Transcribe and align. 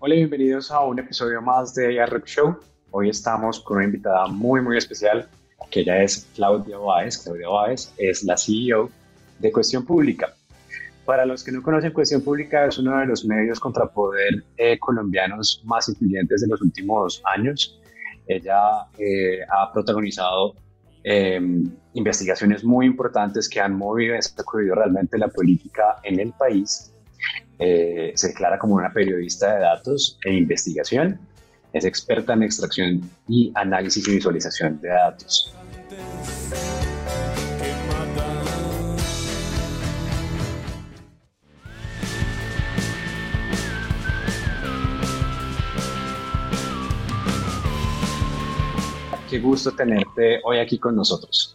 Hola 0.00 0.14
y 0.14 0.18
bienvenidos 0.18 0.70
a 0.70 0.80
un 0.84 0.96
episodio 1.00 1.42
más 1.42 1.74
de 1.74 2.06
Rock 2.06 2.26
Show. 2.26 2.56
Hoy 2.92 3.08
estamos 3.08 3.58
con 3.58 3.78
una 3.78 3.86
invitada 3.86 4.28
muy, 4.28 4.60
muy 4.60 4.76
especial, 4.76 5.28
que 5.72 5.80
ella 5.80 6.04
es 6.04 6.24
Claudia 6.36 6.78
Báez. 6.78 7.18
Claudia 7.18 7.48
Báez 7.48 7.92
es 7.98 8.22
la 8.22 8.36
CEO 8.36 8.90
de 9.40 9.50
Cuestión 9.50 9.84
Pública. 9.84 10.32
Para 11.04 11.26
los 11.26 11.42
que 11.42 11.50
no 11.50 11.64
conocen, 11.64 11.92
Cuestión 11.92 12.22
Pública 12.22 12.66
es 12.66 12.78
uno 12.78 12.96
de 12.96 13.06
los 13.06 13.24
medios 13.24 13.58
contrapoder 13.58 14.44
eh, 14.56 14.78
colombianos 14.78 15.60
más 15.64 15.88
influyentes 15.88 16.42
de 16.42 16.46
los 16.46 16.62
últimos 16.62 17.20
años. 17.24 17.80
Ella 18.28 18.86
eh, 18.98 19.40
ha 19.50 19.72
protagonizado 19.72 20.54
em, 21.02 21.68
investigaciones 21.94 22.62
muy 22.62 22.86
importantes 22.86 23.48
que 23.48 23.58
han 23.58 23.74
movido 23.76 24.14
y 24.14 24.22
sacudido 24.22 24.76
realmente 24.76 25.18
la 25.18 25.26
política 25.26 25.96
en 26.04 26.20
el 26.20 26.32
país. 26.34 26.92
Eh, 27.58 28.12
se 28.14 28.28
declara 28.28 28.58
como 28.58 28.76
una 28.76 28.92
periodista 28.92 29.54
de 29.54 29.60
datos 29.60 30.18
e 30.24 30.32
investigación. 30.32 31.18
Es 31.72 31.84
experta 31.84 32.32
en 32.32 32.42
extracción 32.44 33.10
y 33.28 33.52
análisis 33.54 34.06
y 34.08 34.12
visualización 34.12 34.80
de 34.80 34.88
datos. 34.88 35.54
Qué 49.28 49.40
gusto 49.40 49.72
tenerte 49.72 50.40
hoy 50.42 50.58
aquí 50.58 50.78
con 50.78 50.96
nosotros. 50.96 51.54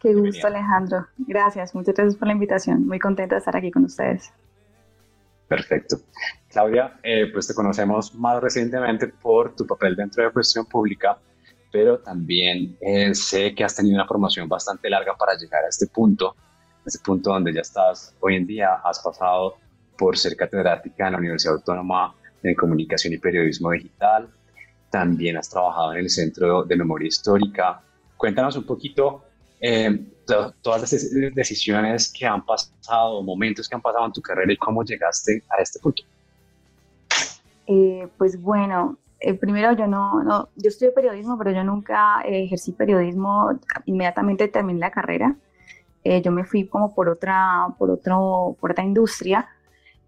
Qué 0.00 0.14
gusto, 0.14 0.46
Alejandro. 0.46 1.06
Gracias, 1.18 1.74
muchas 1.74 1.94
gracias 1.94 2.16
por 2.16 2.28
la 2.28 2.32
invitación. 2.32 2.86
Muy 2.86 2.98
contenta 2.98 3.34
de 3.34 3.40
estar 3.40 3.54
aquí 3.54 3.70
con 3.70 3.84
ustedes. 3.84 4.32
Perfecto. 5.50 5.96
Claudia, 6.48 7.00
eh, 7.02 7.26
pues 7.32 7.48
te 7.48 7.54
conocemos 7.54 8.14
más 8.14 8.40
recientemente 8.40 9.08
por 9.08 9.56
tu 9.56 9.66
papel 9.66 9.96
dentro 9.96 10.22
de 10.22 10.30
cuestión 10.30 10.64
pública, 10.64 11.18
pero 11.72 11.98
también 11.98 12.78
eh, 12.80 13.12
sé 13.16 13.52
que 13.52 13.64
has 13.64 13.74
tenido 13.74 13.96
una 13.96 14.06
formación 14.06 14.48
bastante 14.48 14.88
larga 14.88 15.16
para 15.16 15.36
llegar 15.36 15.64
a 15.64 15.68
este 15.68 15.88
punto, 15.88 16.36
a 16.38 16.82
este 16.86 17.00
punto 17.00 17.32
donde 17.32 17.52
ya 17.52 17.62
estás 17.62 18.14
hoy 18.20 18.36
en 18.36 18.46
día, 18.46 18.74
has 18.84 19.00
pasado 19.00 19.56
por 19.98 20.16
ser 20.16 20.36
catedrática 20.36 21.06
en 21.08 21.14
la 21.14 21.18
Universidad 21.18 21.54
Autónoma 21.54 22.14
de 22.40 22.54
Comunicación 22.54 23.14
y 23.14 23.18
Periodismo 23.18 23.72
Digital, 23.72 24.30
también 24.88 25.36
has 25.36 25.50
trabajado 25.50 25.94
en 25.94 25.98
el 25.98 26.10
Centro 26.10 26.62
de 26.62 26.76
Memoria 26.76 27.08
Histórica. 27.08 27.82
Cuéntanos 28.16 28.56
un 28.56 28.66
poquito 28.66 29.24
eh, 29.60 30.06
todas 30.62 30.80
las 30.80 31.34
decisiones 31.34 32.12
que 32.12 32.26
han 32.26 32.44
pasado, 32.44 33.22
momentos 33.22 33.68
que 33.68 33.74
han 33.74 33.82
pasado 33.82 34.06
en 34.06 34.12
tu 34.12 34.20
carrera 34.20 34.52
y 34.52 34.56
cómo 34.56 34.84
llegaste 34.84 35.42
a 35.50 35.60
este 35.60 35.78
punto. 35.80 36.02
Eh, 37.66 38.08
pues 38.16 38.40
bueno, 38.40 38.96
eh, 39.18 39.34
primero 39.34 39.72
yo 39.72 39.86
no, 39.86 40.22
no, 40.22 40.48
yo 40.56 40.68
estudié 40.68 40.92
periodismo, 40.92 41.36
pero 41.38 41.50
yo 41.52 41.64
nunca 41.64 42.22
ejercí 42.24 42.72
periodismo, 42.72 43.58
inmediatamente 43.86 44.48
terminé 44.48 44.80
la 44.80 44.90
carrera. 44.90 45.36
yo 46.04 46.32
me 46.32 46.44
fui 46.44 46.66
como 46.66 46.94
por 46.94 47.08
otra, 47.08 47.66
por 47.78 47.90
otro, 47.90 48.56
por 48.60 48.70
otra 48.70 48.84
industria 48.84 49.48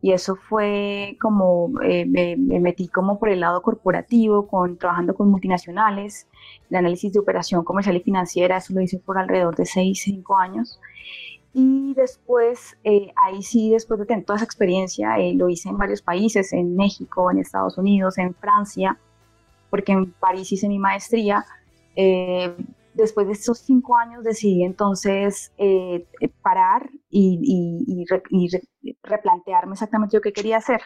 y 0.03 0.11
eso 0.13 0.35
fue 0.35 1.17
como, 1.21 1.81
eh, 1.81 2.05
me, 2.05 2.37
metí 2.37 2.89
como 2.89 3.21
por 3.21 3.29
el 3.29 3.39
lado 3.39 3.63
corporativo, 3.63 4.49
con, 4.49 4.77
trabajando 4.77 5.15
con 5.15 5.31
multinacionales, 5.31 6.27
el 6.69 6.77
análisis 6.77 7.13
de 7.13 7.21
operación 7.21 7.63
comercial 7.63 7.97
y 7.97 8.01
financiera, 8.01 8.57
eso 8.57 8.75
lo 8.75 8.81
hice 8.81 8.99
por 8.99 9.17
alrededor 9.17 9.55
de 9.55 9.65
6, 9.65 10.03
5 10.03 10.37
años. 10.37 10.81
Y 11.55 11.95
después, 11.95 12.77
eh, 12.83 13.13
ahí 13.15 13.43
sí, 13.43 13.71
después 13.71 14.01
de 14.01 14.07
tener 14.07 14.25
toda 14.25 14.39
esa 14.39 14.45
experiencia, 14.45 15.19
eh, 15.19 15.35
lo 15.35 15.49
hice 15.49 15.69
en 15.69 15.79
varios 15.79 16.03
países, 16.03 16.53
en 16.53 16.75
México, 16.75 17.31
en 17.31 17.39
Estados 17.39 17.79
Unidos, 17.79 18.19
en 18.19 18.35
Francia, 18.35 18.99
porque 19.71 19.93
en 19.93 20.11
París 20.11 20.51
hice 20.51 20.69
mi 20.69 20.81
maestría 20.81 21.45
después 22.95 23.27
de 23.27 23.33
estos 23.33 23.59
cinco 23.59 23.97
años 23.97 24.25
decidí 24.25 24.65
entonces 24.65 25.53
eh, 25.57 26.07
eh, 26.21 26.29
parar 26.43 26.91
y, 27.09 28.05
replantearme 29.03 29.73
exactamente 29.73 30.17
lo 30.17 30.21
que 30.21 30.33
quería 30.33 30.59
hacer. 30.59 30.81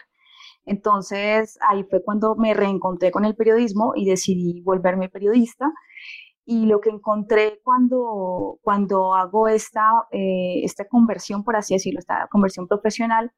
Entonces 0.65 1.57
ahí 1.61 1.83
fue 1.89 2.03
cuando 2.03 2.35
me 2.35 2.53
reencontré 2.53 3.11
con 3.11 3.25
el 3.25 3.35
periodismo 3.35 3.93
y 3.95 4.05
decidí 4.05 4.61
volverme 4.61 5.09
periodista. 5.09 5.71
Y 6.45 6.65
lo 6.65 6.79
que 6.79 6.89
encontré 6.89 7.59
cuando, 7.63 8.57
cuando 8.61 9.13
hago 9.13 9.49
esta, 9.49 10.07
eh, 10.11 10.61
esta 10.63 10.85
conversión, 10.87 11.43
por 11.43 11.57
así 11.57 11.73
decirlo, 11.73 11.99
esta 11.99 12.27
conversión 12.31 12.67
profesional, 12.67 13.31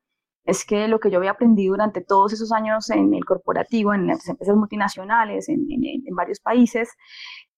es 0.45 0.65
que 0.65 0.87
lo 0.87 0.99
que 0.99 1.11
yo 1.11 1.17
había 1.17 1.31
aprendido 1.31 1.73
durante 1.73 2.01
todos 2.01 2.33
esos 2.33 2.51
años 2.51 2.89
en 2.91 3.13
el 3.13 3.25
corporativo, 3.25 3.93
en 3.93 4.07
las 4.07 4.27
empresas 4.27 4.55
multinacionales, 4.55 5.49
en 5.49 6.15
varios 6.15 6.39
países, 6.39 6.89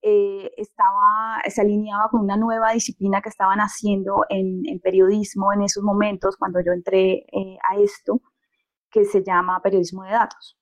eh, 0.03 0.51
estaba, 0.57 1.41
se 1.47 1.61
alineaba 1.61 2.09
con 2.09 2.21
una 2.21 2.35
nueva 2.35 2.71
disciplina 2.71 3.21
que 3.21 3.29
estaban 3.29 3.59
haciendo 3.59 4.25
en, 4.29 4.79
periodismo 4.79 5.53
en 5.53 5.61
esos 5.61 5.83
momentos 5.83 6.37
cuando 6.37 6.59
yo 6.59 6.71
entré 6.71 7.25
eh, 7.31 7.57
a 7.69 7.77
esto, 7.77 8.19
que 8.89 9.05
se 9.05 9.23
llama 9.23 9.61
periodismo 9.61 10.03
de 10.03 10.11
datos. 10.11 10.57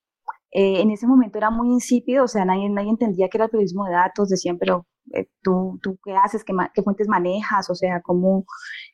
Eh, 0.52 0.82
en 0.82 0.92
ese 0.92 1.08
momento 1.08 1.38
era 1.38 1.52
muy 1.52 1.70
insípido, 1.70 2.26
o 2.26 2.28
sea, 2.28 2.44
nadie, 2.46 2.70
nadie 2.70 2.90
entendía 2.90 3.30
que 3.30 3.38
era 3.38 3.46
el 3.46 3.52
periodismo 3.52 3.86
de 3.86 3.94
datos, 3.94 4.30
decían, 4.30 4.58
pero 4.58 4.88
¿tú, 5.42 5.80
¿tú 5.82 5.98
qué 6.04 6.16
haces? 6.16 6.44
¿Qué, 6.44 6.54
¿Qué, 6.74 6.84
fuentes 6.84 7.08
manejas? 7.08 7.70
O 7.70 7.76
sea, 7.76 8.02
¿cómo? 8.02 8.46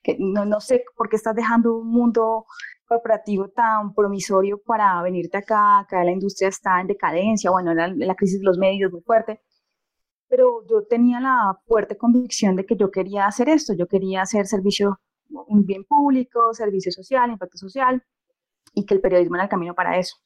Que, 0.03 0.17
no, 0.19 0.45
no 0.45 0.59
sé 0.61 0.84
por 0.95 1.09
qué 1.09 1.16
estás 1.16 1.35
dejando 1.35 1.75
un 1.78 1.89
mundo 1.91 2.45
corporativo 2.88 3.50
tan 3.50 3.94
promisorio 3.95 4.61
para 4.63 5.01
venirte 5.01 5.38
acá, 5.38 5.79
acá 5.79 6.03
la 6.03 6.11
industria 6.11 6.50
está 6.50 6.79
en 6.81 6.88
decadencia, 6.88 7.50
bueno, 7.51 7.73
la, 7.73 7.88
la 7.88 8.16
crisis 8.16 8.39
de 8.39 8.45
los 8.45 8.57
medios 8.59 8.91
muy 8.91 9.01
fuerte 9.01 9.41
pero 10.28 10.66
yo 10.69 10.84
tenía 10.90 11.19
la 11.19 11.59
fuerte 11.68 11.97
convicción 11.97 12.56
de 12.56 12.66
que 12.66 12.75
yo 12.75 12.91
quería 12.91 13.28
hacer 13.28 13.50
esto, 13.50 13.74
yo 13.74 13.88
quería 13.88 14.22
hacer 14.22 14.47
servicio, 14.47 15.00
un 15.30 15.66
bien 15.66 15.84
público, 15.86 16.53
servicio 16.53 16.91
social, 16.91 17.31
impacto 17.31 17.58
social, 17.58 18.03
y 18.74 18.85
que 18.85 18.94
el 18.94 19.02
periodismo 19.02 19.35
era 19.35 19.46
el 19.46 19.50
camino 19.50 19.74
para 19.74 19.97
eso. 19.97 20.18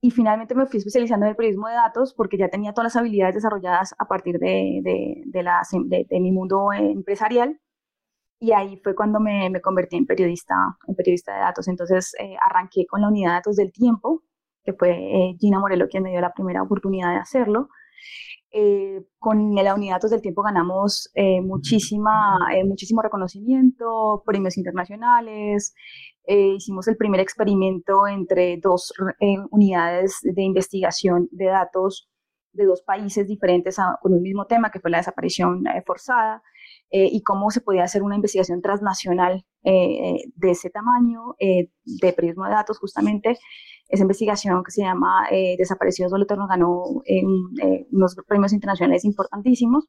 Y 0.00 0.12
finalmente 0.12 0.54
me 0.54 0.66
fui 0.66 0.78
especializando 0.78 1.26
en 1.26 1.30
el 1.30 1.36
periodismo 1.36 1.66
de 1.68 1.74
datos 1.74 2.14
porque 2.14 2.38
ya 2.38 2.48
tenía 2.48 2.72
todas 2.72 2.94
las 2.94 2.96
habilidades 2.96 3.34
desarrolladas 3.34 3.94
a 3.98 4.06
partir 4.06 4.38
de, 4.38 4.80
de, 4.82 5.22
de, 5.26 6.06
de 6.08 6.20
mi 6.20 6.30
mundo 6.30 6.72
empresarial. 6.72 7.58
Y 8.40 8.52
ahí 8.52 8.80
fue 8.84 8.94
cuando 8.94 9.18
me, 9.18 9.50
me, 9.50 9.60
convertí 9.60 9.96
en 9.96 10.06
periodista, 10.06 10.54
en 10.86 10.94
periodista 10.94 11.34
de 11.34 11.40
datos. 11.40 11.66
Entonces 11.66 12.14
eh, 12.20 12.36
arranqué 12.40 12.86
con 12.86 13.00
la 13.00 13.08
unidad 13.08 13.30
de 13.30 13.34
datos 13.34 13.56
del 13.56 13.72
tiempo, 13.72 14.22
que 14.62 14.72
fue 14.72 14.90
eh, 14.90 15.36
Gina 15.40 15.58
Morelo 15.58 15.88
quien 15.88 16.04
me 16.04 16.10
dio 16.10 16.20
la 16.20 16.32
primera 16.32 16.62
oportunidad 16.62 17.10
de 17.10 17.16
hacerlo. 17.16 17.68
Eh, 18.50 19.04
con 19.18 19.54
la 19.54 19.74
unidad 19.74 19.96
datos 19.96 20.10
del 20.10 20.22
tiempo 20.22 20.42
ganamos 20.42 21.10
eh, 21.14 21.42
muchísima, 21.42 22.38
eh, 22.54 22.64
muchísimo 22.64 23.02
reconocimiento, 23.02 24.22
premios 24.24 24.56
internacionales, 24.56 25.74
hicimos 26.26 26.86
el 26.88 26.96
primer 26.98 27.20
experimento 27.20 28.06
entre 28.06 28.58
dos 28.58 28.92
unidades 29.50 30.18
de 30.22 30.42
investigación 30.42 31.26
de 31.32 31.46
datos 31.46 32.10
de 32.52 32.66
dos 32.66 32.82
países 32.82 33.26
diferentes 33.26 33.78
con 34.02 34.12
un 34.12 34.20
mismo 34.20 34.44
tema, 34.44 34.70
que 34.70 34.78
fue 34.78 34.90
la 34.90 34.98
desaparición 34.98 35.64
forzada, 35.86 36.42
y 36.90 37.22
cómo 37.22 37.50
se 37.50 37.60
podía 37.60 37.84
hacer 37.84 38.02
una 38.02 38.16
investigación 38.16 38.62
transnacional 38.62 39.44
de 39.62 40.50
ese 40.50 40.70
tamaño, 40.70 41.34
de 41.38 42.12
periodismo 42.12 42.46
de 42.46 42.52
datos 42.52 42.78
justamente, 42.78 43.38
esa 43.88 44.02
investigación 44.02 44.62
que 44.62 44.70
se 44.70 44.82
llama 44.82 45.26
eh, 45.30 45.56
Desaparecidos 45.56 46.12
Doble 46.12 46.26
nos 46.36 46.48
ganó 46.48 47.02
eh, 47.06 47.86
unos 47.90 48.16
premios 48.26 48.52
internacionales 48.52 49.04
importantísimos. 49.04 49.88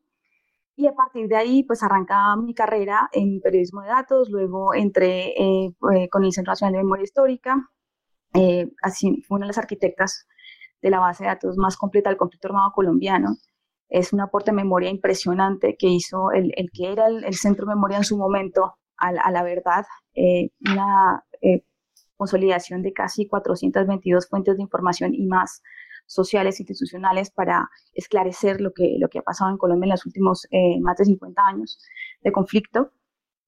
Y 0.76 0.88
a 0.88 0.94
partir 0.94 1.28
de 1.28 1.36
ahí, 1.36 1.64
pues 1.64 1.84
arranca 1.84 2.38
mi 2.38 2.54
carrera 2.54 3.10
en 3.12 3.42
periodismo 3.42 3.82
de 3.82 3.90
datos, 3.90 4.30
luego 4.30 4.74
entré 4.74 5.34
eh, 5.38 5.74
con 6.10 6.24
el 6.24 6.32
Centro 6.32 6.52
Nacional 6.52 6.74
de 6.74 6.78
Memoria 6.78 7.04
Histórica, 7.04 7.70
así 8.82 9.22
fue 9.28 9.36
una 9.36 9.46
de 9.46 9.50
las 9.50 9.58
arquitectas 9.58 10.26
de 10.82 10.90
la 10.90 11.00
base 11.00 11.26
de 11.26 11.30
datos 11.32 11.58
más 11.58 11.76
completa 11.76 12.10
del 12.10 12.18
conflicto 12.18 12.48
armado 12.48 12.72
colombiano. 12.72 13.36
Es 13.90 14.14
un 14.14 14.22
aporte 14.22 14.52
de 14.52 14.58
memoria 14.58 14.90
impresionante 14.90 15.76
que 15.78 15.88
hizo 15.88 16.32
el, 16.32 16.54
el 16.56 16.70
que 16.72 16.92
era 16.92 17.08
el, 17.08 17.34
Centro 17.34 17.66
de 17.66 17.76
Memoria 17.76 17.98
en 17.98 18.04
su 18.04 18.18
momento 18.18 18.76
a, 18.98 19.08
a 19.10 19.32
la 19.32 19.44
verdad, 19.44 19.86
una 20.72 21.24
consolidación 22.20 22.82
de 22.82 22.92
casi 22.92 23.28
422 23.28 24.28
fuentes 24.28 24.58
de 24.58 24.62
información 24.62 25.14
y 25.16 25.26
más 25.26 25.62
sociales 26.10 26.60
institucionales 26.60 27.32
para 27.32 27.70
esclarecer 27.94 28.60
lo 28.60 28.72
que, 28.74 28.98
lo 29.00 29.08
que 29.08 29.20
ha 29.20 29.22
pasado 29.22 29.52
en 29.52 29.58
Colombia 29.58 29.86
en 29.86 29.92
los 29.92 30.06
últimos 30.06 30.48
eh, 30.52 30.80
más 30.82 30.98
de 30.98 31.06
50 31.06 31.42
años 31.42 31.80
de 32.22 32.32
conflicto. 32.32 32.92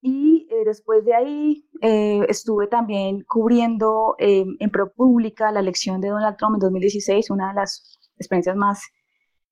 Y 0.00 0.48
eh, 0.50 0.64
después 0.64 1.04
de 1.04 1.14
ahí 1.14 1.68
eh, 1.80 2.24
estuve 2.28 2.66
también 2.66 3.24
cubriendo 3.24 4.16
en 4.18 4.70
ProPublica 4.70 5.52
la 5.52 5.60
elección 5.60 6.00
de 6.00 6.08
Donald 6.08 6.36
Trump 6.36 6.54
en 6.54 6.60
2016, 6.60 7.30
una 7.30 7.48
de 7.48 7.54
las 7.54 7.98
experiencias 8.16 8.56
más 8.56 8.82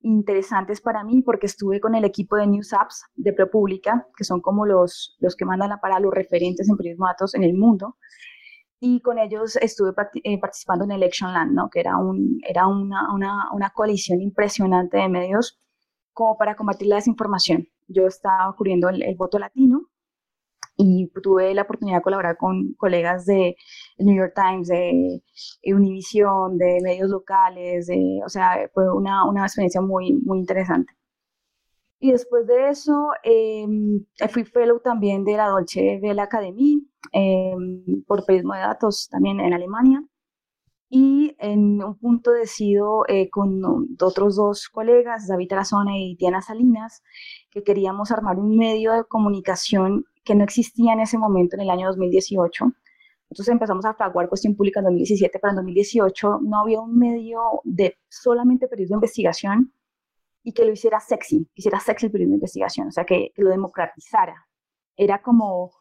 interesantes 0.02 0.80
para 0.80 1.04
mí 1.04 1.22
porque 1.22 1.46
estuve 1.46 1.80
con 1.80 1.94
el 1.94 2.04
equipo 2.04 2.36
de 2.36 2.46
News 2.46 2.72
Apps 2.72 3.04
de 3.14 3.32
ProPublica, 3.32 4.06
que 4.16 4.24
son 4.24 4.40
como 4.40 4.66
los, 4.66 5.16
los 5.20 5.36
que 5.36 5.44
mandan 5.44 5.78
para 5.80 6.00
los 6.00 6.12
referentes 6.12 6.68
en 6.68 6.76
periodismo 6.76 7.06
de 7.06 7.10
datos 7.12 7.34
en 7.34 7.44
el 7.44 7.54
mundo 7.54 7.96
y 8.80 9.00
con 9.00 9.18
ellos 9.18 9.56
estuve 9.56 9.92
eh, 10.24 10.40
participando 10.40 10.84
en 10.84 10.92
Election 10.92 11.32
Land, 11.32 11.52
¿no? 11.52 11.68
que 11.68 11.80
era, 11.80 11.98
un, 11.98 12.40
era 12.48 12.66
una, 12.66 13.12
una, 13.12 13.52
una, 13.52 13.70
coalición 13.70 14.22
impresionante 14.22 14.96
de 14.96 15.08
medios 15.08 15.60
como 16.14 16.38
para 16.38 16.56
combatir 16.56 16.88
la 16.88 16.96
desinformación. 16.96 17.68
Yo 17.88 18.06
estaba 18.06 18.54
cubriendo 18.56 18.88
el, 18.88 19.14
voto 19.16 19.38
latino 19.38 19.79
y 20.82 21.10
tuve 21.22 21.54
la 21.54 21.62
oportunidad 21.62 21.98
de 21.98 22.02
colaborar 22.02 22.36
con 22.38 22.72
colegas 22.74 23.26
de 23.26 23.56
New 23.98 24.16
York 24.16 24.32
Times, 24.34 24.68
de 24.68 25.22
Univision, 25.64 26.56
de 26.56 26.78
medios 26.82 27.10
locales, 27.10 27.86
de, 27.86 28.20
o 28.24 28.28
sea, 28.28 28.70
fue 28.72 28.90
una, 28.92 29.28
una 29.28 29.44
experiencia 29.44 29.82
muy, 29.82 30.14
muy 30.24 30.38
interesante. 30.38 30.92
Y 31.98 32.12
después 32.12 32.46
de 32.46 32.70
eso, 32.70 33.10
eh, 33.22 33.66
fui 34.30 34.44
fellow 34.44 34.80
también 34.80 35.22
de 35.24 35.36
la 35.36 35.48
Dolce 35.48 36.00
Vela 36.00 36.22
Academy 36.22 36.88
eh, 37.12 37.54
por 38.06 38.24
periodismo 38.24 38.54
de 38.54 38.60
datos 38.60 39.08
también 39.10 39.38
en 39.40 39.52
Alemania. 39.52 40.02
Y 40.88 41.36
en 41.38 41.82
un 41.84 41.98
punto 41.98 42.32
decido 42.32 43.04
eh, 43.06 43.28
con 43.28 43.62
otros 44.00 44.36
dos 44.36 44.68
colegas, 44.70 45.28
David 45.28 45.52
Arazona 45.52 45.98
y 45.98 46.16
Diana 46.16 46.40
Salinas, 46.42 47.02
que 47.50 47.62
queríamos 47.62 48.10
armar 48.10 48.38
un 48.38 48.56
medio 48.56 48.92
de 48.94 49.04
comunicación 49.04 50.04
que 50.24 50.34
no 50.34 50.44
existía 50.44 50.92
en 50.92 51.00
ese 51.00 51.18
momento, 51.18 51.56
en 51.56 51.62
el 51.62 51.70
año 51.70 51.88
2018. 51.88 52.72
Entonces 53.30 53.52
empezamos 53.52 53.84
a 53.84 53.94
fraguar 53.94 54.28
cuestión 54.28 54.56
pública 54.56 54.80
en 54.80 54.84
2017, 54.84 55.38
pero 55.38 55.50
en 55.50 55.56
2018 55.56 56.40
no 56.42 56.60
había 56.60 56.80
un 56.80 56.98
medio 56.98 57.40
de 57.64 57.96
solamente 58.08 58.66
periodismo 58.66 58.96
de 58.96 59.06
investigación 59.06 59.72
y 60.42 60.52
que 60.52 60.64
lo 60.64 60.72
hiciera 60.72 60.98
sexy, 61.00 61.44
que 61.54 61.60
hiciera 61.60 61.78
sexy 61.80 62.06
el 62.06 62.12
periodismo 62.12 62.32
de 62.32 62.38
investigación, 62.38 62.88
o 62.88 62.90
sea, 62.90 63.04
que, 63.04 63.32
lo 63.36 63.50
democratizara. 63.50 64.46
Era 64.96 65.22
como, 65.22 65.72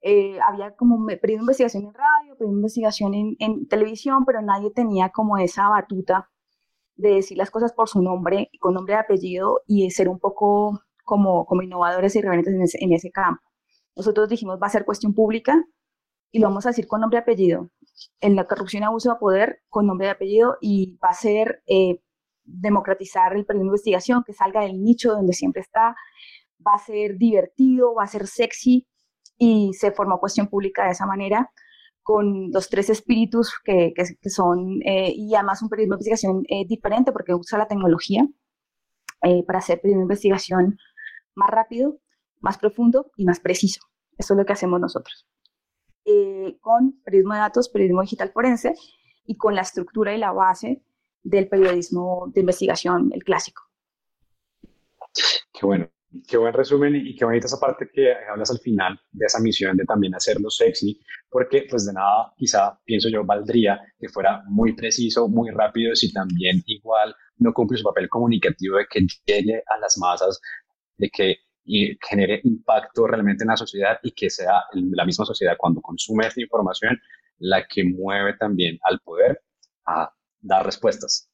eh, 0.00 0.38
había 0.40 0.76
como 0.76 1.04
periodismo 1.06 1.46
de 1.46 1.52
investigación 1.52 1.84
en 1.86 1.94
radio, 1.94 2.36
periodismo 2.36 2.52
de 2.52 2.60
investigación 2.60 3.14
en, 3.14 3.36
en, 3.40 3.68
televisión, 3.68 4.24
pero 4.24 4.40
nadie 4.40 4.70
tenía 4.70 5.10
como 5.10 5.38
esa 5.38 5.68
batuta 5.68 6.30
de 6.96 7.14
decir 7.14 7.36
las 7.38 7.50
cosas 7.50 7.72
por 7.72 7.88
su 7.88 8.00
nombre, 8.00 8.50
con 8.60 8.74
nombre 8.74 8.94
y 8.94 8.98
apellido, 8.98 9.62
y 9.66 9.90
ser 9.90 10.08
un 10.08 10.18
poco 10.20 10.80
como, 11.04 11.46
como 11.46 11.62
innovadores 11.62 12.14
y 12.14 12.20
irreverentes 12.20 12.54
en 12.54 12.62
ese, 12.62 12.78
en 12.80 12.92
ese 12.92 13.10
campo. 13.10 13.42
Nosotros 13.96 14.28
dijimos, 14.28 14.58
va 14.62 14.66
a 14.66 14.70
ser 14.70 14.84
cuestión 14.84 15.14
pública, 15.14 15.64
y 16.30 16.38
lo 16.38 16.48
vamos 16.48 16.64
a 16.66 16.70
decir 16.70 16.86
con 16.86 17.00
nombre 17.00 17.18
y 17.18 17.22
apellido. 17.22 17.70
En 18.20 18.36
la 18.36 18.46
corrupción 18.46 18.82
y 18.82 18.86
abuso 18.86 19.10
de 19.12 19.18
poder, 19.18 19.62
con 19.68 19.86
nombre 19.86 20.06
y 20.06 20.10
apellido, 20.10 20.56
y 20.60 20.98
va 21.02 21.10
a 21.10 21.14
ser... 21.14 21.62
Eh, 21.66 22.00
democratizar 22.44 23.36
el 23.36 23.44
periodismo 23.44 23.70
de 23.70 23.76
investigación, 23.76 24.24
que 24.24 24.32
salga 24.32 24.62
del 24.62 24.82
nicho 24.82 25.12
donde 25.12 25.32
siempre 25.32 25.62
está, 25.62 25.94
va 26.66 26.74
a 26.74 26.78
ser 26.78 27.16
divertido, 27.16 27.94
va 27.94 28.04
a 28.04 28.08
ser 28.08 28.26
sexy 28.26 28.86
y 29.38 29.72
se 29.74 29.92
formó 29.92 30.20
cuestión 30.20 30.48
pública 30.48 30.84
de 30.84 30.92
esa 30.92 31.06
manera 31.06 31.50
con 32.02 32.50
los 32.50 32.68
tres 32.68 32.90
espíritus 32.90 33.54
que, 33.64 33.92
que, 33.94 34.30
son, 34.30 34.80
eh, 34.84 35.12
y 35.14 35.34
además 35.34 35.62
un 35.62 35.68
periodismo 35.68 35.94
de 35.94 35.98
investigación 35.98 36.42
eh, 36.48 36.66
diferente 36.66 37.12
porque 37.12 37.34
usa 37.34 37.58
la 37.58 37.68
tecnología 37.68 38.26
eh, 39.22 39.44
para 39.46 39.60
hacer 39.60 39.80
periodismo 39.80 40.00
de 40.00 40.04
investigación 40.04 40.78
más 41.34 41.50
rápido, 41.50 41.98
más 42.42 42.58
profundo 42.58 43.10
y 43.16 43.24
más 43.24 43.40
preciso. 43.40 43.80
Eso 44.18 44.34
es 44.34 44.38
lo 44.38 44.44
que 44.44 44.52
hacemos 44.52 44.80
nosotros. 44.80 45.26
con 46.60 47.00
periodismo 47.04 47.34
de 47.34 47.40
datos, 47.40 47.68
periodismo 47.68 48.02
digital 48.02 48.30
forense 48.32 48.74
y 49.24 49.36
con 49.36 49.54
la 49.54 49.62
estructura 49.62 50.14
y 50.14 50.18
la 50.18 50.32
base 50.32 50.82
del 51.22 51.48
periodismo 51.48 52.30
de 52.34 52.40
investigación, 52.40 53.10
el 53.14 53.22
clásico. 53.22 53.62
Qué 55.52 55.64
bueno, 55.64 55.88
qué 56.26 56.36
buen 56.36 56.52
resumen 56.52 56.96
y 56.96 57.14
qué 57.14 57.24
bonita 57.24 57.46
esa 57.46 57.60
parte 57.60 57.88
que 57.92 58.12
hablas 58.30 58.50
al 58.50 58.58
final 58.58 59.00
de 59.12 59.26
esa 59.26 59.40
misión 59.40 59.76
de 59.76 59.84
también 59.84 60.14
hacerlo 60.14 60.50
sexy, 60.50 61.00
porque 61.30 61.66
pues 61.70 61.86
de 61.86 61.92
nada 61.92 62.32
quizá 62.36 62.78
pienso 62.84 63.08
yo 63.08 63.24
valdría 63.24 63.80
que 63.98 64.08
fuera 64.08 64.42
muy 64.48 64.74
preciso, 64.74 65.28
muy 65.28 65.50
rápido, 65.50 65.94
si 65.94 66.12
también 66.12 66.62
igual 66.66 67.14
no 67.36 67.52
cumple 67.52 67.78
su 67.78 67.84
papel 67.84 68.08
comunicativo 68.08 68.76
de 68.78 68.86
que 68.90 69.06
llegue 69.24 69.62
a 69.66 69.78
las 69.78 69.96
masas, 69.98 70.40
de 70.96 71.08
que 71.10 71.36
y 71.64 71.96
genere 72.00 72.40
impacto 72.44 73.06
realmente 73.06 73.44
en 73.44 73.48
la 73.48 73.56
sociedad 73.56 73.98
y 74.02 74.12
que 74.12 74.30
sea 74.30 74.64
la 74.72 75.04
misma 75.04 75.24
sociedad 75.24 75.56
cuando 75.56 75.80
consume 75.80 76.26
esta 76.26 76.40
información 76.40 76.98
la 77.38 77.66
que 77.66 77.84
mueve 77.84 78.34
también 78.34 78.78
al 78.82 79.00
poder 79.00 79.42
a 79.86 80.12
dar 80.40 80.64
respuestas, 80.64 81.30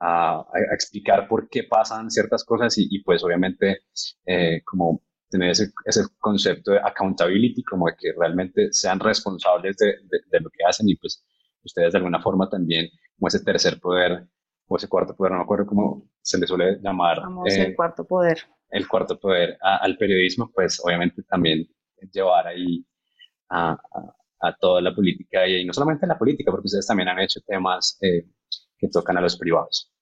a, 0.00 0.44
explicar 0.72 1.28
por 1.28 1.48
qué 1.48 1.64
pasan 1.64 2.10
ciertas 2.10 2.44
cosas 2.44 2.74
y, 2.78 3.02
pues 3.02 3.22
obviamente 3.24 3.80
eh, 4.26 4.62
como 4.64 5.02
tener 5.28 5.50
ese, 5.50 5.70
ese, 5.84 6.02
concepto 6.18 6.72
de 6.72 6.78
accountability, 6.78 7.62
como 7.62 7.86
de 7.86 7.94
que 7.98 8.12
realmente 8.18 8.72
sean 8.72 8.98
responsables 8.98 9.76
de, 9.76 9.94
de, 10.30 10.40
lo 10.40 10.50
que 10.50 10.64
hacen 10.66 10.88
y 10.88 10.96
pues 10.96 11.24
ustedes 11.62 11.92
de 11.92 11.98
alguna 11.98 12.20
forma 12.20 12.48
también, 12.48 12.88
como 13.16 13.28
ese 13.28 13.44
tercer 13.44 13.78
poder 13.78 14.26
o 14.66 14.76
ese 14.76 14.88
cuarto 14.88 15.14
poder, 15.14 15.32
no 15.32 15.38
me 15.38 15.44
acuerdo 15.44 15.66
cómo 15.66 16.08
se 16.20 16.38
le 16.38 16.46
suele 16.46 16.78
llamar. 16.82 17.20
Vamos, 17.20 17.54
el 17.54 17.72
eh, 17.72 17.74
cuarto 17.76 18.04
poder. 18.04 18.38
El 18.70 18.88
cuarto 18.88 19.18
poder 19.18 19.58
al 19.60 19.96
periodismo, 19.96 20.50
pues 20.54 20.80
obviamente 20.84 21.22
también 21.24 21.68
llevar 22.12 22.46
ahí 22.46 22.84
a, 23.50 23.76
a, 24.40 24.56
toda 24.56 24.80
la 24.80 24.94
política 24.94 25.46
y, 25.46 25.64
no 25.64 25.72
solamente 25.72 26.06
la 26.06 26.18
política, 26.18 26.50
porque 26.50 26.66
ustedes 26.66 26.86
también 26.86 27.08
han 27.08 27.18
hecho 27.18 27.40
temas 27.46 27.98
eh, 28.00 28.26
que 28.78 28.88
tocan 28.88 29.16
a 29.18 29.20
los 29.20 29.36
privados. 29.36 29.92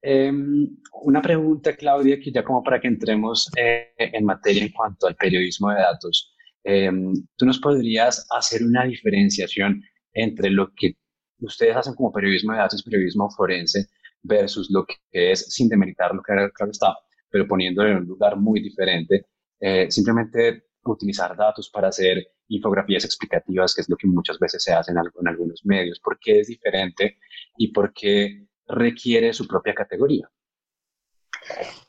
Em, 0.00 0.66
una 1.04 1.22
pregunta, 1.22 1.76
Claudia, 1.76 2.18
que 2.18 2.32
ya 2.32 2.42
como 2.42 2.62
para 2.62 2.80
que 2.80 2.88
entremos 2.88 3.50
eh, 3.56 3.92
en 3.96 4.24
materia 4.24 4.62
en 4.62 4.72
cuanto 4.72 5.06
al 5.06 5.14
periodismo 5.16 5.70
de 5.70 5.76
datos. 5.76 6.34
Em, 6.64 7.12
¿Tú 7.36 7.46
nos 7.46 7.58
podrías 7.60 8.26
hacer 8.30 8.62
una 8.62 8.84
diferenciación 8.84 9.82
entre 10.12 10.50
lo 10.50 10.72
que 10.74 10.96
ustedes 11.40 11.76
hacen 11.76 11.94
como 11.94 12.12
periodismo 12.12 12.52
de 12.52 12.58
datos, 12.58 12.82
periodismo 12.82 13.30
forense, 13.30 13.86
versus 14.22 14.70
lo 14.70 14.86
que 14.86 14.96
es, 15.10 15.46
sin 15.54 15.68
demeritar 15.68 16.14
lo 16.14 16.22
que 16.22 16.32
claro 16.54 16.70
está, 16.70 16.96
pero 17.32 17.48
poniéndolo 17.48 17.88
en 17.88 17.96
un 17.96 18.06
lugar 18.06 18.36
muy 18.36 18.60
diferente, 18.60 19.26
eh, 19.58 19.90
simplemente 19.90 20.66
utilizar 20.84 21.36
datos 21.36 21.70
para 21.70 21.88
hacer 21.88 22.28
infografías 22.48 23.04
explicativas, 23.04 23.74
que 23.74 23.80
es 23.80 23.88
lo 23.88 23.96
que 23.96 24.06
muchas 24.06 24.38
veces 24.38 24.62
se 24.62 24.72
hace 24.72 24.92
en, 24.92 24.98
en 24.98 25.28
algunos 25.28 25.64
medios. 25.64 25.98
¿Por 26.00 26.18
qué 26.20 26.40
es 26.40 26.48
diferente 26.48 27.18
y 27.56 27.72
por 27.72 27.92
qué 27.94 28.46
requiere 28.66 29.32
su 29.32 29.46
propia 29.48 29.74
categoría? 29.74 30.28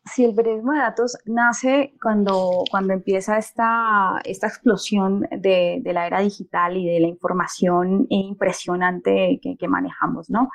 Sí, 0.05 0.25
el 0.25 0.35
periodismo 0.35 0.73
de 0.73 0.79
datos 0.79 1.17
nace 1.25 1.93
cuando, 2.01 2.63
cuando 2.69 2.93
empieza 2.93 3.37
esta, 3.37 4.19
esta 4.25 4.47
explosión 4.47 5.21
de, 5.31 5.79
de 5.81 5.93
la 5.93 6.05
era 6.07 6.19
digital 6.19 6.75
y 6.77 6.87
de 6.87 6.99
la 6.99 7.07
información 7.07 8.05
impresionante 8.09 9.39
que, 9.41 9.55
que, 9.57 9.67
manejamos, 9.67 10.29
¿no? 10.29 10.49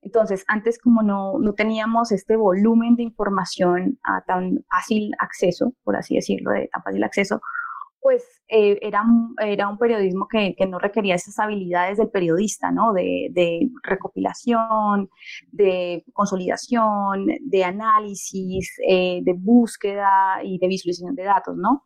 Entonces, 0.00 0.44
antes 0.48 0.78
como 0.78 1.02
no, 1.02 1.38
no 1.38 1.52
teníamos 1.52 2.10
este 2.10 2.36
volumen 2.36 2.96
de 2.96 3.02
información 3.02 3.98
a 4.02 4.22
tan 4.22 4.64
fácil 4.70 5.12
acceso, 5.18 5.74
por 5.84 5.96
así 5.96 6.14
decirlo, 6.14 6.50
de 6.52 6.68
tan 6.68 6.82
fácil 6.82 7.04
acceso, 7.04 7.40
pues 8.06 8.22
eh, 8.46 8.78
era, 8.82 9.04
era 9.38 9.68
un 9.68 9.78
periodismo 9.78 10.28
que, 10.28 10.54
no 10.68 10.78
requería 10.78 11.16
esas 11.16 11.40
habilidades 11.40 11.98
del 11.98 12.08
periodista, 12.08 12.70
¿no? 12.70 12.92
De, 12.92 13.68
recopilación, 13.82 15.10
de 15.50 16.04
consolidación, 16.12 17.26
de 17.40 17.64
análisis, 17.64 18.70
eh, 18.88 19.22
de 19.24 19.32
búsqueda 19.32 20.38
y 20.44 20.56
de 20.58 20.68
visualización 20.68 21.16
de 21.16 21.24
datos, 21.24 21.56
¿no? 21.56 21.84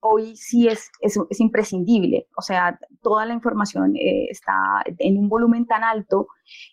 Hoy 0.00 0.34
sí 0.34 0.66
es, 0.66 0.90
es, 1.02 1.18
es 1.28 1.40
imprescindible, 1.40 2.26
o 2.34 2.40
sea, 2.40 2.78
toda 3.02 3.26
la 3.26 3.34
información 3.34 3.94
eh, 3.96 4.28
está 4.30 4.82
en 4.86 5.18
un 5.18 5.28
volumen 5.28 5.66
tan 5.66 5.84
alto 5.84 6.28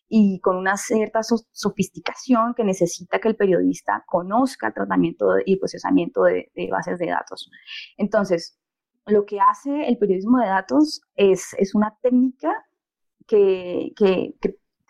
y 0.08 0.39
con 0.39 0.56
una 0.56 0.77
cierta 0.77 1.20
sofisticación 1.24 2.53
que 2.56 2.63
necesita 2.63 3.20
que 3.20 3.27
el 3.27 3.36
periodista 3.36 4.06
conozca 4.08 4.67
el 4.67 4.74
tratamiento 4.74 5.25
y 5.46 5.58
procesamiento 5.58 6.24
de 6.24 6.70
bases 6.72 7.00
de 7.00 7.08
datos. 7.08 7.51
Entonces, 7.98 8.58
lo 9.08 9.26
que 9.26 9.40
hace 9.40 9.88
el 9.88 9.98
periodismo 9.98 10.40
de 10.40 10.48
datos 10.48 11.02
es, 11.16 11.54
es 11.58 11.74
una 11.76 11.98
técnica 12.02 12.54
que, 13.26 13.94
que, 13.96 14.34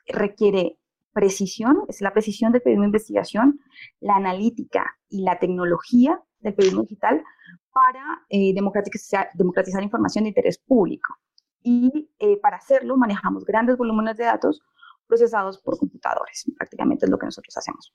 requiere 0.09 0.79
precisión, 1.11 1.83
es 1.89 1.99
la 1.99 2.13
precisión 2.13 2.51
del 2.51 2.61
periodismo 2.61 2.83
de 2.83 2.87
investigación, 2.87 3.59
la 3.99 4.15
analítica 4.15 4.85
y 5.09 5.23
la 5.23 5.37
tecnología 5.37 6.21
del 6.39 6.53
periodismo 6.53 6.83
digital 6.83 7.23
para 7.71 8.21
eh, 8.29 8.53
democratizar, 8.53 9.29
democratizar, 9.33 9.83
información 9.83 10.23
de 10.23 10.29
interés 10.29 10.57
público. 10.59 11.15
Y 11.61 12.09
eh, 12.19 12.37
para 12.37 12.57
hacerlo 12.57 12.95
manejamos 12.95 13.43
grandes 13.43 13.77
volúmenes 13.77 14.15
de 14.15 14.25
datos 14.25 14.61
procesados 15.07 15.57
por 15.59 15.77
computadores, 15.77 16.45
prácticamente 16.57 17.05
es 17.05 17.11
lo 17.11 17.17
que 17.17 17.25
nosotros 17.25 17.55
hacemos. 17.57 17.93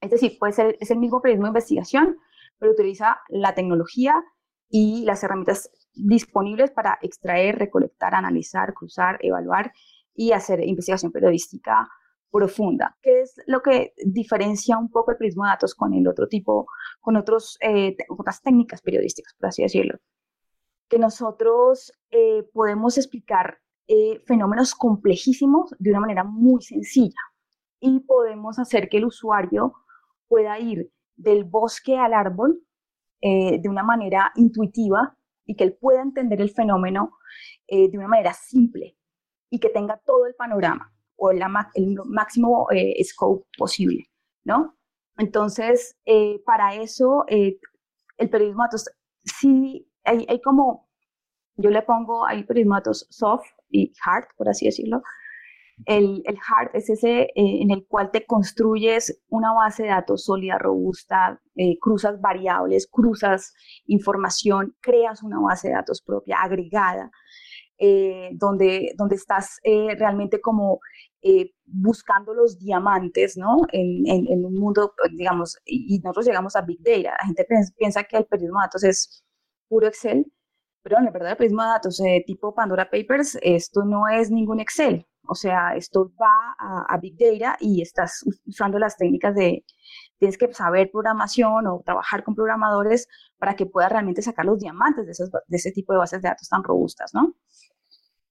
Es 0.00 0.10
decir, 0.10 0.38
puede 0.38 0.78
es 0.80 0.90
el 0.90 0.98
mismo 0.98 1.20
periodismo 1.20 1.46
de 1.46 1.50
investigación, 1.50 2.16
pero 2.58 2.72
utiliza 2.72 3.20
la 3.28 3.54
tecnología 3.54 4.14
y 4.68 5.04
las 5.04 5.22
herramientas 5.22 5.70
disponibles 5.94 6.70
para 6.70 6.98
extraer, 7.02 7.58
recolectar, 7.58 8.14
analizar, 8.14 8.74
cruzar, 8.74 9.18
evaluar 9.20 9.72
y 10.14 10.32
hacer 10.32 10.60
investigación 10.66 11.12
periodística 11.12 11.88
profunda, 12.30 12.96
que 13.02 13.22
es 13.22 13.34
lo 13.46 13.62
que 13.62 13.94
diferencia 14.04 14.78
un 14.78 14.90
poco 14.90 15.12
el 15.12 15.16
periodismo 15.16 15.44
de 15.44 15.50
datos 15.50 15.74
con 15.74 15.94
el 15.94 16.06
otro 16.06 16.28
tipo, 16.28 16.66
con 17.00 17.16
eh, 17.16 17.96
otras 18.10 18.42
técnicas 18.42 18.82
periodísticas, 18.82 19.34
por 19.38 19.48
así 19.48 19.62
decirlo. 19.62 19.98
que 20.88 20.98
nosotros 20.98 21.92
eh, 22.10 22.44
podemos 22.52 22.96
explicar 22.96 23.58
eh, 23.86 24.20
fenómenos 24.26 24.74
complejísimos 24.74 25.74
de 25.78 25.90
una 25.90 26.00
manera 26.00 26.24
muy 26.24 26.62
sencilla 26.62 27.20
y 27.80 28.00
podemos 28.00 28.58
hacer 28.58 28.88
que 28.88 28.98
el 28.98 29.04
usuario 29.04 29.74
pueda 30.28 30.58
ir 30.58 30.90
del 31.16 31.44
bosque 31.44 31.96
al 31.98 32.14
árbol 32.14 32.62
eh, 33.20 33.60
de 33.60 33.68
una 33.68 33.82
manera 33.82 34.32
intuitiva 34.36 35.16
y 35.44 35.56
que 35.56 35.64
él 35.64 35.78
pueda 35.80 36.02
entender 36.02 36.40
el 36.40 36.50
fenómeno 36.50 37.12
de 37.68 37.98
una 37.98 38.08
manera 38.08 38.32
simple 38.32 38.96
y 39.50 39.60
que 39.60 39.68
tenga 39.68 39.98
todo 39.98 40.26
el 40.26 40.34
panorama 40.34 40.90
o 41.16 41.30
el 41.30 41.40
máximo 42.06 42.66
scope 43.02 43.46
posible, 43.58 44.10
¿no? 44.44 44.76
Entonces, 45.18 45.96
para 46.46 46.74
eso, 46.74 47.24
el 47.28 48.30
periodismo 48.30 48.62
datos 48.62 48.90
sí 49.24 49.88
hay, 50.04 50.40
como, 50.40 50.88
yo 51.56 51.70
le 51.70 51.82
pongo, 51.82 52.26
hay 52.26 52.44
prismatos 52.44 53.06
soft 53.10 53.46
y 53.70 53.92
hard, 54.04 54.26
por 54.36 54.48
así 54.48 54.66
decirlo. 54.66 55.02
El, 55.86 56.22
el 56.24 56.36
hard 56.36 56.70
es 56.74 56.90
ese 56.90 57.22
eh, 57.22 57.30
en 57.34 57.70
el 57.70 57.86
cual 57.86 58.10
te 58.10 58.26
construyes 58.26 59.22
una 59.28 59.52
base 59.52 59.84
de 59.84 59.90
datos 59.90 60.24
sólida, 60.24 60.58
robusta, 60.58 61.40
eh, 61.56 61.78
cruzas 61.80 62.20
variables, 62.20 62.88
cruzas 62.90 63.54
información, 63.86 64.76
creas 64.80 65.22
una 65.22 65.38
base 65.40 65.68
de 65.68 65.74
datos 65.74 66.02
propia, 66.02 66.38
agregada, 66.42 67.10
eh, 67.78 68.30
donde, 68.34 68.92
donde 68.96 69.16
estás 69.16 69.60
realmente 69.64 70.40
como 70.40 70.80
buscando 71.66 72.32
los 72.32 72.58
diamantes, 72.58 73.36
¿no? 73.36 73.58
En, 73.72 74.44
un 74.44 74.54
mundo, 74.54 74.94
digamos, 75.16 75.58
y 75.64 75.98
nosotros 75.98 76.26
llegamos 76.26 76.56
a 76.56 76.62
Big 76.62 76.78
Data. 76.82 77.16
La 77.20 77.26
gente 77.26 77.46
piensa 77.76 78.04
que 78.04 78.16
el 78.16 78.24
periodismo 78.24 78.60
de 78.60 78.64
datos 78.64 78.84
es 78.84 79.24
puro 79.68 79.86
Excel, 79.86 80.24
pero 80.82 80.98
en 80.98 81.04
la 81.04 81.10
verdad 81.10 81.32
el 81.32 81.36
prisma 81.36 81.66
de 81.66 81.70
datos 81.72 82.02
tipo 82.26 82.54
Pandora 82.54 82.88
Papers, 82.90 83.38
esto 83.42 83.84
no 83.84 84.08
es 84.08 84.30
ningún 84.30 84.60
Excel, 84.60 85.06
o 85.28 85.34
sea, 85.34 85.76
esto 85.76 86.10
va 86.20 86.56
a, 86.58 86.98
Big 86.98 87.16
Data 87.18 87.56
y 87.60 87.82
estás 87.82 88.24
usando 88.46 88.78
las 88.78 88.96
técnicas 88.96 89.34
de, 89.34 89.64
tienes 90.18 90.38
que 90.38 90.52
saber 90.54 90.90
programación 90.90 91.66
o 91.66 91.82
trabajar 91.84 92.24
con 92.24 92.34
programadores 92.34 93.08
para 93.38 93.54
que 93.54 93.66
puedas 93.66 93.92
realmente 93.92 94.22
sacar 94.22 94.46
los 94.46 94.58
diamantes 94.58 95.06
de, 95.06 95.40
de 95.46 95.56
ese 95.56 95.70
tipo 95.72 95.92
de 95.92 95.98
bases 95.98 96.22
de 96.22 96.28
datos 96.28 96.48
tan 96.48 96.64
robustas, 96.64 97.12
¿no? 97.14 97.34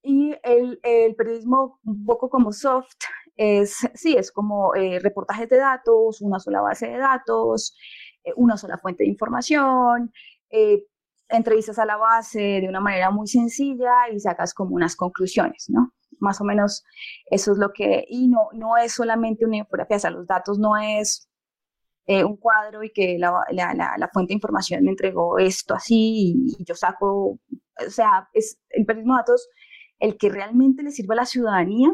Y 0.01 0.36
el, 0.44 0.80
el, 0.84 1.16
periodismo 1.16 1.80
un 1.86 2.06
poco 2.06 2.30
como 2.30 2.51
soft 2.54 2.96
es, 3.36 3.77
sí, 3.94 4.16
es 4.18 4.32
como 4.32 4.74
eh, 4.74 5.00
reportajes 5.00 5.50
de 5.50 5.58
datos, 5.58 6.22
una 6.22 6.39
sola 6.39 6.62
base 6.62 6.88
de 6.88 6.98
datos, 6.98 7.75
eh, 8.24 8.32
una 8.38 8.58
sola 8.58 8.77
fuente 8.77 9.04
de 9.04 9.10
información, 9.10 10.12
eh, 10.50 10.86
entrevistas 11.30 11.77
a 11.77 11.86
la 11.86 11.98
base 11.98 12.39
de 12.39 12.70
una 12.70 12.80
manera 12.80 13.12
muy 13.12 13.27
sencilla 13.27 14.10
y 14.12 14.20
sacas 14.20 14.54
como 14.54 14.75
unas 14.75 14.96
conclusiones, 14.96 15.66
¿no? 15.70 15.94
Más 16.20 16.42
o 16.42 16.44
menos 16.44 16.84
eso 17.30 17.52
es 17.54 17.58
lo 17.58 17.72
que, 17.74 18.06
y 18.08 18.28
no, 18.28 18.50
no 18.54 18.78
es 18.78 18.94
solamente 18.94 19.46
una 19.46 19.58
infografía, 19.58 19.98
o 19.98 20.00
sea, 20.00 20.12
los 20.12 20.28
datos 20.28 20.60
no 20.60 20.78
es 20.78 21.30
eh, 22.08 22.24
un 22.24 22.38
cuadro 22.38 22.84
y 22.84 22.92
que 22.92 23.18
la, 23.20 23.34
la, 23.52 23.74
la, 23.74 24.10
fuente 24.14 24.30
de 24.30 24.36
información 24.36 24.84
me 24.84 24.92
entregó 24.92 25.40
esto 25.40 25.76
así 25.76 26.56
y, 26.58 26.64
yo 26.64 26.76
saco, 26.76 27.40
o 27.86 27.90
sea, 27.90 28.30
es 28.34 28.60
el 28.70 28.86
periodismo 28.86 29.16
de 29.16 29.20
datos, 29.20 29.50
el 30.00 30.18
que 30.18 30.30
realmente 30.30 30.84
le 30.84 30.92
sirva 30.92 31.14
a 31.16 31.18
la 31.18 31.26
ciudadanía, 31.26 31.90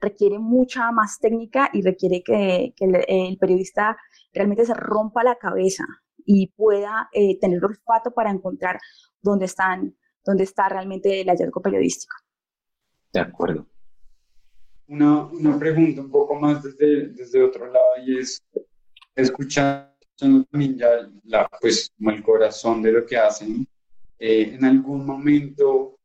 requiere 0.00 0.38
mucha 0.38 0.90
más 0.92 1.18
técnica 1.18 1.70
y 1.72 1.82
requiere 1.82 2.22
que, 2.22 2.74
que 2.76 2.84
el 3.08 3.38
periodista 3.38 3.96
realmente 4.32 4.64
se 4.66 4.74
rompa 4.74 5.24
la 5.24 5.36
cabeza 5.36 5.84
y 6.24 6.48
pueda 6.48 7.08
eh, 7.12 7.38
tener 7.40 7.64
olfato 7.64 8.12
para 8.12 8.30
encontrar 8.30 8.78
dónde, 9.20 9.46
están, 9.46 9.96
dónde 10.24 10.44
está 10.44 10.68
realmente 10.68 11.20
el 11.20 11.28
hallazgo 11.28 11.60
periodístico. 11.60 12.14
De 13.12 13.20
acuerdo. 13.20 13.66
Una, 14.86 15.24
una 15.26 15.58
pregunta 15.58 16.00
un 16.00 16.10
poco 16.10 16.34
más 16.34 16.62
desde, 16.62 17.08
desde 17.08 17.42
otro 17.42 17.66
lado 17.66 18.04
y 18.04 18.18
es 18.18 18.42
escuchando 19.14 19.90
también 20.50 20.76
ya 20.76 21.08
la, 21.24 21.48
pues, 21.60 21.92
el 21.98 22.22
corazón 22.22 22.82
de 22.82 22.92
lo 22.92 23.06
que 23.06 23.16
hacen. 23.16 23.66
Eh, 24.18 24.54
en 24.54 24.64
algún 24.64 25.06
momento 25.06 25.98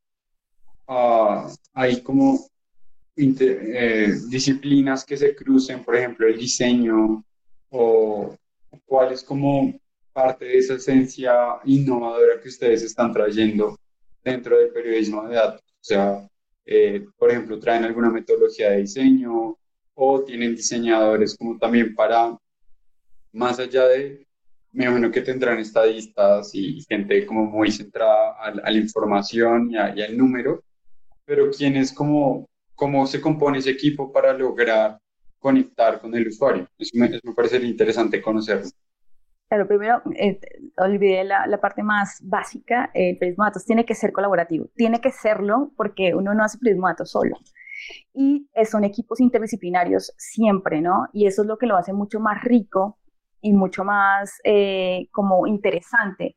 uh, 0.88 1.48
hay 1.74 2.00
como 2.02 2.48
eh, 3.16 4.14
disciplinas 4.28 5.04
que 5.04 5.16
se 5.16 5.34
crucen, 5.34 5.84
por 5.84 5.96
ejemplo, 5.96 6.26
el 6.26 6.38
diseño 6.38 7.24
o 7.70 8.36
cuál 8.86 9.12
es 9.12 9.22
como 9.22 9.74
parte 10.12 10.46
de 10.46 10.58
esa 10.58 10.74
esencia 10.74 11.34
innovadora 11.64 12.40
que 12.40 12.48
ustedes 12.48 12.82
están 12.82 13.12
trayendo 13.12 13.78
dentro 14.24 14.58
del 14.58 14.70
periodismo 14.70 15.28
de 15.28 15.34
datos. 15.34 15.62
O 15.62 15.84
sea, 15.84 16.28
eh, 16.66 17.06
por 17.16 17.30
ejemplo, 17.30 17.60
traen 17.60 17.84
alguna 17.84 18.10
metodología 18.10 18.70
de 18.70 18.78
diseño 18.78 19.56
o 19.94 20.24
tienen 20.24 20.56
diseñadores 20.56 21.36
como 21.36 21.58
también 21.58 21.94
para, 21.94 22.36
más 23.32 23.58
allá 23.60 23.86
de, 23.86 24.26
me 24.72 24.84
imagino 24.84 25.10
que 25.10 25.22
tendrán 25.22 25.58
estadistas 25.58 26.50
y 26.54 26.82
gente 26.82 27.24
como 27.24 27.46
muy 27.46 27.70
centrada 27.70 28.36
a, 28.40 28.50
la 28.50 28.78
información 28.78 29.70
y, 29.70 29.76
al 29.76 30.16
número, 30.18 30.62
pero 31.24 31.50
quién 31.50 31.76
es 31.76 31.92
como, 31.92 32.48
cómo 32.74 33.06
se 33.06 33.20
compone 33.20 33.58
ese 33.58 33.70
equipo 33.70 34.12
para 34.12 34.32
lograr 34.32 34.98
conectar 35.38 36.00
con 36.00 36.14
el 36.14 36.28
usuario. 36.28 36.68
Eso 36.78 36.90
me, 36.94 37.06
eso 37.06 37.20
me 37.22 37.34
parece 37.34 37.56
interesante 37.58 38.20
conocerlo. 38.20 38.68
Claro, 39.48 39.68
primero, 39.68 40.02
eh, 40.16 40.40
olvidé 40.76 41.22
la, 41.22 41.46
la, 41.46 41.60
parte 41.60 41.82
más 41.84 42.18
básica, 42.24 42.90
el 42.94 43.16
periodismo 43.16 43.44
de 43.44 43.50
datos 43.50 43.64
tiene 43.64 43.84
que 43.84 43.94
ser 43.94 44.10
colaborativo, 44.12 44.68
tiene 44.74 45.00
que 45.00 45.12
serlo 45.12 45.70
porque 45.76 46.14
uno 46.16 46.34
no 46.34 46.42
hace 46.42 46.58
periodismo 46.58 46.88
de 46.88 46.92
datos 46.94 47.10
solo. 47.12 47.36
Y 48.12 48.48
son 48.68 48.84
equipos 48.84 49.20
interdisciplinarios 49.20 50.12
siempre, 50.16 50.80
¿no? 50.80 51.06
Y 51.12 51.26
eso 51.26 51.42
es 51.42 51.48
lo 51.48 51.58
que 51.58 51.66
lo 51.66 51.76
hace 51.76 51.92
mucho 51.92 52.18
más 52.18 52.42
rico 52.42 52.98
y 53.40 53.52
mucho 53.52 53.84
más 53.84 54.40
eh, 54.44 55.08
como 55.12 55.46
interesante, 55.46 56.34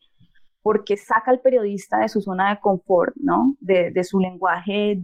porque 0.61 0.97
saca 0.97 1.31
al 1.31 1.39
periodista 1.39 1.99
de 1.99 2.09
su 2.09 2.21
zona 2.21 2.49
de 2.49 2.59
confort, 2.59 3.15
¿no? 3.15 3.55
De, 3.59 3.91
de 3.91 4.03
su 4.03 4.19
lenguaje 4.19 5.01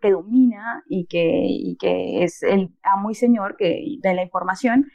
que 0.00 0.10
domina 0.10 0.84
y 0.88 1.06
que, 1.06 1.76
que 1.78 2.22
es 2.22 2.42
el 2.42 2.70
amo 2.82 3.10
y 3.10 3.14
señor 3.14 3.56
que, 3.56 3.96
de 4.00 4.14
la 4.14 4.22
información, 4.22 4.86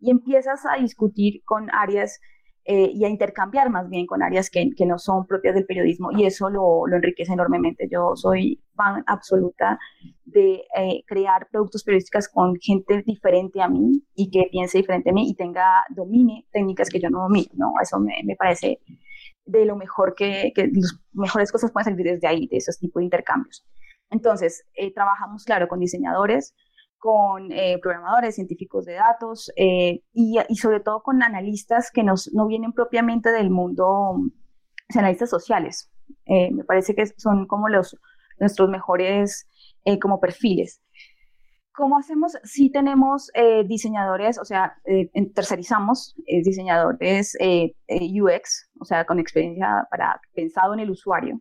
y 0.00 0.10
empiezas 0.10 0.64
a 0.66 0.80
discutir 0.80 1.42
con 1.44 1.70
áreas 1.72 2.20
eh, 2.70 2.90
y 2.92 3.02
a 3.06 3.08
intercambiar 3.08 3.70
más 3.70 3.88
bien 3.88 4.04
con 4.04 4.22
áreas 4.22 4.50
que, 4.50 4.68
que, 4.76 4.84
no 4.84 4.98
son 4.98 5.26
propias 5.26 5.54
del 5.54 5.64
periodismo, 5.64 6.10
y 6.12 6.24
eso 6.26 6.50
lo, 6.50 6.86
lo 6.86 6.96
enriquece 6.96 7.32
enormemente. 7.32 7.88
Yo 7.90 8.14
soy 8.14 8.62
fan 8.74 9.02
absoluta 9.06 9.78
de 10.26 10.64
eh, 10.76 11.02
crear 11.06 11.48
productos 11.50 11.82
periodísticos 11.82 12.28
con 12.28 12.56
gente 12.60 13.02
diferente 13.06 13.62
a 13.62 13.68
mí 13.68 14.02
y 14.14 14.30
que 14.30 14.48
piense 14.50 14.76
diferente 14.76 15.08
a 15.08 15.14
mí 15.14 15.30
y 15.30 15.34
tenga, 15.34 15.84
domine 15.88 16.46
técnicas 16.52 16.90
que 16.90 17.00
yo 17.00 17.08
no 17.08 17.22
domino, 17.22 17.48
¿no? 17.54 17.72
Eso 17.80 17.98
me, 17.98 18.20
me 18.24 18.36
parece 18.36 18.80
de 19.48 19.64
lo 19.64 19.76
mejor 19.76 20.14
que, 20.14 20.52
que 20.54 20.68
las 20.72 21.00
mejores 21.12 21.50
cosas 21.50 21.72
pueden 21.72 21.86
salir 21.86 22.06
desde 22.06 22.28
ahí, 22.28 22.46
de 22.46 22.58
esos 22.58 22.78
tipos 22.78 23.00
de 23.00 23.04
intercambios. 23.04 23.66
Entonces, 24.10 24.64
eh, 24.74 24.92
trabajamos, 24.92 25.44
claro, 25.44 25.68
con 25.68 25.80
diseñadores, 25.80 26.54
con 26.98 27.50
eh, 27.52 27.78
programadores, 27.80 28.34
científicos 28.34 28.84
de 28.84 28.94
datos 28.94 29.50
eh, 29.56 30.02
y, 30.12 30.38
y, 30.48 30.56
sobre 30.56 30.80
todo 30.80 31.02
con 31.02 31.22
analistas 31.22 31.90
que 31.90 32.02
nos, 32.02 32.32
no 32.32 32.46
vienen 32.46 32.72
propiamente 32.72 33.30
del 33.30 33.50
mundo, 33.50 34.16
analistas 34.94 35.30
sociales. 35.30 35.90
me 36.26 36.64
parece 36.64 36.94
que 36.94 37.06
son 37.06 37.46
como 37.46 37.68
los, 37.68 37.96
nuestros 38.38 38.68
mejores 38.68 39.46
como 40.02 40.20
perfiles. 40.20 40.82
¿Cómo 41.78 41.96
hacemos? 41.96 42.36
Sí 42.42 42.70
tenemos 42.70 43.30
eh, 43.34 43.62
diseñadores, 43.62 44.36
o 44.40 44.44
sea, 44.44 44.76
eh, 44.84 45.08
tercerizamos 45.32 46.16
eh, 46.26 46.42
diseñadores 46.42 47.38
UX, 47.88 48.68
o 48.80 48.84
sea, 48.84 49.04
con 49.04 49.20
experiencia 49.20 49.86
para 49.88 50.20
pensado 50.34 50.74
en 50.74 50.80
el 50.80 50.90
usuario. 50.90 51.40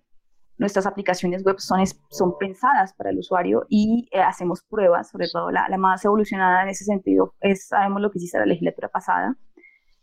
Nuestras 0.60 0.86
aplicaciones 0.86 1.44
web 1.44 1.56
son, 1.58 1.84
son 2.12 2.38
pensadas 2.38 2.94
para 2.94 3.10
el 3.10 3.18
usuario 3.18 3.66
y 3.68 4.08
hacemos 4.14 4.62
pruebas, 4.70 5.10
sobre 5.10 5.28
todo 5.28 5.50
la, 5.50 5.68
la, 5.70 5.78
más 5.80 6.06
evolucionada 6.06 6.62
en 6.62 6.70
ese 6.70 6.86
sentido 6.86 7.34
es, 7.40 7.70
sabemos 7.70 8.00
lo 8.04 8.12
que 8.12 8.20
hiciste 8.20 8.38
la 8.38 8.46
legislatura 8.46 8.90
pasada, 8.90 9.36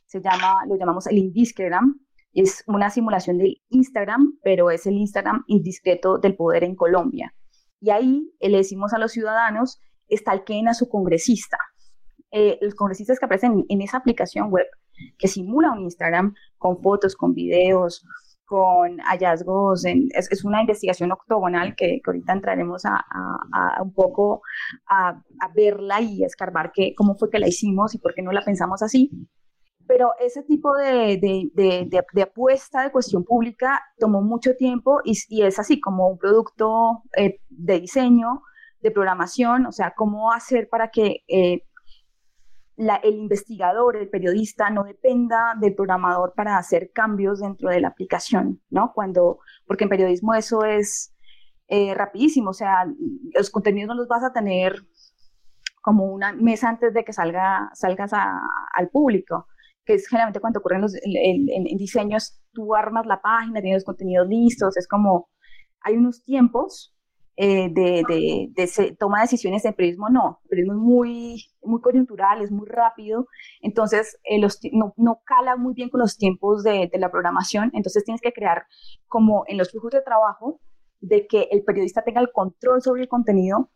se 0.07 0.21
llama, 0.21 0.67
lo 0.67 0.77
llamamos 0.77 1.07
el 1.07 1.19
Indiscregram, 1.19 2.01
es 2.33 2.65
una 2.67 2.91
simulación 2.91 3.39
del 3.39 3.63
Instagram, 3.69 4.37
pero 4.43 4.73
es 4.73 4.85
el 4.87 4.95
Instagram 4.95 5.45
indiscreto 5.47 6.19
del 6.19 6.35
poder 6.35 6.65
en 6.65 6.75
Colombia. 6.75 7.33
Y 7.81 7.91
ahí 7.91 8.35
le 8.41 8.57
decimos 8.57 8.93
a 8.95 8.99
los 8.99 9.13
ciudadanos 9.13 9.79
estalqueen 10.09 10.69
a 10.69 10.75
su 10.75 10.89
congresista. 10.89 11.59
Eh, 12.31 12.59
los 12.61 12.75
congresistas 12.75 13.19
que 13.19 13.27
aparecen 13.27 13.65
en 13.69 13.83
esa 13.83 13.99
aplicación 13.99 14.51
web 14.51 14.67
que 15.19 15.29
simula 15.29 15.73
un 15.73 15.83
Instagram 15.83 16.35
con 16.59 16.81
fotos, 16.83 17.17
con 17.17 17.35
videos, 17.35 18.05
con 18.45 18.99
hallazgos, 18.99 19.85
es, 19.85 20.45
una 20.45 20.61
investigación 20.61 21.13
octogonal 21.13 21.75
que, 21.77 22.01
ahorita 22.05 22.33
entraremos 22.33 22.85
a, 22.85 23.05
un 23.83 23.93
poco 23.93 24.43
a, 24.89 25.23
verla 25.55 26.01
y 26.01 26.23
a 26.23 26.27
escarbar 26.27 26.73
que, 26.73 26.95
cómo 26.95 27.15
fue 27.15 27.31
que 27.31 27.39
la 27.39 27.49
hicimos 27.49 27.95
y 27.95 27.99
por 27.99 28.15
qué 28.15 28.23
no 28.23 28.33
la 28.33 28.45
pensamos 28.45 28.83
así. 28.83 29.11
Pero 29.87 30.13
ese 30.19 30.43
tipo 30.43 30.75
de, 30.77 31.19
de, 31.21 32.23
apuesta 32.23 32.83
de 32.83 32.93
cuestión 32.93 33.25
pública 33.25 33.83
tomó 33.99 34.23
mucho 34.23 34.57
tiempo 34.57 35.01
y, 35.05 35.15
y 35.29 35.43
es 35.43 35.59
así 35.59 35.81
como 35.81 36.09
un 36.09 36.19
producto 36.19 37.03
eh, 37.17 37.41
de 37.49 37.81
diseño, 37.81 38.43
de 38.85 38.91
programación, 38.91 39.65
o 39.65 39.73
sea, 39.73 39.95
cómo 39.97 40.31
hacer 40.31 40.69
para 40.69 40.91
que 40.91 41.25
eh, 41.27 41.63
el 42.77 43.15
investigador, 43.15 43.97
el 43.97 44.11
periodista, 44.11 44.69
no 44.69 44.85
dependa 44.85 45.55
del 45.59 45.75
programador 45.75 46.35
para 46.35 46.59
hacer 46.59 46.91
cambios 46.93 47.41
dentro 47.41 47.71
de 47.71 47.81
la 47.81 47.89
aplicación, 47.89 48.61
¿no? 48.69 48.93
Cuando, 48.93 49.39
porque 49.67 49.85
en 49.85 49.91
periodismo 49.91 50.35
eso 50.35 50.67
es 50.67 51.15
eh, 51.69 51.95
rapidísimo, 51.95 52.51
o 52.51 52.53
sea, 52.53 52.87
los 53.35 53.49
contenidos 53.49 53.89
no 53.89 53.95
los 53.95 54.07
vas 54.07 54.23
a 54.23 54.35
tener 54.35 54.77
como 55.81 56.05
una 56.05 56.35
mes 56.35 56.63
antes 56.63 56.93
de 56.93 57.05
que 57.05 57.15
salga, 57.15 57.71
salgas 57.73 58.13
al 58.13 58.91
público, 58.91 59.47
que 59.87 59.95
es 59.95 60.07
generalmente 60.09 60.41
cuando 60.41 60.59
ocurren 60.59 60.83
los, 60.83 60.95
en, 60.95 61.47
diseños, 61.79 62.39
tú 62.53 62.75
armas 62.75 63.07
la 63.07 63.23
página, 63.23 63.63
tienes 63.63 63.79
los 63.79 63.85
contenidos 63.85 64.29
listos, 64.29 64.77
es 64.77 64.87
como, 64.87 65.31
hay 65.81 65.97
unos 65.97 66.23
tiempos 66.23 66.94
eh, 67.37 67.69
de, 67.69 68.05
de, 68.07 68.49
de 68.55 68.93
toma 68.93 69.19
de 69.19 69.23
decisiones 69.25 69.65
en 69.65 69.75
periodismo 69.75 70.09
no, 70.09 70.41
el 70.45 70.49
periodismo 70.51 70.75
es 70.75 70.81
muy, 70.81 71.45
muy 71.63 71.81
coyuntural, 71.81 72.41
es 72.43 72.53
muy 72.53 72.69
rápido, 72.69 73.27
entonces 73.61 74.21
eh, 74.23 74.39
los, 74.39 74.61
no, 74.73 74.95
no, 74.97 75.21
cala 75.25 75.57
muy 75.57 75.75
bien 75.75 75.91
con 75.91 76.01
los 76.01 76.17
tiempos 76.17 76.63
de, 76.63 76.89
de, 76.93 76.99
la 77.01 77.11
programación, 77.11 77.73
entonces 77.75 78.05
tienes 78.05 78.21
que 78.21 78.33
crear 78.33 78.67
como 79.09 79.43
en 79.49 79.59
los 79.59 79.73
flujos 79.73 79.91
de 79.91 80.03
trabajo 80.03 80.61
de 81.01 81.27
que 81.27 81.49
el 81.51 81.65
periodista 81.65 82.05
tenga 82.05 82.21
el 82.21 82.31
control 82.31 82.81
sobre 82.83 83.03
el 83.03 83.09
contenido 83.09 83.69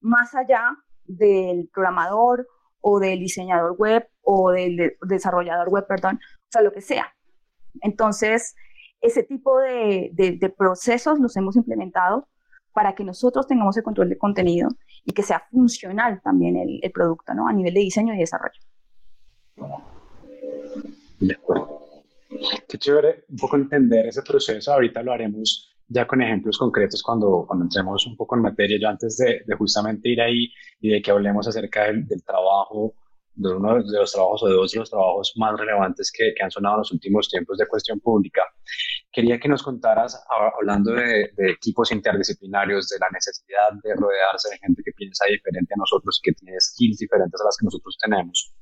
más 0.00 0.34
allá 0.34 0.62
del 1.04 1.68
programador 1.74 2.48
o 2.80 3.00
del 3.00 3.18
diseñador 3.18 3.76
web 3.76 4.08
o 4.22 4.50
del 4.50 4.96
desarrollador 5.06 5.68
web, 5.68 5.86
perdón, 5.86 6.16
o 6.16 6.48
sea, 6.48 6.62
lo 6.62 6.72
que 6.72 6.80
sea. 6.80 7.14
Entonces, 7.82 8.54
ese 9.02 9.24
tipo 9.24 9.58
de 9.60 10.54
procesos 10.56 11.18
los 11.18 11.36
hemos 11.36 11.56
implementado 11.56 12.28
para 12.74 12.94
que 12.94 13.04
nosotros 13.04 13.46
tengamos 13.46 13.76
el 13.76 13.84
control 13.84 14.10
de 14.10 14.18
contenido 14.18 14.68
y 15.04 15.12
que 15.12 15.22
sea 15.22 15.42
funcional 15.50 16.20
también 16.22 16.56
el, 16.56 16.92
producto, 16.92 17.32
¿no? 17.32 17.48
A 17.48 17.52
nivel 17.52 17.72
de 17.72 17.80
diseño 17.80 18.12
y 18.12 18.18
desarrollo. 18.18 18.60
De 21.20 21.34
acuerdo. 21.34 21.80
Qué 22.68 22.76
chévere 22.76 23.24
un 23.28 23.36
poco 23.36 23.56
entender 23.56 24.06
ese 24.06 24.22
proceso. 24.22 24.72
Ahorita 24.72 25.02
lo 25.02 25.12
haremos 25.12 25.72
ya 25.86 26.04
con 26.06 26.20
ejemplos 26.20 26.58
concretos 26.58 27.00
cuando, 27.00 27.44
cuando 27.46 27.66
entremos 27.66 28.04
un 28.06 28.16
poco 28.16 28.34
en 28.34 28.42
materia. 28.42 28.76
Yo 28.80 28.88
antes 28.88 29.16
de, 29.18 29.44
justamente 29.56 30.08
ir 30.08 30.20
ahí 30.20 30.52
y 30.80 30.90
de 30.90 31.00
que 31.00 31.12
hablemos 31.12 31.46
acerca 31.46 31.84
del, 31.84 32.06
del 32.06 32.24
trabajo 32.24 32.94
de 33.36 33.54
uno 33.54 33.82
de 33.82 33.98
los 33.98 34.12
trabajos 34.12 34.42
o 34.42 34.48
de 34.48 34.54
dos 34.54 34.72
de 34.72 34.80
los 34.80 34.90
trabajos 34.90 35.32
más 35.36 35.58
relevantes 35.58 36.10
que, 36.12 36.32
que, 36.36 36.42
han 36.42 36.50
sonado 36.50 36.76
en 36.76 36.78
los 36.80 36.92
últimos 36.92 37.28
tiempos 37.28 37.58
de 37.58 37.66
cuestión 37.66 38.00
pública. 38.00 38.42
Quería 39.14 39.38
que 39.38 39.48
nos 39.48 39.62
contaras, 39.62 40.20
hablando 40.58 40.92
de, 40.92 41.30
equipos 41.38 41.92
interdisciplinarios, 41.92 42.88
de 42.88 42.98
la 42.98 43.06
necesidad 43.12 43.68
de 43.84 43.94
rodearse 43.94 44.48
de 44.50 44.58
gente 44.58 44.82
que 44.84 44.90
piensa 44.90 45.26
diferente 45.30 45.72
a 45.72 45.78
nosotros, 45.78 46.20
que 46.20 46.32
tiene 46.32 46.58
skills 46.60 46.98
diferentes 46.98 47.40
a 47.40 47.44
las 47.44 47.56
que 47.56 47.64
nosotros 47.64 47.96
tenemos. 48.02 48.52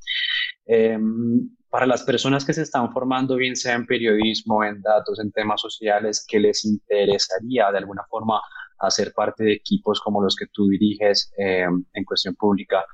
Em, 0.67 1.49
para 1.71 1.87
las 1.87 2.03
personas 2.03 2.45
que 2.45 2.53
se 2.53 2.63
están 2.63 2.93
formando, 2.93 3.37
bien 3.37 3.57
sea 3.57 3.75
en 3.77 3.87
periodismo, 3.87 4.63
en 4.63 4.83
datos, 4.83 5.19
en 5.21 5.33
temas 5.33 5.59
sociales, 5.63 6.23
que 6.29 6.39
les 6.39 6.67
interesaría 6.67 7.73
de 7.73 7.79
alguna 7.79 8.05
forma 8.11 8.39
hacer 8.79 9.15
parte 9.15 9.45
de 9.45 9.55
equipos 9.55 10.01
como 10.01 10.23
los 10.23 10.37
que 10.37 10.49
tú 10.53 10.69
diriges 10.69 11.33
em, 11.39 11.83
en 11.95 12.05
cuestión 12.05 12.35
pública, 12.35 12.85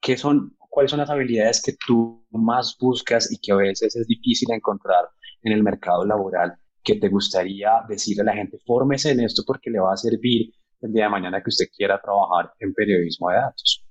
¿qué 0.00 0.16
son 0.16 0.56
cuáles 0.58 0.92
son 0.92 1.00
las 1.00 1.10
habilidades 1.10 1.60
que 1.60 1.74
tú 1.84 2.24
más 2.30 2.76
buscas 2.80 3.32
y 3.32 3.38
que 3.40 3.50
a 3.50 3.56
veces 3.56 3.96
es 3.96 4.06
difícil 4.06 4.52
encontrar 4.52 5.08
en 5.42 5.52
el 5.52 5.64
mercado 5.64 6.06
laboral 6.06 6.56
que 6.82 6.96
te 6.96 7.08
gustaría 7.08 7.70
decirle 7.88 8.22
a 8.22 8.26
la 8.26 8.34
gente, 8.34 8.58
fórmese 8.66 9.10
en 9.10 9.20
esto 9.20 9.42
porque 9.46 9.70
le 9.70 9.80
va 9.80 9.92
a 9.92 9.96
servir 9.96 10.52
el 10.80 10.92
día 10.92 11.04
de 11.04 11.10
mañana 11.10 11.42
que 11.42 11.50
usted 11.50 11.66
quiera 11.76 12.00
trabajar 12.00 12.52
en 12.58 12.72
periodismo 12.72 13.28
de 13.30 13.36
datos. 13.36 13.86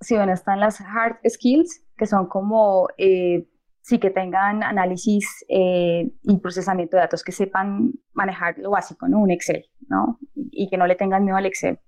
Sí, 0.00 0.16
bueno, 0.16 0.32
están 0.32 0.60
las 0.60 0.80
hard 0.80 1.16
skills, 1.28 1.84
que 1.96 2.06
son 2.06 2.26
como, 2.26 2.88
eh, 2.96 3.46
sí, 3.82 3.98
que 3.98 4.10
tengan 4.10 4.62
análisis 4.62 5.44
eh, 5.48 6.10
y 6.22 6.38
procesamiento 6.38 6.96
de 6.96 7.02
datos, 7.02 7.22
que 7.22 7.32
sepan 7.32 7.92
manejar 8.14 8.56
lo 8.58 8.70
básico, 8.70 9.06
¿no? 9.08 9.20
Un 9.20 9.30
Excel, 9.30 9.66
¿no? 9.88 10.18
Y 10.34 10.70
que 10.70 10.78
no 10.78 10.86
le 10.86 10.96
tengan 10.96 11.24
miedo 11.24 11.36
al 11.36 11.44
Excel 11.44 11.78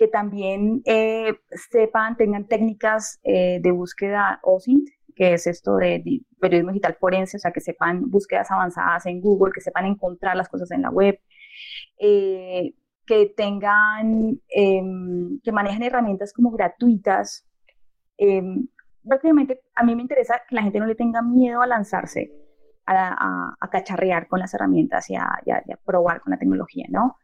que 0.00 0.08
también 0.08 0.80
eh, 0.86 1.34
sepan, 1.70 2.16
tengan 2.16 2.48
técnicas 2.48 3.20
eh, 3.22 3.58
de 3.60 3.70
búsqueda 3.70 4.40
OSINT, 4.42 4.88
que 5.20 5.34
es 5.34 5.46
esto 5.46 5.76
de, 5.76 6.02
periodismo 6.40 6.72
digital 6.72 6.96
forense, 6.98 7.36
o 7.36 7.40
sea, 7.40 7.52
que 7.52 7.60
sepan 7.60 8.08
búsquedas 8.10 8.50
avanzadas 8.50 9.04
en 9.04 9.20
Google, 9.20 9.52
que 9.52 9.60
sepan 9.60 9.84
encontrar 9.84 10.34
las 10.34 10.48
cosas 10.48 10.70
en 10.70 10.80
la 10.80 10.88
web, 10.88 11.20
eh, 11.98 12.72
que 13.04 13.26
tengan, 13.36 14.40
em, 14.48 15.38
que 15.42 15.52
manejen 15.52 15.82
herramientas 15.82 16.32
como 16.32 16.50
gratuitas. 16.50 17.46
Prácticamente 19.06 19.60
a 19.74 19.84
mí 19.84 19.94
me 19.94 20.00
interesa 20.02 20.40
que 20.48 20.54
la 20.54 20.62
gente 20.62 20.78
no 20.78 20.86
le 20.86 20.94
tenga 20.94 21.20
miedo 21.20 21.60
a 21.60 21.66
lanzarse 21.66 22.32
a, 22.86 23.56
a, 23.60 23.68
cacharrear 23.68 24.26
con 24.26 24.40
las 24.40 24.54
herramientas 24.54 25.10
y 25.10 25.16
a, 25.16 25.28
y 25.44 25.50
a, 25.50 25.62
probar 25.84 26.22
con 26.22 26.30
la 26.30 26.38
tecnología, 26.38 26.86
¿no? 26.88 27.16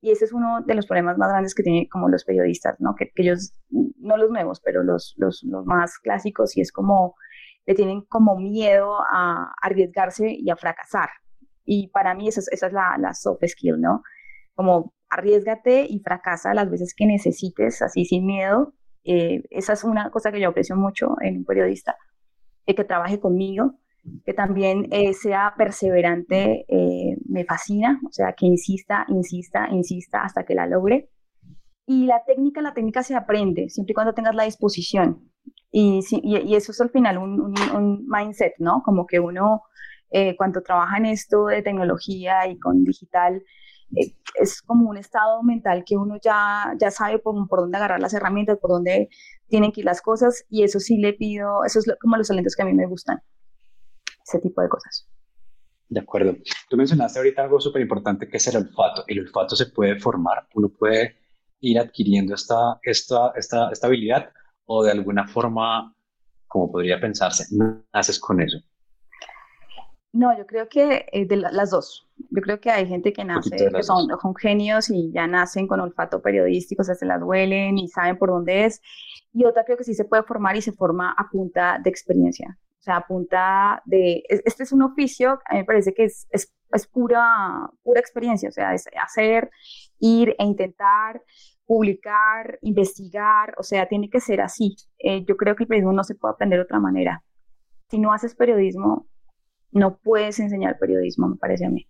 Y 0.00 0.12
ese 0.12 0.24
es 0.24 0.32
uno 0.32 0.62
de 0.62 0.74
los 0.74 0.86
problemas 0.86 1.18
más 1.18 1.28
grandes 1.28 1.54
que 1.54 1.62
tienen 1.62 1.88
como 1.88 2.08
los 2.08 2.24
periodistas, 2.24 2.80
¿no? 2.80 2.94
Que, 2.94 3.12
ellos, 3.16 3.52
no 3.70 4.16
los 4.16 4.30
nuevos, 4.30 4.60
pero 4.64 4.82
los, 4.82 5.14
los, 5.18 5.42
los, 5.44 5.66
más 5.66 5.98
clásicos, 5.98 6.56
y 6.56 6.60
es 6.62 6.72
como, 6.72 7.16
le 7.66 7.74
tienen 7.74 8.02
como 8.02 8.36
miedo 8.36 8.98
a 9.10 9.52
arriesgarse 9.62 10.30
y 10.30 10.50
a 10.50 10.56
fracasar. 10.56 11.08
Y 11.64 11.88
para 11.88 12.14
mí 12.14 12.28
esa 12.28 12.40
es, 12.40 12.48
esa 12.48 12.66
es 12.66 12.72
la, 12.72 12.96
la 12.98 13.14
soft 13.14 13.42
skill, 13.46 13.80
¿no? 13.80 14.02
Como 14.54 14.92
arriesgate 15.08 15.86
y 15.88 16.00
fracasa 16.00 16.54
las 16.54 16.70
veces 16.70 16.94
que 16.94 17.06
necesites, 17.06 17.82
así 17.82 18.04
sin 18.04 18.26
miedo. 18.26 18.74
Eh, 19.04 19.42
esa 19.50 19.74
es 19.74 19.84
una 19.84 20.10
cosa 20.10 20.32
que 20.32 20.40
yo 20.40 20.48
aprecio 20.48 20.76
mucho 20.76 21.16
en 21.20 21.38
un 21.38 21.44
periodista, 21.44 21.96
que 22.66 22.84
trabaje 22.84 23.20
conmigo, 23.20 23.78
que 24.24 24.34
también 24.34 24.88
eh, 24.90 25.12
sea 25.14 25.54
perseverante, 25.56 26.64
eh, 26.68 27.16
me 27.26 27.44
fascina, 27.44 28.00
o 28.06 28.12
sea, 28.12 28.32
que 28.32 28.46
insista, 28.46 29.04
insista, 29.08 29.68
insista 29.70 30.22
hasta 30.22 30.44
que 30.44 30.54
la 30.54 30.66
logre. 30.66 31.10
Y 31.86 32.06
la 32.06 32.22
técnica, 32.26 32.62
la 32.62 32.72
técnica 32.72 33.02
se 33.02 33.14
aprende, 33.14 33.68
siempre 33.68 33.92
y 33.92 33.94
cuando 33.94 34.14
tengas 34.14 34.34
la 34.34 34.44
disposición. 34.44 35.30
Y, 35.76 35.98
y, 36.22 36.54
eso 36.54 36.70
es 36.70 36.80
al 36.80 36.90
final 36.90 37.18
un, 37.18 37.52
un, 37.74 38.06
mindset, 38.06 38.54
¿no? 38.58 38.80
Como 38.84 39.08
que 39.08 39.18
uno, 39.18 39.64
eh, 40.08 40.36
cuando 40.36 40.62
trabaja 40.62 40.98
en 40.98 41.06
esto 41.06 41.46
de 41.46 41.62
tecnología 41.62 42.46
y 42.46 42.60
con 42.60 42.84
digital, 42.84 43.42
es 44.36 44.62
como 44.62 44.88
un 44.88 44.98
estado 44.98 45.42
mental 45.42 45.82
que 45.84 45.96
uno 45.96 46.16
ya, 46.22 46.74
ya 46.78 46.92
sabe 46.92 47.18
por, 47.18 47.48
por, 47.48 47.58
dónde 47.58 47.76
agarrar 47.76 47.98
las 47.98 48.14
herramientas, 48.14 48.58
por 48.58 48.70
dónde 48.70 49.08
tienen 49.48 49.72
que 49.72 49.80
ir 49.80 49.84
las 49.84 50.00
cosas, 50.00 50.44
y 50.48 50.62
eso 50.62 50.78
sí 50.78 50.96
le 50.98 51.12
pido, 51.12 51.64
eso 51.64 51.80
es 51.80 51.86
como 52.00 52.16
los 52.16 52.28
talentos 52.28 52.54
que 52.54 52.62
a 52.62 52.66
mí 52.66 52.72
me 52.72 52.86
gustan 52.86 53.20
ese 54.24 54.38
tipo 54.38 54.62
de 54.62 54.68
cosas. 54.68 55.08
De 55.88 55.98
acuerdo. 55.98 56.36
Tú 56.70 56.76
mencionaste 56.76 57.18
ahorita 57.18 57.42
algo 57.42 57.60
súper 57.60 57.82
importante 57.82 58.28
que 58.28 58.36
es 58.36 58.46
el 58.46 58.58
olfato. 58.58 59.02
El 59.08 59.18
olfato 59.18 59.56
se 59.56 59.66
puede 59.66 59.98
formar, 59.98 60.46
uno 60.54 60.68
puede 60.68 61.16
ir 61.58 61.80
adquiriendo 61.80 62.32
esta, 62.34 62.78
esta, 62.84 63.32
esta, 63.34 63.70
esta 63.70 63.86
habilidad 63.88 64.30
o 64.66 64.84
de 64.84 64.92
alguna 64.92 65.26
forma, 65.26 65.94
como 66.46 66.70
podría 66.70 67.00
pensarse, 67.00 67.44
naces 67.92 68.18
con 68.18 68.40
eso. 68.40 68.58
No, 70.14 70.36
yo 70.38 70.46
creo 70.46 70.68
que 70.68 71.06
eh, 71.10 71.26
de 71.26 71.36
las 71.36 71.70
dos. 71.70 72.06
Yo 72.30 72.40
creo 72.40 72.60
que 72.60 72.70
hay 72.70 72.86
gente 72.86 73.12
que 73.12 73.24
nace, 73.24 73.50
que 73.50 73.82
son, 73.82 74.06
son, 74.08 74.36
genios 74.36 74.88
y 74.88 75.10
ya 75.10 75.26
nacen 75.26 75.66
con 75.66 75.80
olfato 75.80 76.22
periodístico, 76.22 76.82
o 76.82 76.84
sea, 76.84 76.94
se 76.94 77.04
las 77.04 77.20
huelen 77.20 77.78
y 77.78 77.88
saben 77.88 78.16
por 78.16 78.28
dónde 78.28 78.64
es. 78.64 78.80
Y 79.32 79.44
otra 79.44 79.64
creo 79.64 79.76
que 79.76 79.82
sí 79.82 79.92
se 79.92 80.04
puede 80.04 80.22
formar 80.22 80.56
y 80.56 80.62
se 80.62 80.70
forma 80.70 81.12
a 81.18 81.28
punta 81.28 81.80
de 81.82 81.90
experiencia. 81.90 82.56
O 82.78 82.82
sea, 82.84 82.98
apunta 82.98 83.82
de, 83.86 84.22
este 84.28 84.62
es 84.62 84.70
un 84.70 84.82
oficio, 84.82 85.40
a 85.46 85.54
mí 85.54 85.60
me 85.60 85.64
parece 85.64 85.92
que 85.92 86.04
es, 86.04 86.28
es, 86.30 86.52
es 86.70 86.86
pura, 86.86 87.68
pura 87.82 87.98
experiencia, 87.98 88.50
o 88.50 88.52
sea, 88.52 88.72
es 88.72 88.84
hacer, 89.02 89.50
ir 89.98 90.36
e 90.38 90.44
intentar, 90.44 91.22
publicar, 91.66 92.58
investigar, 92.62 93.54
o 93.58 93.62
sea, 93.62 93.88
tiene 93.88 94.10
que 94.10 94.20
ser 94.20 94.40
así. 94.40 94.76
Eh, 94.98 95.24
yo 95.26 95.36
creo 95.36 95.56
que 95.56 95.64
el 95.64 95.68
periodismo 95.68 95.92
no 95.92 96.04
se 96.04 96.14
puede 96.14 96.34
aprender 96.34 96.58
de 96.58 96.64
otra 96.64 96.80
manera. 96.80 97.22
Si 97.90 97.98
no 97.98 98.12
haces 98.12 98.34
periodismo, 98.34 99.06
no 99.70 99.98
puedes 99.98 100.38
enseñar 100.40 100.78
periodismo, 100.78 101.28
me 101.28 101.36
parece 101.36 101.66
a 101.66 101.70
mí. 101.70 101.86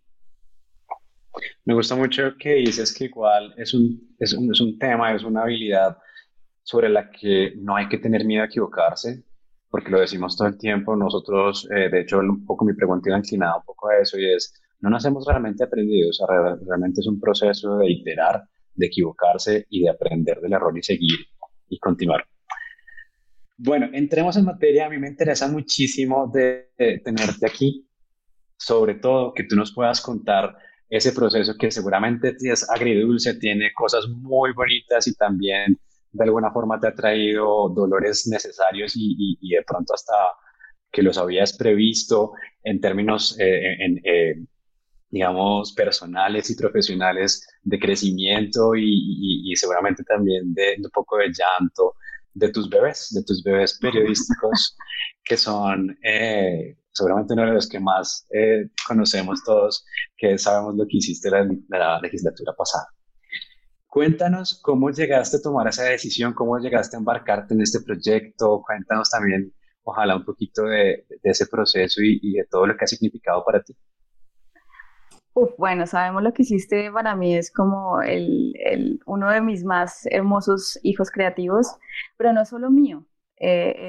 Me 1.64 1.74
gusta 1.74 1.96
mucho 1.96 2.34
que 2.38 2.54
dices 2.54 2.96
que 2.96 3.06
igual 3.06 3.54
es 3.56 3.74
un, 3.74 4.14
es 4.18 4.32
un, 4.32 4.52
es 4.52 4.60
un 4.60 4.78
tema, 4.78 5.14
es 5.14 5.24
una 5.24 5.42
habilidad 5.42 5.96
sobre 6.62 6.88
la 6.88 7.10
que 7.10 7.54
no 7.56 7.76
hay 7.76 7.88
que 7.88 7.98
tener 7.98 8.24
miedo 8.24 8.42
a 8.42 8.46
equivocarse, 8.46 9.24
porque 9.68 9.90
lo 9.90 10.00
decimos 10.00 10.36
todo 10.36 10.48
el 10.48 10.58
tiempo. 10.58 10.96
Nosotros, 10.96 11.68
eh, 11.74 11.88
de 11.90 12.00
hecho, 12.00 12.20
un 12.20 12.44
poco 12.44 12.64
mi 12.64 12.74
pregunta 12.74 13.08
iba 13.08 13.18
inclinada 13.18 13.56
un 13.56 13.64
poco 13.64 13.88
a 13.88 13.98
eso 13.98 14.18
y 14.18 14.32
es, 14.32 14.54
no 14.80 14.90
nacemos 14.90 15.26
realmente 15.26 15.64
aprendidos, 15.64 16.20
o 16.20 16.26
sea, 16.26 16.56
realmente 16.66 17.00
es 17.00 17.06
un 17.06 17.20
proceso 17.20 17.78
de 17.78 17.90
iterar, 17.90 18.44
de 18.74 18.86
equivocarse 18.86 19.66
y 19.70 19.82
de 19.82 19.90
aprender 19.90 20.40
del 20.40 20.52
error 20.52 20.76
y 20.76 20.82
seguir 20.82 21.18
y 21.68 21.78
continuar. 21.78 22.24
Bueno, 23.56 23.88
entremos 23.92 24.36
en 24.36 24.44
materia. 24.44 24.86
A 24.86 24.90
mí 24.90 24.98
me 24.98 25.08
interesa 25.08 25.48
muchísimo 25.48 26.30
de, 26.32 26.70
tenerte 27.04 27.46
aquí, 27.46 27.88
sobre 28.56 28.94
todo 28.94 29.32
que 29.32 29.44
tú 29.44 29.56
nos 29.56 29.72
puedas 29.72 30.00
contar 30.00 30.56
ese 30.88 31.12
proceso 31.12 31.54
que 31.58 31.70
seguramente 31.70 32.36
es 32.40 32.68
agridulce, 32.68 33.34
tiene 33.34 33.72
cosas 33.72 34.06
muy 34.08 34.52
bonitas 34.52 35.06
y 35.06 35.14
también 35.14 35.78
de 36.12 36.24
alguna 36.24 36.52
forma 36.52 36.78
te 36.78 36.88
ha 36.88 36.94
traído 36.94 37.68
dolores 37.70 38.26
necesarios 38.28 38.92
y, 38.94 39.36
de 39.40 39.62
pronto 39.66 39.94
hasta 39.94 40.14
que 40.92 41.02
los 41.02 41.18
habías 41.18 41.56
previsto 41.56 42.32
en 42.62 42.80
términos, 42.80 43.36
eh, 43.40 43.76
eh, 44.04 44.36
digamos, 45.14 45.72
personales 45.74 46.50
y 46.50 46.56
profesionales 46.56 47.46
de 47.62 47.78
crecimiento 47.78 48.72
y, 48.76 49.52
seguramente 49.54 50.02
también 50.02 50.52
de, 50.52 50.74
un 50.82 50.90
poco 50.90 51.18
de 51.18 51.28
llanto 51.28 51.94
de 52.32 52.48
tus 52.48 52.68
bebés, 52.68 53.10
de 53.14 53.22
tus 53.22 53.44
bebés 53.44 53.78
periodísticos, 53.78 54.76
que 55.24 55.36
son 55.36 55.96
eh, 56.02 56.76
seguramente 56.90 57.34
uno 57.34 57.46
de 57.46 57.52
los 57.52 57.68
que 57.68 57.78
más 57.78 58.26
conocemos 58.88 59.44
todos, 59.44 59.84
que 60.16 60.36
sabemos 60.36 60.74
lo 60.74 60.84
que 60.84 60.96
hiciste 60.96 61.30
la, 61.30 61.46
la 61.68 62.00
legislatura 62.00 62.52
pasada. 62.52 62.88
Cuéntanos 63.86 64.58
cómo 64.60 64.90
llegaste 64.90 65.36
a 65.36 65.42
tomar 65.42 65.68
esa 65.68 65.84
decisión, 65.84 66.34
cómo 66.34 66.58
llegaste 66.58 66.96
a 66.96 66.98
embarcarte 66.98 67.54
en 67.54 67.60
este 67.60 67.80
proyecto. 67.80 68.60
Cuéntanos 68.66 69.08
también, 69.08 69.54
ojalá, 69.84 70.16
un 70.16 70.24
poquito 70.24 70.64
de, 70.64 71.06
ese 71.22 71.46
proceso 71.46 72.02
y, 72.02 72.32
de 72.32 72.44
todo 72.50 72.66
lo 72.66 72.76
que 72.76 72.84
ha 72.84 72.88
significado 72.88 73.44
para 73.44 73.62
ti. 73.62 73.76
Uf, 75.34 75.50
bueno, 75.58 75.86
sabemos 75.86 76.22
lo 76.22 76.32
que 76.32 76.42
hiciste. 76.42 76.90
Para 76.92 77.16
mí 77.16 77.34
es 77.34 77.52
como 77.52 78.00
el, 78.02 79.00
uno 79.06 79.30
de 79.30 79.40
mis 79.40 79.64
más 79.64 80.06
hermosos 80.06 80.78
hijos 80.84 81.10
creativos, 81.10 81.76
pero 82.16 82.32
no 82.32 82.44
solo 82.44 82.70
mío. 82.70 83.04
Eh, 83.36 83.88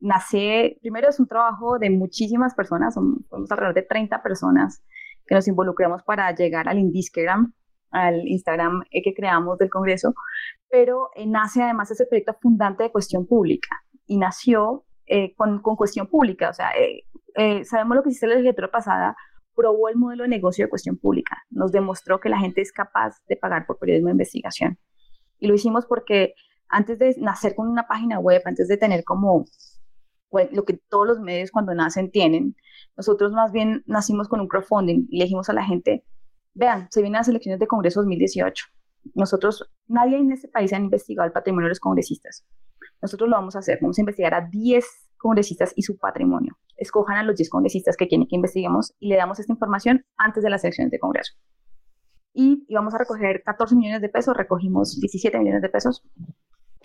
nace, 0.00 0.78
primero 0.82 1.08
es 1.08 1.18
un 1.18 1.26
trabajo 1.26 1.78
de 1.78 1.88
muchísimas 1.88 2.54
personas, 2.54 2.92
somos, 2.94 3.24
alrededor 3.50 3.74
de 3.74 3.82
30 3.82 4.22
personas 4.22 4.84
que 5.26 5.34
nos 5.34 5.48
involucramos 5.48 6.02
para 6.02 6.30
llegar 6.34 6.68
al 6.68 6.78
Indiskegram, 6.78 7.54
al 7.90 8.28
Instagram 8.28 8.84
eh, 8.90 9.02
que 9.02 9.14
creamos 9.14 9.56
del 9.58 9.70
Congreso, 9.70 10.14
pero 10.68 11.08
eh, 11.14 11.26
nace 11.26 11.62
además 11.62 11.90
ese 11.90 12.04
proyecto 12.04 12.36
fundante 12.42 12.82
de 12.82 12.92
cuestión 12.92 13.26
pública 13.26 13.70
y 14.06 14.18
nació 14.18 14.84
eh, 15.06 15.34
con, 15.34 15.62
con, 15.62 15.76
cuestión 15.76 16.08
pública, 16.08 16.50
o 16.50 16.52
sea, 16.52 16.72
sabemos 17.64 17.96
lo 17.96 18.02
que 18.02 18.10
hiciste 18.10 18.26
la 18.26 18.34
legislatura 18.34 18.70
pasada, 18.70 19.16
probó 19.54 19.88
el 19.88 19.96
modelo 19.96 20.24
de 20.24 20.28
negocio 20.28 20.64
de 20.64 20.70
cuestión 20.70 20.96
pública, 20.96 21.38
nos 21.50 21.72
demostró 21.72 22.20
que 22.20 22.28
la 22.28 22.38
gente 22.38 22.60
es 22.60 22.72
capaz 22.72 23.16
de 23.28 23.36
pagar 23.36 23.66
por 23.66 23.78
periodismo 23.78 24.08
de 24.08 24.12
investigación. 24.12 24.78
Y 25.38 25.46
lo 25.46 25.54
hicimos 25.54 25.86
porque 25.86 26.34
antes 26.68 26.98
de 26.98 27.14
nacer 27.18 27.54
con 27.54 27.68
una 27.68 27.86
página 27.86 28.18
web, 28.18 28.42
antes 28.44 28.68
de 28.68 28.76
tener 28.76 29.04
como 29.04 29.44
lo 30.50 30.64
que 30.64 30.80
todos 30.88 31.06
los 31.06 31.20
medios 31.20 31.50
cuando 31.52 31.74
nacen 31.74 32.10
tienen, 32.10 32.56
nosotros 32.96 33.32
más 33.32 33.52
bien 33.52 33.84
nacimos 33.86 34.28
con 34.28 34.40
un 34.40 34.48
crowdfunding 34.48 35.06
y 35.08 35.22
dijimos 35.22 35.48
a 35.48 35.52
la 35.52 35.64
gente, 35.64 36.04
Vean, 36.54 36.86
se 36.90 37.00
vienen 37.00 37.18
las 37.18 37.28
elecciones 37.28 37.58
de 37.58 37.66
Congreso 37.66 38.00
2018. 38.00 38.66
Nosotros, 39.14 39.68
nadie 39.88 40.16
en 40.16 40.30
este 40.32 40.48
país 40.48 40.72
ha 40.72 40.78
investigado 40.78 41.26
el 41.26 41.32
patrimonio 41.32 41.66
de 41.66 41.70
los 41.70 41.80
congresistas. 41.80 42.46
Nosotros 43.02 43.28
lo 43.28 43.36
vamos 43.36 43.56
a 43.56 43.58
hacer. 43.58 43.78
Vamos 43.82 43.98
a 43.98 44.02
investigar 44.02 44.34
a 44.34 44.48
10 44.48 44.84
congresistas 45.24 45.72
y 45.74 45.82
su 45.82 45.96
patrimonio. 45.96 46.58
Escojan 46.76 47.16
a 47.16 47.22
los 47.22 47.36
10 47.36 47.48
congresistas 47.48 47.96
que 47.96 48.06
quieren 48.08 48.28
que 48.28 48.36
investiguemos 48.36 48.94
y 49.00 49.08
le 49.08 49.16
damos 49.16 49.40
esta 49.40 49.54
información 49.54 50.04
antes 50.18 50.42
de 50.42 50.50
las 50.50 50.62
elecciones 50.64 50.90
de 50.90 50.98
Congreso. 50.98 51.32
Y 52.34 52.66
íbamos 52.68 52.94
a 52.94 52.98
recoger 52.98 53.42
14 53.42 53.74
millones 53.74 54.02
de 54.02 54.10
pesos, 54.10 54.36
recogimos 54.36 55.00
17 55.00 55.38
millones 55.38 55.62
de 55.62 55.70
pesos, 55.70 56.02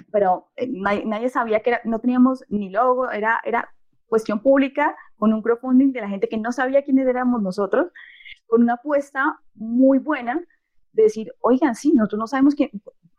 pero 0.10 0.52
eh, 0.56 0.70
nadie, 0.72 1.28
sabía 1.28 1.60
que 1.60 1.80
no 1.84 2.00
teníamos 2.00 2.46
ni 2.48 2.70
logo, 2.70 3.12
era, 3.12 3.42
era 3.44 3.70
cuestión 4.08 4.42
pública 4.42 4.96
con 5.18 5.34
un 5.34 5.42
crowdfunding 5.42 5.92
de 5.92 6.00
la 6.00 6.08
gente 6.08 6.30
que 6.30 6.38
no 6.38 6.54
sabía 6.54 6.84
quiénes 6.84 7.08
éramos 7.08 7.42
nosotros 7.42 7.88
con 8.48 8.62
una 8.62 8.76
apuesta 8.76 9.38
muy 9.54 10.00
buena 10.00 10.42
de 10.94 11.04
decir, 11.04 11.34
oigan, 11.42 11.76
sí, 11.76 11.92
nosotros 11.94 12.20
no 12.20 12.28
sabemos 12.28 12.56
qué, 12.56 12.72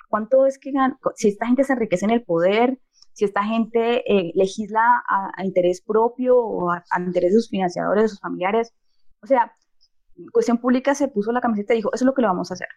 cuánto 0.09 0.47
es 0.47 0.59
que 0.59 0.73
ganan, 0.73 0.97
si 1.15 1.29
esta 1.29 1.47
gente 1.47 1.65
se 1.65 1.75
enriquece 1.75 2.07
en 2.07 2.13
el 2.13 2.23
poder, 2.23 2.79
si 3.21 3.27
esta 3.27 3.45
gente 3.45 4.03
eh, 4.11 4.33
legisla 4.35 5.05
a, 5.07 5.45
interés 5.45 5.83
propio 5.83 6.39
o 6.39 6.71
a, 6.71 6.83
interés 6.99 7.35
de 7.35 7.41
sus 7.41 7.51
financiadores, 7.51 8.05
de 8.05 8.09
sus 8.09 8.21
familiares. 8.21 8.73
O 9.23 9.27
sea, 9.27 9.53
Cuestión 10.33 10.57
Pública 10.57 10.95
se 10.95 11.09
puso 11.09 11.31
la 11.31 11.43
camiseta 11.43 11.75
y 11.75 11.77
dijo, 11.77 11.91
eso 11.93 12.05
es 12.05 12.07
lo 12.07 12.15
que 12.15 12.23
lo 12.23 12.29
vamos 12.29 12.51
a 12.51 12.55
hacer. 12.55 12.69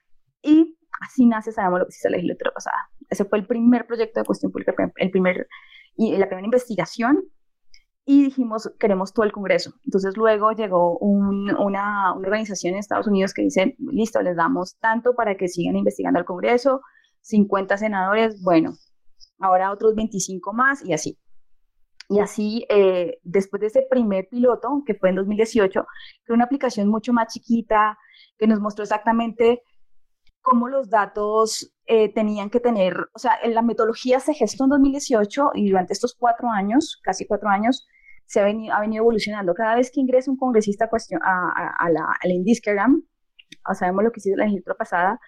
Y 0.41 0.77
así 0.99 1.25
nace, 1.25 1.53
sabemos 1.53 1.79
lo 1.79 1.85
que 1.85 1.93
hizo 1.97 2.09
la 2.09 2.17
legislatura 2.17 2.51
pasada. 2.51 2.89
Ese 3.09 3.23
fue 3.23 3.39
el 3.39 3.47
primer 3.47 3.87
proyecto 3.87 4.19
de 4.19 4.25
Cuestión 4.25 4.51
Pública, 4.51 4.73
el 4.97 5.11
primer, 5.11 5.47
y 5.95 6.17
la 6.17 6.27
primera 6.27 6.45
investigación 6.45 7.23
y 8.05 8.25
dijimos, 8.25 8.69
queremos 8.77 9.13
todo 9.13 9.25
el 9.25 9.31
Congreso. 9.31 9.75
Entonces 9.85 10.17
luego 10.17 10.51
llegó 10.51 10.97
una, 10.97 11.57
una, 11.57 12.13
organización 12.15 12.73
en 12.73 12.79
Estados 12.79 13.07
Unidos 13.07 13.33
que 13.33 13.43
dice, 13.43 13.77
listo, 13.79 14.21
les 14.21 14.35
damos 14.35 14.77
tanto 14.79 15.15
para 15.15 15.37
que 15.37 15.47
sigan 15.47 15.77
investigando 15.77 16.19
al 16.19 16.25
Congreso, 16.25 16.81
50 17.21 17.77
senadores, 17.77 18.41
bueno, 18.43 18.73
ahora 19.43 19.71
otros 19.71 19.95
25 19.95 20.53
más 20.53 20.83
y 20.85 20.93
así. 20.93 21.19
Y 22.09 22.19
así, 22.19 22.65
eh, 22.69 23.19
después 23.23 23.61
de 23.61 23.67
ese 23.67 23.87
primer 23.89 24.27
piloto, 24.29 24.83
que 24.85 24.95
fue 24.95 25.09
en 25.09 25.15
2018, 25.15 25.85
fue 26.25 26.35
una 26.35 26.45
aplicación 26.45 26.89
mucho 26.89 27.13
más 27.13 27.33
chiquita, 27.33 27.97
que 28.37 28.47
nos 28.47 28.59
mostró 28.59 28.83
exactamente 28.83 29.61
cómo 30.41 30.67
los 30.67 30.89
datos 30.89 31.73
eh, 31.85 32.13
tenían 32.13 32.49
que 32.49 32.59
tener, 32.59 32.97
o 33.13 33.19
sea, 33.19 33.37
en 33.41 33.53
la 33.53 33.61
metodología 33.61 34.19
se 34.19 34.33
gestó 34.33 34.65
en 34.65 34.71
2018 34.71 35.51
y 35.55 35.69
durante 35.69 35.93
estos 35.93 36.13
cuatro 36.15 36.49
años, 36.49 36.99
casi 37.01 37.25
cuatro 37.25 37.49
años, 37.49 37.87
se 38.25 38.41
ha 38.41 38.43
venido, 38.43 38.75
ha 38.75 38.81
venido 38.81 39.03
evolucionando. 39.03 39.53
Cada 39.53 39.75
vez 39.75 39.89
que 39.91 40.01
ingresa 40.01 40.31
un 40.31 40.37
congresista 40.37 40.85
a, 40.85 40.89
a, 40.91 41.85
a 41.85 41.89
la, 41.89 42.33
Indiscagram, 42.33 43.03
sabemos 43.73 44.03
lo 44.03 44.11
que 44.11 44.19
hizo 44.19 44.35
la 44.35 44.45
legislatura 44.45 44.75
pasada, 44.75 45.19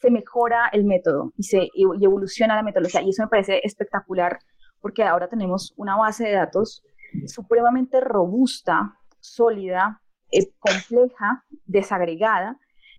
se 0.00 0.10
mejora 0.10 0.68
el 0.72 0.84
método 0.84 1.32
y, 1.36 1.44
se, 1.44 1.68
y 1.74 2.04
evoluciona 2.04 2.56
la 2.56 2.62
metodología. 2.62 3.02
Y 3.02 3.10
eso 3.10 3.22
me 3.22 3.28
parece 3.28 3.60
espectacular 3.64 4.38
porque 4.80 5.04
ahora 5.04 5.28
tenemos 5.28 5.74
una 5.76 5.96
base 5.96 6.24
de 6.24 6.32
datos 6.32 6.82
supremamente 7.26 8.00
robusta, 8.00 8.94
sólida, 9.20 10.00
eh, 10.30 10.50
compleja, 10.58 11.44
desagregada, 11.66 12.58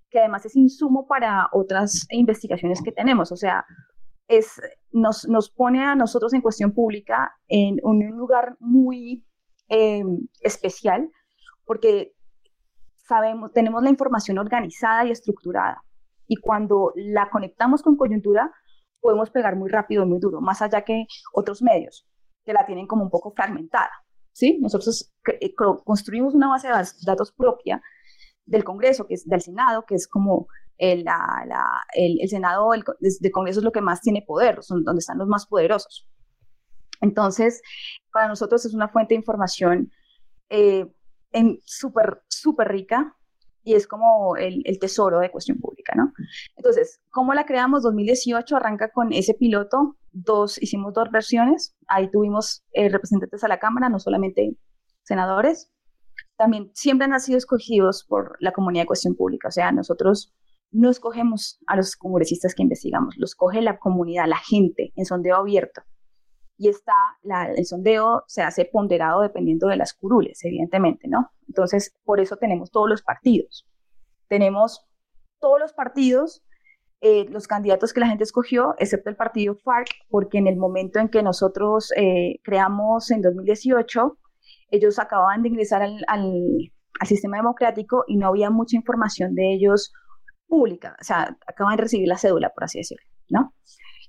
que 0.10 0.20
además 0.20 0.46
es 0.46 0.56
insumo 0.56 1.08
para 1.08 1.48
otras 1.54 2.06
investigaciones 2.12 2.82
que 2.82 2.92
tenemos. 2.92 3.32
O 3.32 3.36
sea, 3.36 3.66
es, 4.28 4.62
nos, 4.92 5.28
nos 5.28 5.50
pone 5.50 5.84
a 5.84 5.96
nosotros 5.96 6.34
en 6.34 6.42
cuestión 6.42 6.72
pública 6.72 7.34
en 7.48 7.80
un 7.84 8.06
lugar 8.12 8.58
muy 8.60 9.26
eh, 9.70 10.04
especial 10.42 11.10
porque 11.66 12.14
sabemos, 13.08 13.54
tenemos 13.54 13.82
la 13.84 13.90
información 13.90 14.38
organizada 14.38 15.06
y 15.06 15.12
estructurada. 15.12 15.84
Y 16.32 16.38
cuando 16.38 16.94
la 16.96 17.30
conectamos 17.30 17.84
con 17.84 17.98
coyuntura, 17.98 18.54
podemos 19.02 19.30
pegar 19.32 19.58
muy 19.58 19.70
rápido 19.70 20.06
muy 20.06 20.18
duro, 20.18 20.40
más 20.40 20.62
allá 20.62 20.84
que 20.84 21.06
otros 21.34 21.62
medios 21.62 22.08
que 22.46 22.54
la 22.54 22.66
tienen 22.66 22.88
como 22.88 23.04
un 23.04 23.10
poco 23.10 23.34
fragmentada. 23.34 23.92
¿sí? 24.32 24.58
Nosotros 24.62 25.12
eh, 25.42 25.54
construimos 25.84 26.34
una 26.34 26.48
base 26.48 26.70
de 26.70 26.74
datos 27.06 27.34
propia 27.34 27.82
del 28.46 28.64
Congreso, 28.64 29.06
que 29.08 29.16
es 29.16 29.28
del 29.28 29.42
Senado, 29.42 29.84
que 29.86 29.96
es 29.96 30.08
como 30.08 30.48
el, 30.78 31.04
el, 31.96 32.30
Senado 32.30 32.74
el, 32.74 32.86
Congreso 33.34 33.60
es 33.60 33.66
lo 33.66 33.74
que 33.74 33.82
más 33.82 34.00
tiene 34.00 34.24
poder, 34.26 34.64
son 34.64 34.86
donde 34.86 35.00
están 35.00 35.18
los 35.18 35.28
más 35.28 35.46
poderosos. 35.48 36.08
Entonces, 37.02 37.62
para 38.14 38.30
nosotros 38.30 38.66
es 38.66 38.74
una 38.74 38.88
fuente 38.88 39.16
de 39.16 39.20
información 39.20 39.92
eh, 40.48 40.90
súper, 41.66 42.24
súper 42.30 42.70
rica 42.70 43.18
y 43.64 43.76
es 43.76 43.88
como 43.88 44.36
el, 44.38 44.64
tesoro 44.80 45.20
de 45.20 45.32
cuestión 45.32 45.60
pública, 45.60 45.94
¿no? 45.96 46.14
Entonces, 46.56 47.00
¿cómo 47.10 47.34
la 47.34 47.46
creamos? 47.46 47.84
2018 47.84 48.56
arranca 48.56 48.90
con 48.92 49.14
ese 49.14 49.34
piloto, 49.34 49.98
dos, 50.12 50.62
hicimos 50.62 50.94
dos 50.94 51.12
versiones, 51.12 51.76
ahí 51.88 52.10
tuvimos 52.10 52.64
eh, 52.74 52.90
representantes 52.90 53.44
a 53.44 53.48
la 53.48 53.60
Cámara, 53.60 53.90
no 53.90 54.00
solamente 54.00 54.56
senadores, 55.04 55.72
también 56.38 56.72
siempre 56.74 57.06
han 57.06 57.20
sido 57.20 57.38
escogidos 57.38 58.04
por 58.04 58.36
la 58.40 58.52
comunidad 58.52 58.84
de 58.84 58.88
cuestión 58.88 59.16
pública, 59.16 59.50
o 59.50 59.52
sea, 59.52 59.72
nosotros 59.72 60.34
no 60.72 60.90
escogemos 60.90 61.60
a 61.68 61.76
los 61.76 61.96
congresistas 61.96 62.56
que 62.56 62.64
investigamos, 62.64 63.16
los 63.18 63.36
coge 63.36 63.62
la 63.62 63.78
comunidad, 63.78 64.26
la 64.28 64.38
gente, 64.38 64.94
en 64.96 65.06
sondeo 65.06 65.36
abierto. 65.36 65.82
Y 66.62 66.70
está, 66.70 66.94
el 67.58 67.66
sondeo 67.66 68.24
se 68.28 68.44
hace 68.44 68.66
ponderado 68.66 69.22
dependiendo 69.22 69.68
de 69.68 69.78
las 69.78 69.94
curules, 69.94 70.46
evidentemente, 70.46 71.08
¿no? 71.08 71.32
Entonces, 71.48 71.92
por 72.04 72.20
eso 72.20 72.38
tenemos 72.38 72.70
todos 72.70 72.88
los 72.88 73.02
partidos. 73.02 73.68
Tenemos 74.28 74.86
todos 75.40 75.60
los 75.60 75.74
partidos, 75.74 76.44
eh, 77.00 77.26
los 77.32 77.48
candidatos 77.48 77.94
que 77.94 78.00
la 78.00 78.06
gente 78.06 78.26
escogió, 78.26 78.76
excepto 78.78 79.10
el 79.10 79.16
partido 79.16 79.56
FARC, 79.56 79.90
porque 80.08 80.38
en 80.38 80.46
el 80.46 80.56
momento 80.56 81.00
en 81.00 81.10
que 81.10 81.24
nosotros 81.24 81.92
eh, 81.98 82.40
creamos 82.44 83.10
en 83.10 83.24
2018, 83.24 84.20
ellos 84.70 85.00
acababan 85.00 85.42
de 85.42 85.50
ingresar 85.50 85.82
al, 85.82 86.06
al 86.08 87.08
sistema 87.08 87.38
democrático 87.38 88.04
y 88.08 88.18
no 88.18 88.28
había 88.28 88.52
mucha 88.52 88.76
información 88.76 89.34
de 89.34 89.52
ellos 89.52 89.92
pública, 90.46 90.96
o 91.02 91.04
sea, 91.04 91.36
acaban 91.48 91.78
de 91.78 91.82
recibir 91.82 92.08
la 92.08 92.20
cédula, 92.20 92.52
por 92.52 92.66
así 92.66 92.78
decirlo, 92.78 93.08
¿no? 93.30 93.56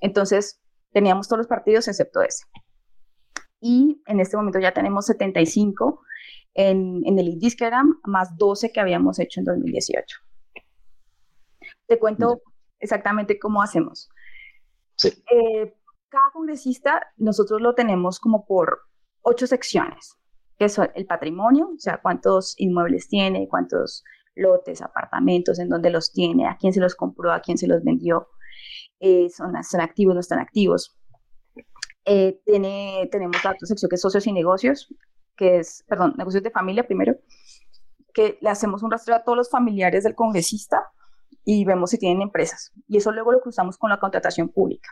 Entonces, 0.03 0.61
teníamos 0.93 1.29
todos 1.29 1.39
los 1.39 1.47
partidos 1.47 1.89
excepto 1.89 2.23
ese. 2.23 2.45
y 3.61 4.03
en 4.07 4.21
este 4.21 4.37
momento 4.37 4.59
ya 4.59 4.73
tenemos 4.73 5.07
75 5.07 6.03
en, 6.55 7.03
en 7.05 7.19
el 7.19 7.29
Instagram, 7.29 8.01
más 8.05 8.37
12 8.37 8.73
que 8.73 8.81
habíamos 8.81 9.19
hecho 9.19 9.41
en 9.41 9.45
2018. 9.45 10.19
Te 11.87 11.99
cuento 11.99 12.43
exactamente 12.79 13.39
cómo 13.39 13.63
hacemos. 13.63 14.11
Sí. 14.97 15.09
Eh, 15.31 15.75
cada 16.09 16.31
congresista 16.33 17.07
nosotros 17.17 17.61
lo 17.63 17.75
tenemos 17.75 18.21
como 18.21 18.45
por 18.45 18.83
ocho 19.23 19.47
secciones, 19.47 20.19
que 20.59 20.69
son 20.69 20.91
el 20.95 21.07
patrimonio, 21.07 21.71
o 21.75 21.79
sea, 21.79 22.01
cuántos 22.03 22.55
inmuebles 22.59 23.09
tiene, 23.09 23.49
cuántos 23.49 24.05
lotes, 24.35 24.83
apartamentos, 24.83 25.59
en 25.59 25.69
dónde 25.69 25.91
los 25.91 26.13
tiene, 26.13 26.47
a 26.47 26.57
quién 26.59 26.73
se 26.73 26.81
los 26.81 26.95
compró, 26.95 27.33
a 27.33 27.41
quién 27.41 27.57
se 27.57 27.67
los 27.67 27.83
vendió, 27.83 28.29
eh, 29.03 29.29
son, 29.31 29.53
son 29.65 29.81
activos, 29.81 30.15
no 30.15 30.21
están 30.21 30.39
activos. 30.39 30.97
Eh, 32.05 32.41
tiene, 32.45 33.09
tenemos 33.11 33.43
la 33.43 33.51
otra 33.51 33.67
sección 33.67 33.89
que 33.89 33.97
es 33.97 34.01
socios 34.01 34.29
y 34.29 34.33
negocios, 34.33 34.95
que 35.37 35.59
es, 35.59 35.85
perdón, 35.89 36.15
negocios 36.17 36.45
de 36.45 36.53
familia 36.53 36.87
primero, 36.87 37.17
que 38.15 38.39
le 38.41 38.49
hacemos 38.49 38.85
un 38.85 38.93
rastreo 38.93 39.17
a 39.17 39.25
todos 39.25 39.37
los 39.37 39.51
familiares 39.51 40.05
del 40.05 40.15
congresista 40.15 40.93
y 41.45 41.65
vemos 41.65 41.91
si 41.91 41.99
tienen 41.99 42.23
empresas. 42.23 42.73
Y 42.87 42.99
eso 42.99 43.11
luego 43.11 43.33
lo 43.33 43.41
cruzamos 43.41 43.77
con 43.77 43.91
la 43.91 43.99
contratación 43.99 44.49
pública. 44.49 44.91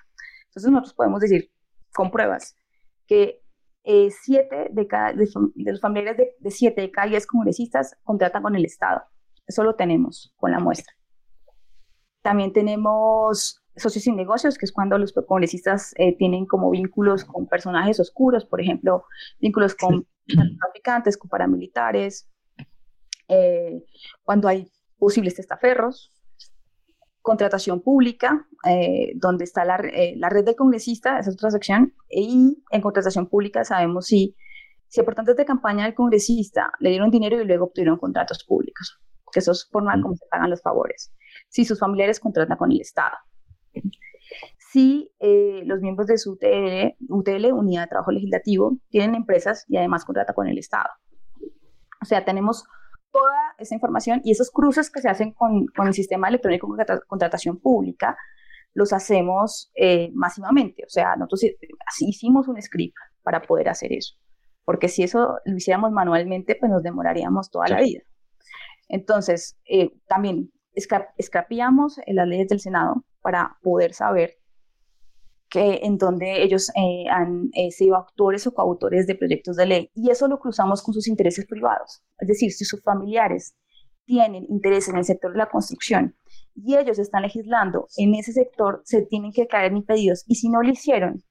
Entonces 0.48 0.72
nosotros 0.72 0.94
podemos 0.94 1.20
decir 1.20 1.52
con 1.94 2.10
pruebas 2.10 2.56
que 3.06 3.44
eh, 3.84 4.10
siete 4.10 4.70
de, 4.72 4.86
cada, 4.88 5.12
de, 5.12 5.28
los 5.54 5.80
familiares 5.80 6.18
de, 6.18 6.34
de, 6.36 6.50
siete 6.50 6.80
de 6.80 6.90
cada 6.90 7.06
diez 7.06 7.28
congresistas 7.28 7.96
contratan 8.02 8.42
con 8.42 8.56
el 8.56 8.64
Estado. 8.64 9.02
Eso 9.46 9.62
lo 9.62 9.76
tenemos 9.76 10.34
con 10.36 10.50
la 10.50 10.58
muestra. 10.58 10.92
También 12.22 12.52
tenemos 12.52 13.59
socios 13.76 14.06
y 14.06 14.12
negocios, 14.12 14.58
que 14.58 14.66
es 14.66 14.72
cuando 14.72 14.98
los 14.98 15.12
congresistas 15.12 15.92
eh, 15.96 16.16
tienen 16.16 16.46
como 16.46 16.70
vínculos 16.70 17.24
con 17.24 17.46
personajes 17.46 18.00
oscuros, 18.00 18.44
por 18.44 18.60
ejemplo, 18.60 19.04
vínculos 19.40 19.74
con 19.74 20.06
traficantes, 20.60 21.16
con 21.16 21.28
paramilitares, 21.28 22.28
eh, 23.28 23.84
cuando 24.24 24.48
hay 24.48 24.68
posibles 24.98 25.36
testaferros, 25.36 26.12
contratación 27.22 27.80
pública, 27.80 28.46
eh, 28.66 29.12
donde 29.14 29.44
está 29.44 29.64
la, 29.64 29.76
eh, 29.76 30.14
la, 30.16 30.28
red 30.28 30.44
del 30.44 30.56
congresista, 30.56 31.18
esa 31.18 31.30
es 31.30 31.36
otra 31.36 31.50
sección, 31.50 31.94
y 32.08 32.62
en 32.70 32.80
contratación 32.80 33.28
pública 33.28 33.64
sabemos 33.64 34.06
si, 34.06 34.36
si 34.88 35.00
aportantes 35.00 35.36
de 35.36 35.44
campaña 35.44 35.84
del 35.84 35.94
congresista 35.94 36.72
le 36.80 36.90
dieron 36.90 37.10
dinero 37.10 37.40
y 37.40 37.44
luego 37.44 37.66
obtuvieron 37.66 37.98
contratos 37.98 38.44
públicos, 38.44 38.98
que 39.32 39.40
eso 39.40 39.52
es 39.52 39.64
por 39.70 39.84
nada 39.84 40.02
como 40.02 40.16
se 40.16 40.26
pagan 40.30 40.50
los 40.50 40.62
favores, 40.62 41.12
si 41.48 41.64
sus 41.64 41.78
familiares 41.78 42.18
contratan 42.18 42.56
con 42.58 42.72
el 42.72 42.80
Estado. 42.80 43.16
Si 44.72 45.10
eh, 45.18 45.62
los 45.64 45.80
miembros 45.80 46.06
de 46.06 46.16
su 46.16 46.32
UTL, 46.32 46.94
UTL, 47.08 47.52
Unidad 47.52 47.82
de 47.82 47.88
Trabajo 47.88 48.12
Legislativo, 48.12 48.76
tienen 48.88 49.16
empresas 49.16 49.64
y 49.68 49.76
además 49.76 50.04
contratan 50.04 50.34
con 50.34 50.46
el 50.46 50.58
Estado. 50.58 50.88
O 52.00 52.04
sea, 52.04 52.24
tenemos 52.24 52.64
toda 53.10 53.54
esa 53.58 53.74
información 53.74 54.20
y 54.22 54.30
esos 54.30 54.50
cruces 54.50 54.90
que 54.90 55.00
se 55.00 55.08
hacen 55.08 55.32
con, 55.32 55.66
con 55.76 55.88
el 55.88 55.94
sistema 55.94 56.28
electrónico 56.28 56.74
de 56.76 56.86
contratación 57.08 57.58
pública, 57.58 58.16
los 58.72 58.92
hacemos 58.92 59.70
eh, 59.74 60.10
masivamente. 60.14 60.84
O 60.84 60.88
sea, 60.88 61.16
nosotros 61.16 61.44
así 61.86 62.08
hicimos 62.08 62.48
un 62.48 62.60
script 62.62 62.94
para 63.22 63.42
poder 63.42 63.68
hacer 63.68 63.92
eso. 63.92 64.14
Porque 64.64 64.88
si 64.88 65.02
eso 65.02 65.38
lo 65.44 65.56
hiciéramos 65.56 65.90
manualmente, 65.90 66.54
pues 66.54 66.70
nos 66.70 66.82
demoraríamos 66.82 67.50
toda 67.50 67.66
la 67.68 67.80
vida. 67.80 68.02
Entonces, 68.88 69.58
eh, 69.68 69.90
también 70.06 70.52
escapiamos 71.16 72.00
las 72.06 72.28
leyes 72.28 72.48
del 72.48 72.60
Senado 72.60 73.04
para 73.20 73.58
poder 73.62 73.94
saber 73.94 74.40
que 75.50 75.80
en 75.82 75.98
donde 75.98 76.42
ellos 76.42 76.70
eh, 76.76 77.04
han 77.10 77.50
eh, 77.54 77.72
sido 77.72 77.96
autores 77.96 78.46
o 78.46 78.54
coautores 78.54 79.06
de 79.06 79.16
proyectos 79.16 79.56
de 79.56 79.66
ley. 79.66 79.90
Y 79.94 80.10
eso 80.10 80.28
lo 80.28 80.38
cruzamos 80.38 80.80
con 80.80 80.94
sus 80.94 81.08
intereses 81.08 81.44
privados. 81.46 82.02
Es 82.18 82.28
decir, 82.28 82.52
si 82.52 82.64
sus 82.64 82.80
familiares 82.82 83.56
tienen 84.06 84.46
interés 84.48 84.88
en 84.88 84.96
el 84.96 85.04
sector 85.04 85.32
de 85.32 85.38
la 85.38 85.48
construcción 85.48 86.16
y 86.54 86.76
ellos 86.76 86.98
están 86.98 87.22
legislando 87.22 87.88
en 87.96 88.14
ese 88.14 88.32
sector, 88.32 88.80
se 88.84 89.02
tienen 89.02 89.32
que 89.32 89.48
caer 89.48 89.72
en 89.72 89.84
pedidos. 89.84 90.24
Y 90.28 90.36
si 90.36 90.48
no 90.48 90.62
lo 90.62 90.70
hicieron, 90.70 91.24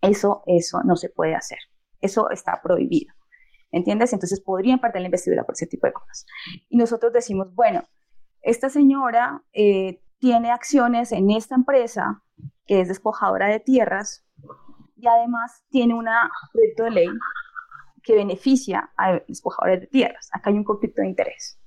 eso, 0.00 0.42
eso 0.46 0.80
no 0.84 0.94
se 0.96 1.08
puede 1.08 1.34
hacer. 1.34 1.58
Eso 2.00 2.30
está 2.30 2.60
prohibido. 2.62 3.12
¿Entiendes? 3.72 4.12
Entonces 4.12 4.40
podrían 4.40 4.78
partir 4.78 5.00
la 5.00 5.06
investidura 5.06 5.44
por 5.44 5.54
ese 5.54 5.66
tipo 5.66 5.86
de 5.88 5.92
cosas. 5.92 6.26
Y 6.68 6.76
nosotros 6.76 7.12
decimos, 7.12 7.52
bueno, 7.54 7.82
esta 8.40 8.70
señora 8.70 9.42
eh, 9.52 10.00
tiene 10.18 10.50
acciones 10.50 11.12
en 11.12 11.30
esta 11.30 11.54
empresa 11.54 12.22
que 12.66 12.80
es 12.80 12.88
despojadora 12.88 13.46
de 13.48 13.60
tierras 13.60 14.24
y 14.96 15.06
además 15.06 15.64
tiene 15.70 15.94
un 15.94 16.06
proyecto 16.52 16.84
de 16.84 16.90
ley 16.90 17.08
que 18.02 18.14
beneficia 18.14 18.92
a 18.96 19.20
despojadores 19.26 19.80
de 19.80 19.86
tierras. 19.88 20.28
Acá 20.32 20.50
hay 20.50 20.56
un 20.56 20.64
conflicto 20.64 21.02
de 21.02 21.08
interés. 21.08 21.58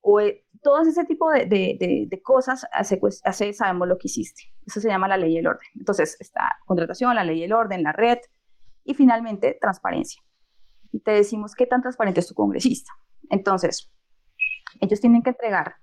O 0.00 0.20
eh, 0.20 0.44
todo 0.62 0.82
ese 0.82 1.04
tipo 1.04 1.30
de, 1.30 1.46
de, 1.46 2.06
de, 2.08 2.22
cosas 2.22 2.66
hace, 2.72 2.96
pues, 2.96 3.20
hace, 3.24 3.52
sabemos 3.52 3.88
lo 3.88 3.96
que 3.96 4.08
hiciste. 4.08 4.42
Eso 4.66 4.80
se 4.80 4.88
llama 4.88 5.08
la 5.08 5.16
ley 5.16 5.34
y 5.34 5.38
el 5.38 5.46
orden. 5.46 5.68
Entonces 5.76 6.16
está 6.20 6.58
contratación, 6.66 7.14
la 7.14 7.24
ley 7.24 7.40
y 7.40 7.44
el 7.44 7.52
orden, 7.52 7.82
la 7.82 7.92
red 7.92 8.18
y 8.84 8.94
finalmente 8.94 9.56
transparencia. 9.60 10.20
Y 10.92 11.00
te 11.00 11.12
decimos 11.12 11.54
qué 11.54 11.66
tan 11.66 11.82
transparente 11.82 12.20
es 12.20 12.28
tu 12.28 12.34
congresista. 12.34 12.92
Entonces, 13.30 13.90
ellos 14.80 15.00
tienen 15.00 15.22
que 15.22 15.30
entregar 15.30 15.76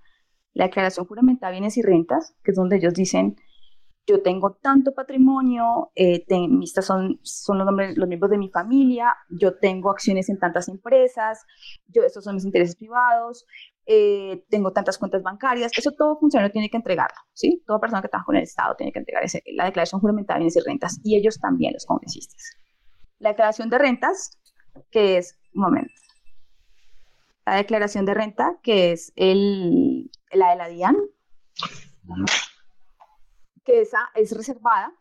la 0.53 0.65
declaración 0.65 1.05
juramentada 1.05 1.51
de 1.51 1.59
bienes 1.59 1.77
y 1.77 1.81
rentas, 1.81 2.35
que 2.43 2.51
es 2.51 2.57
donde 2.57 2.77
ellos 2.77 2.93
dicen 2.93 3.35
yo 4.07 4.21
tengo 4.21 4.53
tanto 4.61 4.93
patrimonio, 4.93 5.91
eh, 5.95 6.25
estas 6.63 6.85
son, 6.85 7.19
son 7.23 7.57
los, 7.59 7.65
nombres, 7.65 7.97
los 7.97 8.07
miembros 8.07 8.31
de 8.31 8.37
mi 8.37 8.49
familia, 8.49 9.15
yo 9.29 9.57
tengo 9.57 9.91
acciones 9.91 10.29
en 10.29 10.39
tantas 10.39 10.67
empresas, 10.69 11.45
yo, 11.87 12.03
estos 12.03 12.23
son 12.23 12.35
mis 12.35 12.45
intereses 12.45 12.75
privados, 12.75 13.45
eh, 13.85 14.43
tengo 14.49 14.73
tantas 14.73 14.97
cuentas 14.97 15.21
bancarias, 15.21 15.71
eso 15.77 15.91
todo 15.91 16.17
funcionario 16.19 16.51
tiene 16.51 16.69
que 16.69 16.77
entregarlo, 16.77 17.17
¿sí? 17.33 17.63
Toda 17.65 17.79
persona 17.79 18.01
que 18.01 18.07
trabaja 18.07 18.25
con 18.25 18.35
el 18.35 18.43
Estado 18.43 18.75
tiene 18.75 18.91
que 18.91 18.99
entregar 18.99 19.23
ese, 19.23 19.43
la 19.53 19.65
declaración 19.65 20.01
juramentada 20.01 20.37
de 20.37 20.41
bienes 20.41 20.57
y 20.57 20.67
rentas, 20.67 20.99
y 21.03 21.17
ellos 21.17 21.39
también, 21.39 21.73
los 21.73 21.85
congresistas. 21.85 22.57
La 23.19 23.29
declaración 23.29 23.69
de 23.69 23.77
rentas, 23.77 24.39
que 24.89 25.17
es, 25.17 25.39
un 25.53 25.61
momento, 25.61 25.93
la 27.45 27.55
declaración 27.55 28.05
de 28.05 28.13
renta, 28.13 28.57
que 28.61 28.91
es 28.91 29.13
el, 29.15 30.11
la 30.31 30.51
de 30.51 30.55
la 30.55 30.67
DIAN, 30.67 30.97
que 33.63 33.81
esa 33.81 34.09
es 34.15 34.35
reservada, 34.35 34.93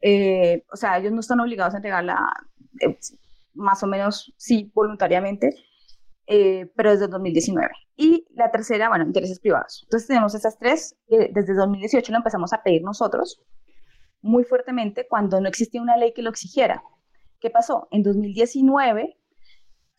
eh, 0.00 0.64
o 0.72 0.76
sea, 0.76 0.98
ellos 0.98 1.12
no 1.12 1.20
están 1.20 1.40
obligados 1.40 1.74
a 1.74 1.78
entregarla 1.78 2.32
eh, 2.80 2.98
más 3.54 3.82
o 3.82 3.86
menos, 3.86 4.32
sí, 4.36 4.70
voluntariamente, 4.74 5.54
eh, 6.26 6.70
pero 6.76 6.90
desde 6.90 7.08
2019. 7.08 7.70
Y 7.96 8.26
la 8.34 8.50
tercera, 8.50 8.88
bueno, 8.88 9.04
intereses 9.04 9.40
privados. 9.40 9.80
Entonces 9.84 10.08
tenemos 10.08 10.34
esas 10.34 10.58
tres, 10.58 10.96
desde 11.08 11.54
2018 11.54 12.12
lo 12.12 12.18
empezamos 12.18 12.52
a 12.52 12.62
pedir 12.62 12.82
nosotros 12.82 13.40
muy 14.20 14.44
fuertemente 14.44 15.06
cuando 15.08 15.40
no 15.40 15.48
existía 15.48 15.80
una 15.80 15.96
ley 15.96 16.12
que 16.12 16.22
lo 16.22 16.30
exigiera. 16.30 16.82
¿Qué 17.40 17.48
pasó? 17.48 17.88
En 17.90 18.02
2019 18.02 19.16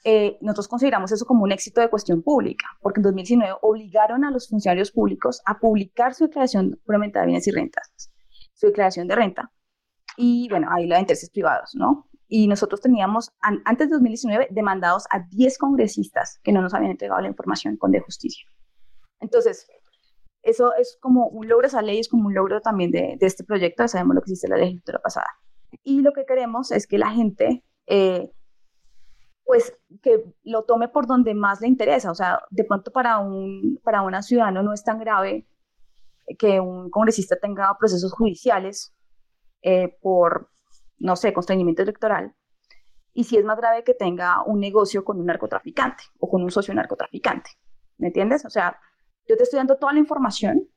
eh, 0.10 0.38
nosotros 0.40 0.70
consideramos 0.70 1.12
eso 1.12 1.26
como 1.26 1.44
un 1.44 1.52
éxito 1.52 1.82
de 1.82 1.90
cuestión 1.90 2.22
pública, 2.22 2.66
porque 2.80 3.02
en 3.02 3.04
2019 3.04 3.58
obligaron 3.62 4.24
a 4.24 4.32
los 4.32 4.48
funcionarios 4.48 4.90
públicos 4.90 5.42
a 5.46 5.60
publicar 5.60 6.14
su 6.14 6.28
declaración 6.28 6.80
puramente 6.86 7.20
de 7.20 7.26
bienes 7.26 7.46
y 7.46 7.52
rentas, 7.52 8.10
su 8.54 8.68
declaración 8.68 9.10
de 9.10 9.16
renta, 9.16 9.52
y 10.16 10.48
bueno, 10.48 10.70
ahí 10.72 10.88
la 10.88 10.96
de 10.96 11.02
intereses 11.02 11.30
privados, 11.30 11.72
¿no? 11.76 12.08
Y 12.30 12.48
nosotros 12.48 12.80
teníamos, 12.80 13.34
antes 13.42 13.90
de 13.90 13.96
2019, 13.96 14.48
demandados 14.50 15.08
a 15.12 15.28
10 15.30 15.58
congresistas 15.58 16.40
que 16.42 16.54
no 16.54 16.62
nos 16.62 16.74
habían 16.74 16.92
entregado 16.92 17.20
la 17.20 17.28
información 17.28 17.76
con 17.76 17.92
de 17.92 18.00
justicia. 18.00 18.48
Entonces, 19.20 19.68
eso 20.42 20.74
es 20.76 20.98
como 21.02 21.28
un 21.28 21.50
logro, 21.50 21.68
esa 21.68 21.82
ley 21.82 22.00
es 22.00 22.08
como 22.08 22.28
un 22.28 22.34
logro 22.34 22.62
también 22.62 22.92
de, 22.92 23.18
de 23.20 23.26
este 23.26 23.44
proyecto, 23.44 23.86
sabemos 23.90 24.16
lo 24.16 24.22
que 24.22 24.32
hiciste 24.32 24.48
la 24.48 24.56
legislatura 24.56 25.00
pasada. 25.00 25.28
Y 25.84 26.00
lo 26.00 26.14
que 26.14 26.26
queremos 26.26 26.72
es 26.72 26.88
que 26.88 26.98
la 26.98 27.10
gente 27.10 27.66
eh, 27.88 28.32
pues 29.48 29.74
que 30.04 30.26
lo 30.44 30.64
tome 30.64 30.90
por 30.90 31.08
donde 31.08 31.34
más 31.34 31.62
le 31.62 31.70
interesa. 31.70 32.12
O 32.12 32.16
sea, 32.16 32.42
de 32.50 32.66
pronto 32.66 32.92
para 32.92 33.20
un, 33.20 33.80
para 33.82 34.02
una 34.02 34.22
ciudadano 34.22 34.62
no 34.62 34.74
es 34.74 34.84
tan 34.84 35.00
grave 35.00 35.48
que 36.38 36.60
un 36.60 36.90
congresista 36.90 37.38
tenga 37.38 37.74
procesos 37.80 38.12
judiciales 38.12 38.94
eh, 39.62 39.98
por, 40.02 40.52
no 41.00 41.16
sé, 41.16 41.32
constreñimiento 41.32 41.82
electoral. 41.82 42.36
Y 43.14 43.24
si 43.24 43.38
es 43.38 43.46
más 43.46 43.58
grave 43.58 43.86
que 43.86 43.94
tenga 43.94 44.44
un 44.44 44.60
negocio 44.60 45.06
con 45.06 45.18
un 45.18 45.26
narcotraficante 45.26 46.04
o 46.20 46.30
con 46.30 46.44
un 46.44 46.52
socio 46.52 46.74
narcotraficante. 46.74 47.52
¿Me 47.98 48.08
entiendes? 48.08 48.44
O 48.44 48.50
sea, 48.50 48.78
yo 49.30 49.38
te 49.38 49.44
estoy 49.44 49.58
dando 49.58 49.78
toda 49.78 49.94
la 49.94 50.00
información 50.00 50.68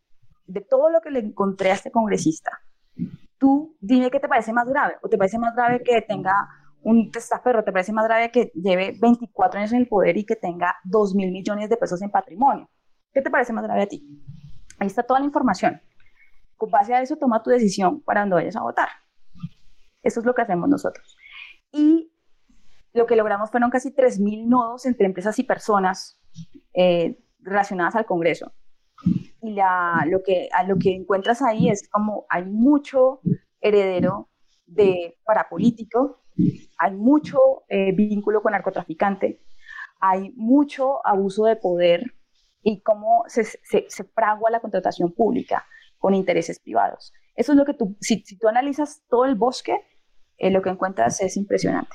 de 0.47 0.61
todo 0.61 0.91
lo 0.91 1.01
que 1.01 1.11
le 1.11 1.19
encontré 1.19 1.73
a 1.73 1.75
este 1.75 1.91
congresista. 1.91 2.61
Tú 3.37 3.77
dime 3.81 4.13
qué 4.13 4.21
te 4.21 4.29
parece 4.29 4.53
más 4.53 4.69
grave. 4.69 4.97
O 5.03 5.09
te 5.09 5.19
parece 5.19 5.39
más 5.39 5.57
grave 5.57 5.83
que 5.83 6.03
tenga 6.03 6.49
un 6.83 7.11
testaferro 7.11 7.65
te 7.65 7.73
parece 7.73 7.93
más 7.93 8.07
grave 8.07 8.31
que 8.31 8.53
lleve 8.55 8.97
24 8.99 9.59
años 9.59 9.73
en 9.73 9.81
el 9.81 9.89
poder 9.89 10.17
y 10.17 10.25
que 10.25 10.37
tenga 10.37 10.77
2 10.85 11.15
mil 11.15 11.31
millones 11.31 11.69
de 11.69 11.77
pesos 11.77 12.01
en 12.03 12.11
patrimonio. 12.11 12.69
¿Qué 13.13 13.23
te 13.23 13.31
parece 13.31 13.53
más 13.53 13.65
grave 13.65 13.83
a 13.83 13.87
ti? 13.87 14.07
Ahí 14.79 14.87
está 14.87 15.03
toda 15.03 15.21
la 15.21 15.27
información. 15.27 15.81
Con 16.57 16.71
base 16.71 16.95
a 16.95 17.03
eso, 17.03 17.17
toma 17.17 17.43
tu 17.43 17.51
decisión 17.51 18.01
para 18.03 18.21
dónde 18.21 18.37
vayas 18.37 18.57
a 18.57 18.63
votar. 18.63 18.89
Eso 20.03 20.21
es 20.21 20.27
lo 20.27 20.35
que 20.35 20.43
hacemos 20.43 20.69
nosotros. 20.69 21.17
Y 21.73 22.13
lo 22.93 23.07
que 23.07 23.17
logramos 23.17 23.51
fueron 23.51 23.71
casi 23.71 23.95
3.000 23.95 24.47
nodos 24.47 24.87
entre 24.87 25.07
empresas 25.07 25.39
y 25.39 25.45
personas 25.45 26.19
eh, 26.73 27.19
relacionadas 27.41 27.95
al 27.97 28.07
Congreso. 28.07 28.53
Y 29.43 29.53
la, 29.53 30.05
lo, 30.09 30.23
que, 30.23 30.49
a 30.53 30.65
lo 30.65 30.79
que 30.79 30.95
encuentras 30.95 31.43
ahí 31.43 31.69
es 31.69 31.89
como 31.89 32.27
hay 32.29 32.45
mucho 32.45 33.21
heredero 33.61 34.30
de 34.71 35.19
parapolítico, 35.25 36.23
hay 36.79 36.93
mucho 36.93 37.65
eh, 37.69 37.93
vínculo 37.93 38.43
con 38.43 38.53
narcotraficante, 38.53 39.41
hay 40.01 40.33
mucho 40.37 41.07
abuso 41.07 41.45
de 41.45 41.57
poder 41.57 42.15
y 42.63 42.81
cómo 42.83 43.25
se, 43.27 43.45
fragua 44.15 44.51
la 44.51 44.61
contratación 44.61 45.13
pública 45.13 45.67
con 45.99 46.15
intereses 46.15 46.59
privados. 46.59 47.13
Eso 47.35 47.53
es 47.53 47.59
lo 47.59 47.65
que 47.65 47.75
tú, 47.75 47.97
si, 48.01 48.23
si 48.25 48.39
tú 48.39 48.49
analizas 48.49 49.03
todo 49.09 49.25
el 49.25 49.35
bosque, 49.35 49.77
eh, 50.39 50.51
lo 50.51 50.63
que 50.63 50.71
encuentras 50.71 51.21
es 51.21 51.37
impresionante. 51.37 51.95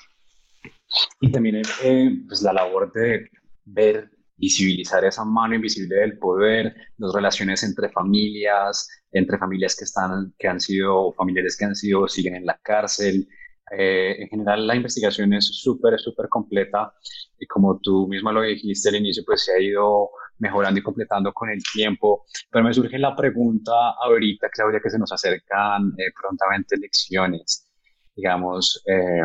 Y 1.20 1.32
también 1.32 1.62
eh, 1.84 2.12
pues 2.28 2.42
la 2.42 2.54
labor 2.54 2.92
de 2.94 3.30
ver, 3.66 4.12
visibilizar 4.38 5.04
esa 5.06 5.24
mano 5.24 5.56
invisible 5.56 5.96
del 5.96 6.18
poder, 6.18 6.76
las 6.98 7.14
relaciones 7.14 7.64
entre 7.64 7.90
familias, 7.90 8.88
entre 9.12 9.38
familias 9.38 9.76
que, 9.76 9.86
están, 9.86 10.34
que 10.38 10.48
han 10.48 10.60
sido, 10.60 11.14
familiares 11.14 11.56
que 11.58 11.66
han 11.66 11.76
sido, 11.76 12.08
siguen 12.08 12.36
en 12.36 12.46
la 12.46 12.60
cárcel. 12.62 13.28
Eh, 13.72 14.16
en 14.20 14.28
general, 14.28 14.68
la 14.68 14.76
investigación 14.76 15.34
es 15.34 15.46
súper, 15.46 16.00
súper 16.00 16.28
completa 16.30 16.94
y 17.40 17.48
como 17.48 17.80
tú 17.80 18.08
mismo 18.08 18.32
lo 18.32 18.42
dijiste 18.42 18.90
al 18.90 18.98
inicio, 18.98 19.24
pues 19.26 19.46
se 19.46 19.54
ha 19.54 19.60
ido 19.60 20.10
mejorando 20.38 20.80
y 20.80 20.84
completando 20.84 21.34
con 21.34 21.50
el 21.50 21.62
tiempo. 21.74 22.26
Pero 22.52 22.64
me 22.64 22.74
surge 22.74 23.00
la 23.00 23.16
pregunta 23.16 23.72
ahorita, 24.04 24.50
Claudia, 24.50 24.80
que 24.84 24.90
se 24.90 25.00
nos 25.00 25.12
acercan 25.12 25.94
eh, 25.98 26.12
prontamente 26.20 26.76
elecciones, 26.76 27.68
digamos, 28.16 28.84
eh, 28.86 29.24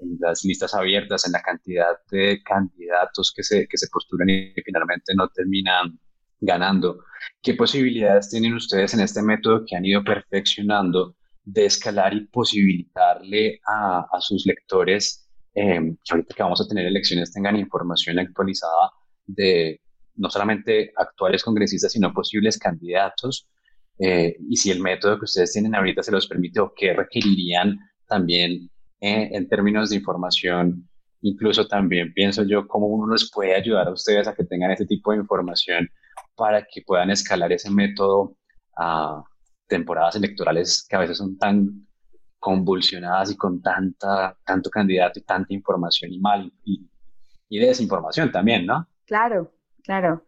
en 0.00 0.16
las 0.20 0.44
listas 0.44 0.74
abiertas, 0.74 1.26
en 1.26 1.32
la 1.32 1.42
cantidad 1.42 1.96
de 2.10 2.42
candidatos 2.42 3.32
que 3.34 3.42
se, 3.42 3.66
que 3.68 3.76
se 3.76 3.88
postulan 3.88 4.28
y 4.28 4.52
que 4.54 4.62
finalmente 4.62 5.12
no 5.14 5.28
terminan 5.28 5.98
ganando. 6.40 7.04
¿Qué 7.42 7.54
posibilidades 7.54 8.30
tienen 8.30 8.54
ustedes 8.54 8.94
en 8.94 9.00
este 9.00 9.22
método 9.22 9.64
que 9.66 9.76
han 9.76 9.84
ido 9.84 10.02
perfeccionando 10.02 11.16
de 11.44 11.66
escalar 11.66 12.14
y 12.14 12.26
posibilitarle 12.26 13.60
a, 13.66 14.06
a 14.10 14.20
sus 14.20 14.46
lectores 14.46 15.28
eh, 15.54 15.80
que 16.04 16.12
ahorita 16.12 16.34
que 16.34 16.42
vamos 16.42 16.60
a 16.60 16.68
tener 16.68 16.86
elecciones 16.86 17.32
tengan 17.32 17.56
información 17.56 18.18
actualizada 18.18 18.90
de 19.26 19.80
no 20.14 20.30
solamente 20.30 20.92
actuales 20.96 21.42
congresistas, 21.42 21.92
sino 21.92 22.12
posibles 22.12 22.58
candidatos? 22.58 23.48
Eh, 23.98 24.36
y 24.48 24.56
si 24.56 24.70
el 24.70 24.80
método 24.80 25.18
que 25.18 25.24
ustedes 25.24 25.52
tienen 25.52 25.74
ahorita 25.74 26.02
se 26.02 26.12
los 26.12 26.26
permite 26.26 26.60
o 26.60 26.72
qué 26.74 26.94
requerirían 26.94 27.78
también 28.06 28.70
eh, 29.00 29.30
en 29.32 29.48
términos 29.48 29.90
de 29.90 29.96
información, 29.96 30.88
incluso 31.22 31.66
también 31.66 32.12
pienso 32.12 32.44
yo 32.44 32.66
cómo 32.66 32.86
uno 32.86 33.12
les 33.12 33.30
puede 33.30 33.54
ayudar 33.54 33.88
a 33.88 33.92
ustedes 33.92 34.28
a 34.28 34.34
que 34.34 34.44
tengan 34.44 34.70
ese 34.70 34.86
tipo 34.86 35.12
de 35.12 35.18
información 35.18 35.88
para 36.34 36.62
que 36.62 36.82
puedan 36.82 37.10
escalar 37.10 37.52
ese 37.52 37.70
método 37.70 38.36
a 38.76 39.22
temporadas 39.66 40.16
electorales 40.16 40.86
que 40.88 40.96
a 40.96 41.00
veces 41.00 41.18
son 41.18 41.38
tan 41.38 41.86
convulsionadas 42.38 43.30
y 43.30 43.36
con 43.36 43.60
tanta, 43.60 44.36
tanto 44.44 44.70
candidato 44.70 45.18
y 45.18 45.22
tanta 45.22 45.52
información 45.52 46.12
y 46.12 46.18
mal 46.18 46.52
y, 46.64 46.88
y 47.48 47.58
desinformación 47.58 48.32
también, 48.32 48.66
¿no? 48.66 48.88
Claro, 49.06 49.52
claro. 49.84 50.24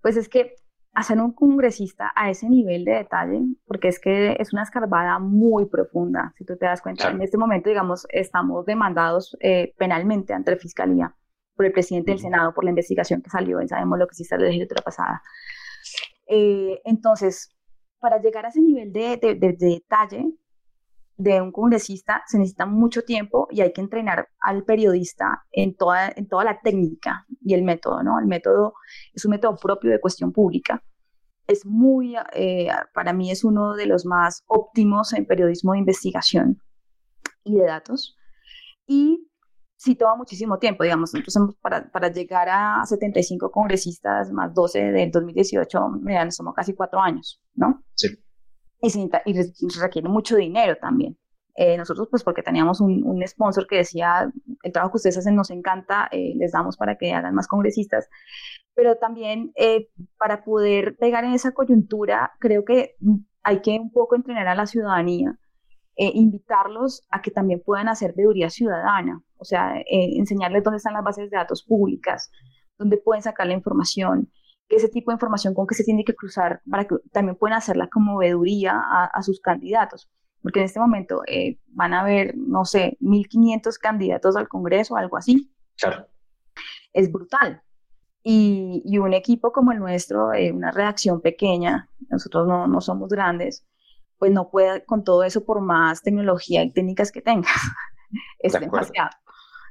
Pues 0.00 0.16
es 0.16 0.28
que 0.28 0.56
hacer 0.94 1.18
un 1.18 1.32
congresista 1.32 2.12
a 2.14 2.30
ese 2.30 2.48
nivel 2.48 2.84
de 2.84 2.92
detalle, 2.92 3.40
porque 3.66 3.88
es 3.88 3.98
que 3.98 4.36
es 4.38 4.52
una 4.52 4.62
escarbada 4.62 5.18
muy 5.18 5.66
profunda, 5.66 6.32
si 6.36 6.44
tú 6.44 6.56
te 6.56 6.66
das 6.66 6.82
cuenta. 6.82 7.10
En 7.10 7.22
este 7.22 7.38
momento, 7.38 7.70
digamos, 7.70 8.06
estamos 8.10 8.66
demandados 8.66 9.36
eh, 9.40 9.74
penalmente 9.78 10.34
ante 10.34 10.50
la 10.50 10.56
Fiscalía 10.58 11.14
por 11.56 11.66
el 11.66 11.72
presidente 11.72 12.10
del 12.10 12.20
Senado 12.20 12.52
por 12.52 12.64
la 12.64 12.70
investigación 12.70 13.22
que 13.22 13.30
salió, 13.30 13.62
y 13.62 13.68
sabemos 13.68 13.98
lo 13.98 14.06
que 14.06 14.12
hiciste 14.14 14.36
la 14.36 14.44
legislatura 14.44 14.82
pasada. 14.82 15.22
Eh, 16.26 16.80
entonces, 16.84 17.54
para 17.98 18.20
llegar 18.20 18.44
a 18.44 18.48
ese 18.48 18.60
nivel 18.60 18.92
de, 18.92 19.16
de, 19.16 19.34
de, 19.34 19.52
de 19.52 19.66
detalle, 19.66 20.26
de 21.16 21.40
un 21.40 21.52
congresista 21.52 22.22
se 22.26 22.38
necesita 22.38 22.66
mucho 22.66 23.02
tiempo 23.02 23.46
y 23.50 23.60
hay 23.60 23.72
que 23.72 23.80
entrenar 23.80 24.28
al 24.40 24.64
periodista 24.64 25.44
en 25.50 25.76
toda, 25.76 26.12
en 26.14 26.28
toda 26.28 26.44
la 26.44 26.60
técnica 26.60 27.26
y 27.40 27.54
el 27.54 27.62
método, 27.62 28.02
¿no? 28.02 28.18
El 28.18 28.26
método 28.26 28.74
es 29.12 29.24
un 29.24 29.30
método 29.30 29.56
propio 29.56 29.90
de 29.90 30.00
cuestión 30.00 30.32
pública. 30.32 30.82
Es 31.46 31.66
muy, 31.66 32.16
eh, 32.34 32.68
para 32.94 33.12
mí 33.12 33.30
es 33.30 33.44
uno 33.44 33.74
de 33.74 33.86
los 33.86 34.06
más 34.06 34.42
óptimos 34.46 35.12
en 35.12 35.26
periodismo 35.26 35.72
de 35.72 35.80
investigación 35.80 36.58
y 37.44 37.56
de 37.56 37.66
datos. 37.66 38.16
Y 38.86 39.28
sí 39.76 39.96
toma 39.96 40.16
muchísimo 40.16 40.58
tiempo, 40.58 40.84
digamos. 40.84 41.14
Entonces, 41.14 41.42
para, 41.60 41.90
para 41.90 42.10
llegar 42.10 42.48
a 42.48 42.82
75 42.86 43.50
congresistas 43.50 44.30
más 44.32 44.54
12 44.54 44.92
del 44.92 45.10
2018, 45.10 45.88
me 46.00 46.30
somos 46.30 46.54
casi 46.54 46.74
cuatro 46.74 47.00
años, 47.00 47.40
¿no? 47.54 47.82
Sí 47.94 48.08
y, 48.82 49.10
y 49.26 49.80
requiere 49.80 50.08
mucho 50.08 50.36
dinero 50.36 50.76
también. 50.80 51.16
Eh, 51.54 51.76
nosotros, 51.76 52.08
pues 52.10 52.24
porque 52.24 52.42
teníamos 52.42 52.80
un, 52.80 53.02
un, 53.04 53.26
sponsor 53.26 53.66
que 53.66 53.76
decía, 53.76 54.32
el 54.62 54.72
trabajo 54.72 54.92
que 54.92 54.96
ustedes 54.96 55.18
hacen 55.18 55.36
nos 55.36 55.50
encanta, 55.50 56.08
eh, 56.10 56.32
les 56.36 56.52
damos 56.52 56.78
para 56.78 56.96
que 56.96 57.12
hagan 57.12 57.34
más 57.34 57.46
congresistas, 57.46 58.08
pero 58.74 58.96
también 58.96 59.52
eh, 59.56 59.88
para 60.16 60.44
poder 60.44 60.96
pegar 60.96 61.24
en 61.24 61.34
esa 61.34 61.52
coyuntura, 61.52 62.32
creo 62.38 62.64
que 62.64 62.96
hay 63.42 63.60
que 63.60 63.78
un 63.78 63.92
poco 63.92 64.16
entrenar 64.16 64.48
a 64.48 64.54
la 64.54 64.66
ciudadanía, 64.66 65.38
invitarlos 65.94 67.06
a 67.10 67.20
que 67.20 67.30
también 67.30 67.62
puedan 67.64 67.86
hacer 67.86 68.14
veeduría 68.16 68.48
ciudadana, 68.48 69.22
o 69.36 69.44
sea, 69.44 69.74
enseñarles 69.86 70.64
dónde 70.64 70.78
están 70.78 70.94
las 70.94 71.04
bases 71.04 71.30
de 71.30 71.36
datos 71.36 71.62
públicas, 71.62 72.30
dónde 72.78 72.96
pueden 72.96 73.22
sacar 73.22 73.46
la 73.46 73.52
información, 73.52 74.32
ese 74.76 74.88
tipo 74.88 75.10
de 75.10 75.16
información 75.16 75.54
con 75.54 75.66
que 75.66 75.74
se 75.74 75.84
tiene 75.84 76.04
que 76.04 76.14
cruzar 76.14 76.62
para 76.68 76.86
que 76.86 76.96
también 77.12 77.36
puedan 77.36 77.56
hacer 77.56 77.76
la 77.76 77.88
conmoveduría 77.88 78.72
a, 78.74 79.04
a 79.04 79.22
sus 79.22 79.40
candidatos. 79.40 80.10
Porque 80.40 80.58
en 80.58 80.64
este 80.64 80.80
momento 80.80 81.22
eh, 81.26 81.58
van 81.68 81.94
a 81.94 82.00
haber, 82.00 82.36
no 82.36 82.64
sé, 82.64 82.96
1.500 83.00 83.78
candidatos 83.78 84.36
al 84.36 84.48
Congreso, 84.48 84.96
algo 84.96 85.16
así. 85.16 85.52
Claro. 85.76 86.06
Es 86.92 87.12
brutal. 87.12 87.62
Y, 88.24 88.82
y 88.84 88.98
un 88.98 89.14
equipo 89.14 89.52
como 89.52 89.72
el 89.72 89.78
nuestro, 89.78 90.32
eh, 90.32 90.52
una 90.52 90.70
redacción 90.70 91.20
pequeña, 91.20 91.88
nosotros 92.08 92.46
no, 92.46 92.66
no 92.66 92.80
somos 92.80 93.08
grandes, 93.08 93.66
pues 94.18 94.32
no 94.32 94.48
puede 94.50 94.84
con 94.84 95.04
todo 95.04 95.22
eso 95.24 95.44
por 95.44 95.60
más 95.60 96.02
tecnología 96.02 96.62
y 96.62 96.72
técnicas 96.72 97.12
que 97.12 97.20
tengas. 97.20 97.52
es 98.38 98.52
de 98.52 98.60
demasiado 98.60 99.10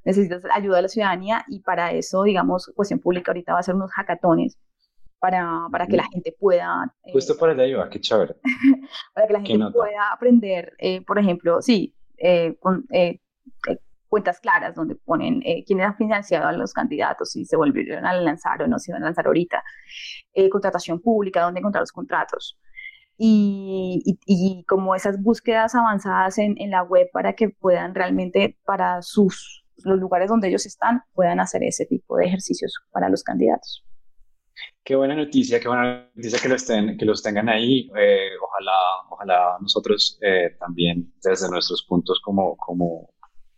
necesitas 0.03 0.43
ayuda 0.51 0.77
de 0.77 0.81
la 0.83 0.87
ciudadanía 0.87 1.45
y 1.47 1.59
para 1.59 1.91
eso, 1.91 2.23
digamos, 2.23 2.71
cuestión 2.75 2.99
pública 2.99 3.31
ahorita 3.31 3.53
va 3.53 3.59
a 3.59 3.63
ser 3.63 3.75
unos 3.75 3.91
hackatones 3.91 4.57
para, 5.21 5.67
para 5.71 5.86
que 5.86 5.95
la 5.95 6.07
gente 6.12 6.36
pueda... 6.38 6.91
Eh, 7.03 7.12
Justo 7.13 7.38
allá 7.45 7.65
iba, 7.65 7.88
qué 7.89 8.01
chévere. 8.01 8.36
para 9.13 9.27
que 9.27 9.34
la 9.34 9.41
gente 9.41 9.65
pueda 9.71 10.12
aprender, 10.12 10.73
eh, 10.79 11.05
por 11.05 11.19
ejemplo, 11.19 11.62
sí, 11.62 11.95
eh, 12.17 12.57
con, 12.60 12.88
cuentas 14.10 14.39
claras 14.41 14.75
donde 14.75 14.95
ponen 14.95 15.41
quiénes 15.65 15.86
han 15.86 15.95
financiado 15.95 16.47
a 16.47 16.51
los 16.51 16.73
candidatos, 16.73 17.31
si 17.31 17.45
se 17.45 17.55
volvieron 17.55 18.05
a 18.05 18.13
lanzar 18.13 18.62
o 18.63 18.67
no 18.67 18.77
se 18.77 18.91
van 18.91 19.03
a 19.03 19.05
lanzar 19.05 19.27
ahorita, 19.27 19.63
contratación 20.51 20.99
pública, 20.99 21.43
dónde 21.43 21.60
encontrar 21.60 21.84
los 21.84 21.93
contratos. 21.93 22.60
Y, 23.17 24.01
y, 24.03 24.19
y, 24.25 24.65
como 24.65 24.95
esas 24.95 25.21
búsquedas 25.21 25.75
avanzadas 25.75 26.39
en, 26.39 26.55
en, 26.57 26.71
la 26.71 26.81
web 26.81 27.07
para 27.13 27.34
que 27.34 27.49
puedan 27.49 27.93
realmente, 27.93 28.57
para 28.65 29.01
sus, 29.03 29.63
los 29.86 29.99
lugares 29.99 30.29
donde 30.29 30.47
ellos 30.47 30.65
están, 30.65 31.03
puedan 31.13 31.39
hacer 31.39 31.63
ese 31.63 31.86
tipo 31.86 32.17
de 32.17 32.25
ejercicios 32.25 32.73
para 32.91 33.07
los 33.07 33.23
candidatos. 33.23 33.86
Qué 34.84 34.95
buena 34.95 35.15
noticia, 35.15 35.60
qué 35.60 35.67
buena 35.67 36.10
noticia 36.15 36.39
que 36.39 36.50
los, 36.50 36.65
ten, 36.65 36.97
que 36.97 37.05
los 37.05 37.22
tengan 37.22 37.49
ahí. 37.49 37.89
Eh, 37.95 38.30
ojalá, 38.41 38.72
ojalá 39.09 39.57
nosotros 39.62 40.18
eh, 40.22 40.55
también 40.59 41.14
desde 41.24 41.49
nuestros 41.49 41.84
puntos 41.84 42.20
como, 42.24 42.57
como, 42.57 43.09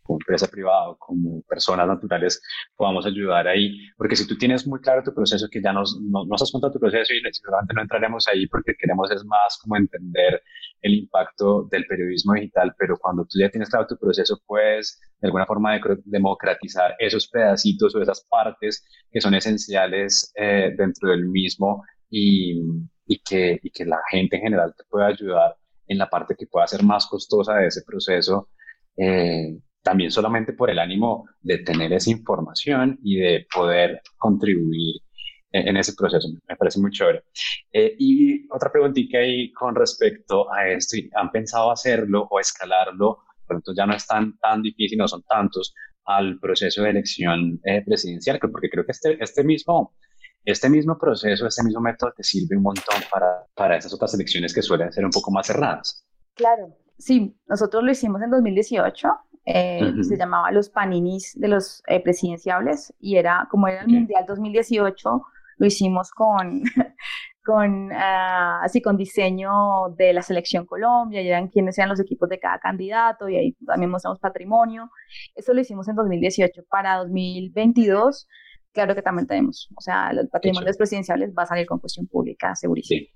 como 0.03 0.19
empresa 0.19 0.47
privada, 0.47 0.95
como 0.99 1.41
personas 1.43 1.87
naturales, 1.87 2.41
podamos 2.75 3.05
ayudar 3.05 3.47
ahí. 3.47 3.75
Porque 3.97 4.15
si 4.15 4.27
tú 4.27 4.37
tienes 4.37 4.67
muy 4.67 4.79
claro 4.79 5.03
tu 5.03 5.13
proceso, 5.13 5.47
que 5.49 5.61
ya 5.61 5.73
nos, 5.73 5.99
nos, 6.01 6.27
nos 6.27 6.41
has 6.41 6.51
contado 6.51 6.73
tu 6.73 6.79
proceso 6.79 7.13
y 7.13 7.21
seguramente 7.31 7.73
no 7.73 7.81
entraremos 7.81 8.27
ahí 8.27 8.47
porque 8.47 8.75
queremos 8.77 9.09
es 9.11 9.23
más 9.25 9.57
como 9.61 9.77
entender 9.77 10.41
el 10.81 10.93
impacto 10.95 11.67
del 11.71 11.85
periodismo 11.85 12.33
digital, 12.33 12.73
pero 12.77 12.97
cuando 12.97 13.23
tú 13.23 13.39
ya 13.39 13.49
tienes 13.49 13.69
claro 13.69 13.87
tu 13.87 13.97
proceso, 13.97 14.39
puedes 14.45 14.99
de 15.21 15.27
alguna 15.27 15.45
forma 15.45 15.73
de 15.73 15.81
democratizar 16.05 16.95
esos 16.99 17.27
pedacitos 17.29 17.95
o 17.95 18.01
esas 18.01 18.25
partes 18.29 18.85
que 19.09 19.21
son 19.21 19.33
esenciales 19.33 20.31
eh, 20.35 20.73
dentro 20.77 21.09
del 21.09 21.25
mismo 21.25 21.83
y, 22.09 22.59
y, 23.07 23.19
que, 23.23 23.59
y 23.63 23.69
que 23.71 23.85
la 23.85 23.99
gente 24.11 24.35
en 24.35 24.43
general 24.43 24.73
te 24.77 24.83
pueda 24.89 25.07
ayudar 25.07 25.55
en 25.87 25.97
la 25.97 26.09
parte 26.09 26.35
que 26.37 26.47
pueda 26.47 26.67
ser 26.67 26.83
más 26.83 27.07
costosa 27.07 27.55
de 27.55 27.67
ese 27.67 27.83
proceso. 27.83 28.49
Eh, 28.97 29.57
también 29.83 30.11
solamente 30.11 30.53
por 30.53 30.69
el 30.69 30.79
ánimo 30.79 31.27
de 31.41 31.59
tener 31.59 31.93
esa 31.93 32.09
información 32.09 32.99
y 33.03 33.17
de 33.17 33.47
poder 33.53 34.01
contribuir 34.17 35.01
en, 35.51 35.77
ese 35.77 35.93
proceso. 35.93 36.27
Me 36.47 36.55
parece 36.55 36.79
muy 36.79 36.89
chévere. 36.89 37.25
Eh, 37.71 37.95
y 37.99 38.47
otra 38.51 38.71
preguntita 38.71 39.19
ahí 39.19 39.51
con 39.51 39.75
respecto 39.75 40.51
a 40.51 40.67
esto, 40.67 40.97
¿han 41.15 41.29
pensado 41.29 41.71
hacerlo 41.71 42.27
o 42.31 42.39
escalarlo 42.39 43.19
pronto 43.45 43.73
ya 43.75 43.85
no 43.85 43.93
es 43.93 44.05
tan, 44.07 44.37
tan 44.37 44.61
difícil, 44.61 44.97
no 44.97 45.07
son 45.07 45.23
tantos 45.23 45.73
al 46.05 46.39
proceso 46.39 46.83
de 46.83 46.89
elección 46.89 47.59
eh, 47.63 47.83
presidencial, 47.85 48.39
porque 48.39 48.69
creo 48.69 48.85
que 48.85 48.91
este, 48.91 49.17
este, 49.23 49.43
mismo, 49.43 49.93
este 50.43 50.69
mismo 50.69 50.97
proceso, 50.97 51.47
este 51.47 51.63
mismo 51.63 51.81
método 51.81 52.13
te 52.15 52.23
sirve 52.23 52.57
un 52.57 52.63
montón 52.63 53.01
para, 53.11 53.45
para 53.53 53.77
esas 53.77 53.93
otras 53.93 54.13
elecciones 54.13 54.53
que 54.53 54.61
suelen 54.61 54.91
ser 54.91 55.05
un 55.05 55.11
poco 55.11 55.31
más 55.31 55.47
cerradas. 55.47 56.05
Claro, 56.33 56.75
sí, 56.97 57.37
nosotros 57.47 57.83
lo 57.83 57.91
hicimos 57.91 58.21
en 58.21 58.31
2018, 58.31 59.07
eh, 59.45 59.93
se 60.01 60.17
llamaba 60.17 60.51
los 60.51 60.69
paninis 60.69 61.33
de 61.35 61.49
los 61.49 61.83
eh, 61.87 61.99
presidenciables 62.01 62.93
y 62.99 63.17
era 63.17 63.47
como 63.49 63.67
era 63.67 63.81
el 63.81 63.87
Mundial 63.89 64.25
2018, 64.25 65.21
lo 65.57 65.65
hicimos 65.65 66.11
con, 66.11 66.63
con, 67.43 67.91
ah, 67.91 68.61
así 68.63 68.81
con 68.81 68.95
diseño 68.95 69.89
de 69.97 70.13
la 70.13 70.21
selección 70.21 70.65
Colombia, 70.65 71.21
y 71.21 71.27
eran 71.27 71.49
quiénes 71.49 71.77
eran 71.77 71.89
los 71.89 71.99
equipos 71.99 72.29
de 72.29 72.39
cada 72.39 72.59
candidato, 72.59 73.27
y 73.27 73.35
ahí 73.35 73.53
también 73.65 73.91
mostramos 73.91 74.19
patrimonio. 74.19 74.89
Eso 75.35 75.53
lo 75.53 75.61
hicimos 75.61 75.87
en 75.87 75.95
2018. 75.95 76.63
Para 76.69 76.97
2022, 76.97 78.27
claro 78.71 78.95
que 78.95 79.01
también 79.01 79.27
tenemos, 79.27 79.69
o 79.75 79.81
sea, 79.81 80.13
los 80.13 80.27
patrimonios 80.27 80.77
presidenciales 80.77 81.33
va 81.37 81.43
a 81.43 81.47
salir 81.47 81.67
con 81.67 81.79
cuestión 81.79 82.07
pública, 82.07 82.55
segurísimo. 82.55 83.07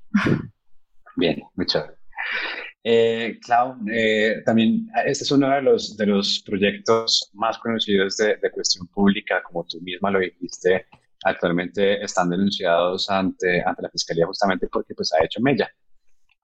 Bien, 1.15 1.41
muchas 1.55 1.85
gracias. 1.85 2.66
Eh, 2.89 3.37
Clau, 3.41 3.75
eh, 3.91 4.41
también 4.45 4.87
este 5.05 5.25
es 5.25 5.31
uno 5.31 5.49
de 5.49 5.61
los, 5.61 5.97
de 5.97 6.05
los 6.05 6.41
proyectos 6.45 7.29
más 7.33 7.57
conocidos 7.57 8.15
de, 8.15 8.37
de 8.37 8.49
cuestión 8.49 8.87
pública, 8.87 9.43
como 9.43 9.65
tú 9.65 9.81
misma 9.81 10.09
lo 10.09 10.19
dijiste, 10.19 10.85
actualmente 11.25 12.01
están 12.01 12.29
denunciados 12.29 13.09
ante, 13.09 13.61
ante 13.61 13.81
la 13.81 13.89
Fiscalía 13.89 14.25
justamente 14.25 14.69
porque 14.71 14.95
pues 14.95 15.11
ha 15.11 15.25
hecho 15.25 15.41
mella, 15.41 15.69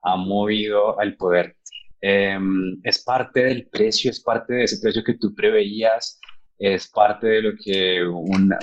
ha 0.02 0.16
movido 0.16 1.00
al 1.00 1.16
poder. 1.16 1.56
Em, 2.02 2.78
es 2.82 3.02
parte 3.02 3.44
del 3.44 3.66
precio, 3.68 4.10
es 4.10 4.20
parte 4.20 4.52
de 4.52 4.64
ese 4.64 4.78
precio 4.82 5.02
que 5.02 5.14
tú 5.14 5.34
preveías, 5.34 6.20
es 6.58 6.88
parte 6.88 7.26
de 7.26 7.40
lo 7.40 7.52
que 7.56 8.02
una, 8.02 8.58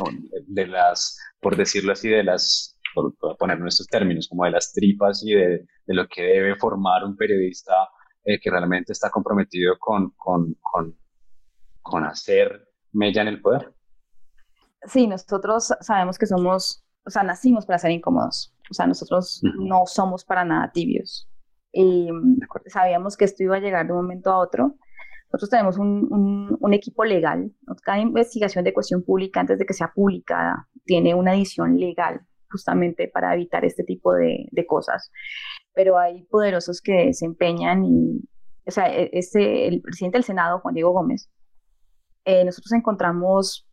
de 0.45 0.67
las, 0.67 1.17
por 1.39 1.55
decirlo 1.57 1.93
así, 1.93 2.09
de 2.09 2.25
las, 2.25 2.79
por, 2.93 3.15
poner 3.37 3.59
nuestros 3.59 3.87
términos, 3.87 4.27
como 4.27 4.45
de 4.45 4.51
las 4.51 4.71
tripas 4.71 5.23
y 5.23 5.33
de, 5.33 5.65
de 5.85 5.93
lo 5.93 6.07
que 6.07 6.21
debe 6.21 6.55
formar 6.55 7.03
un 7.03 7.15
periodista 7.15 7.73
eh, 8.23 8.39
que 8.39 8.49
realmente 8.49 8.93
está 8.93 9.09
comprometido 9.09 9.77
con, 9.79 10.11
con, 10.15 10.55
con, 10.61 10.97
con 11.81 12.05
hacer 12.05 12.67
mella 12.91 13.21
en 13.21 13.27
el 13.29 13.41
poder 13.41 13.73
sí, 14.85 15.07
nosotros 15.07 15.73
sabemos 15.81 16.17
que 16.17 16.25
somos, 16.25 16.83
o 17.05 17.09
sea, 17.09 17.23
nacimos 17.23 17.65
para 17.65 17.79
ser 17.79 17.91
incómodos. 17.91 18.53
O 18.69 18.73
sea, 18.73 18.87
nosotros 18.87 19.41
no 19.59 19.85
somos 19.85 20.23
para 20.23 20.45
nada 20.45 20.71
tibios. 20.71 21.29
Y 21.73 22.09
sabíamos 22.67 23.17
que 23.17 23.25
esto 23.25 23.43
iba 23.43 23.57
a 23.57 23.59
llegar 23.59 23.85
de 23.85 23.93
un 23.93 23.99
momento 23.99 24.31
a 24.31 24.39
otro. 24.39 24.75
Nosotros 25.31 25.49
tenemos 25.49 25.77
un, 25.77 26.57
un, 26.59 26.73
equipo 26.73 27.05
legal. 27.05 27.53
Cada 27.83 27.99
investigación 27.99 28.65
de 28.65 28.73
cuestión 28.73 29.03
pública, 29.03 29.39
antes 29.39 29.57
de 29.57 29.65
que 29.65 29.73
sea 29.73 29.91
publicada, 29.93 30.67
tiene 30.83 31.15
una 31.15 31.33
edición 31.33 31.77
legal 31.77 32.21
justamente 32.51 33.07
para 33.07 33.33
evitar 33.33 33.65
este 33.65 33.83
tipo 33.83 34.13
de, 34.13 34.47
de 34.51 34.65
cosas. 34.65 35.11
Pero 35.73 35.97
hay 35.97 36.23
poderosos 36.23 36.81
que 36.81 37.13
se 37.13 37.25
empeñan 37.25 37.85
y, 37.85 38.21
o 38.65 38.71
sea, 38.71 38.87
este, 38.87 39.67
el 39.67 39.81
presidente 39.81 40.17
del 40.17 40.25
Senado, 40.25 40.59
Juan 40.59 40.75
Diego 40.75 40.91
Gómez, 40.91 41.29
eh, 42.25 42.45
nosotros 42.45 42.71
encontramos 42.73 43.67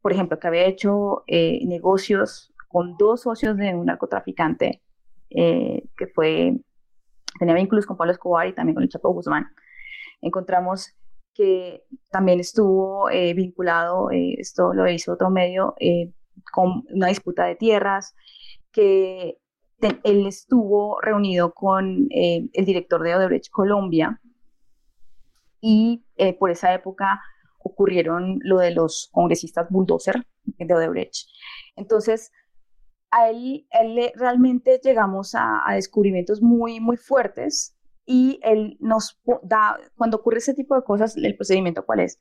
por 0.00 0.12
ejemplo, 0.12 0.38
que 0.38 0.46
había 0.46 0.66
hecho 0.66 1.24
eh, 1.26 1.60
negocios 1.66 2.52
con 2.68 2.96
dos 2.96 3.22
socios 3.22 3.56
de 3.56 3.74
un 3.74 3.86
narcotraficante 3.86 4.82
eh, 5.30 5.82
que 5.96 6.06
fue, 6.06 6.56
tenía 7.38 7.54
vínculos 7.54 7.86
con 7.86 7.96
Pablo 7.96 8.12
Escobar 8.12 8.46
y 8.46 8.54
también 8.54 8.74
con 8.74 8.82
el 8.82 8.88
Chapo 8.88 9.12
Guzmán. 9.12 9.48
Encontramos 10.20 10.94
que 11.34 11.84
también 12.10 12.40
estuvo 12.40 13.10
eh, 13.10 13.32
vinculado, 13.34 14.08
esto 14.10 14.72
lo 14.72 14.88
hizo 14.88 15.12
otro 15.12 15.30
medio, 15.30 15.74
con 16.52 16.84
una 16.90 17.08
disputa 17.08 17.44
de 17.44 17.56
tierras, 17.56 18.14
que 18.72 19.38
él 19.80 20.26
estuvo 20.26 21.00
reunido 21.00 21.52
con 21.54 22.08
el 22.10 22.64
director 22.64 23.02
de 23.02 23.14
Odebrecht 23.14 23.50
Colombia 23.50 24.20
y 25.60 26.04
por 26.38 26.50
esa 26.50 26.74
época 26.74 27.20
ocurrieron 27.58 28.38
lo 28.42 28.58
de 28.58 28.72
los 28.72 29.08
congresistas 29.12 29.68
bulldozer 29.70 30.26
de 30.44 30.74
Odebrecht. 30.74 31.28
Entonces, 31.76 32.32
a 33.10 33.30
él, 33.30 33.66
él 33.70 34.12
realmente 34.14 34.80
llegamos 34.82 35.34
a, 35.34 35.62
descubrimientos 35.72 36.42
muy, 36.42 36.80
muy 36.80 36.96
fuertes 36.96 37.76
y 38.04 38.40
él 38.42 38.76
nos 38.80 39.18
da, 39.42 39.78
cuando 39.96 40.18
ocurre 40.18 40.38
ese 40.38 40.54
tipo 40.54 40.74
de 40.74 40.82
cosas, 40.82 41.16
el 41.16 41.36
procedimiento 41.36 41.84
cuál 41.84 42.00
es? 42.00 42.18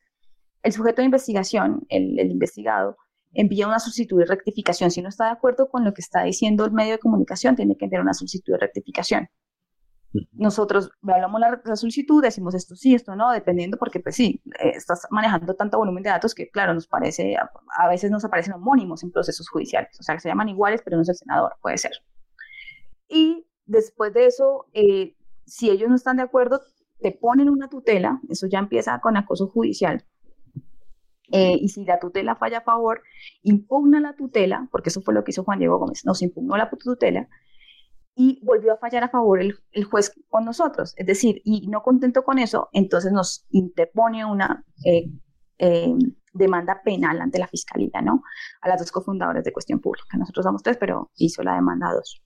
El 0.63 0.74
sujeto 0.74 1.01
de 1.01 1.05
investigación, 1.05 1.86
el 1.89 2.20
investigado, 2.20 2.97
envía 3.34 3.68
una 3.68 3.80
solicitud 3.80 4.20
de 4.20 4.26
rectificación. 4.26 4.92
Si 4.92 5.02
no 5.02 5.10
está 5.10 5.26
de 5.26 5.32
acuerdo 5.32 5.70
con 5.70 5.84
lo 5.84 5.94
que 5.94 6.02
está 6.02 6.24
diciendo 6.24 6.66
el 6.66 6.72
medio 6.72 6.94
de 6.94 7.00
comunicación, 7.00 7.56
tiene 7.56 7.76
que 7.78 7.86
enviar 7.86 8.02
una 8.02 8.14
solicitud 8.14 8.54
de 8.54 8.60
rectificación. 8.60 9.30
Nosotros 10.32 10.90
hablamos 11.04 11.40
la, 11.40 11.62
la, 11.64 11.76
solicitud, 11.76 12.24
decimos 12.24 12.56
esto 12.56 12.76
sí, 12.76 12.96
esto 12.96 13.16
no, 13.16 13.32
dependiendo, 13.32 13.78
porque 13.78 14.00
pues 14.00 14.16
sí, 14.16 14.42
eh, 14.60 14.72
estás 14.76 15.06
manejando 15.12 15.54
tanto 15.54 15.78
volumen 15.78 16.02
de 16.02 16.10
datos 16.10 16.34
que, 16.34 16.50
claro, 16.50 16.74
nos 16.74 16.88
parece, 16.88 17.36
a, 17.36 17.88
veces 17.88 18.10
nos 18.10 18.24
aparecen 18.24 18.54
homónimos 18.54 19.04
en 19.04 19.12
procesos 19.12 19.50
judiciales, 19.50 19.98
o 20.00 20.04
sea, 20.04 20.16
que 20.16 20.22
se 20.22 20.30
llaman 20.30 20.50
iguales, 20.50 20.82
pero 20.84 20.96
no 20.96 21.04
es 21.04 21.10
el 21.10 21.16
senador, 21.16 21.56
puede 21.62 21.78
ser. 21.78 21.92
Y 23.08 23.46
después 23.66 24.14
de 24.14 24.26
eso, 24.26 24.66
eh, 24.74 25.16
si 25.46 25.70
ellos 25.70 25.90
no 25.90 25.96
están 25.96 26.18
de 26.18 26.24
acuerdo, 26.24 26.62
te 27.00 27.12
ponen 27.12 27.50
una 27.50 27.70
tutela, 27.70 28.20
eso 28.30 28.48
ya 28.48 28.60
empieza 28.60 29.00
con 29.00 29.18
acoso 29.18 29.48
judicial. 29.48 30.04
Eh, 31.32 31.58
y 31.60 31.70
si 31.70 31.84
la 31.84 32.00
tutela 32.00 32.36
falla 32.36 32.60
a 32.60 32.62
favor, 32.62 33.02
impugna 33.44 34.00
la 34.00 34.16
tutela, 34.16 34.68
porque 34.72 34.90
eso 34.90 35.02
fue 35.02 35.14
lo 35.14 35.24
que 35.24 35.32
hizo 35.32 35.44
Juan 35.44 35.60
Diego 35.60 35.78
Gómez, 35.78 36.06
nos 36.06 36.22
impugnó 36.22 36.56
la 36.56 36.70
tutela, 36.70 37.28
y 38.16 38.40
volvió 38.44 38.74
a 38.74 38.78
fallar 38.78 39.04
a 39.04 39.10
favor 39.10 39.40
el, 39.40 39.60
el, 39.72 39.84
juez 39.84 40.12
con 40.30 40.44
nosotros. 40.44 40.94
Es 40.98 41.06
decir, 41.06 41.42
y 41.46 41.68
no 41.68 41.84
contento 41.84 42.24
con 42.24 42.40
eso, 42.40 42.70
entonces 42.72 43.12
nos 43.12 43.46
interpone 43.52 44.26
una 44.26 44.66
eh, 44.84 45.08
eh, 45.60 45.94
demanda 46.34 46.82
penal 46.84 47.22
ante 47.22 47.40
la 47.40 47.48
fiscalía, 47.48 48.02
¿no? 48.02 48.24
A 48.62 48.70
las 48.70 48.80
dos 48.80 48.92
cofundadoras 48.92 49.44
de 49.44 49.54
cuestión 49.54 49.80
pública. 49.80 50.18
Nosotros 50.18 50.46
somos 50.46 50.64
tres, 50.64 50.78
pero 50.78 51.12
hizo 51.16 51.44
la 51.44 51.56
demanda 51.56 51.90
a 51.90 51.94
dos. 51.94 52.22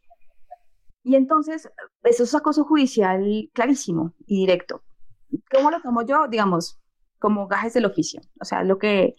Y 1.03 1.15
entonces, 1.15 1.69
eso 2.03 2.23
es 2.23 2.35
acoso 2.35 2.63
judicial 2.63 3.49
clarísimo 3.53 4.13
y 4.25 4.41
directo. 4.41 4.83
¿Cómo 5.51 5.71
lo 5.71 5.81
tomo 5.81 6.03
yo? 6.03 6.27
Digamos, 6.29 6.80
como 7.21 7.47
gajes 7.47 7.73
del 7.73 7.85
oficio. 7.85 8.19
O 8.41 8.45
sea, 8.45 8.63
lo 8.63 8.77
que 8.77 9.15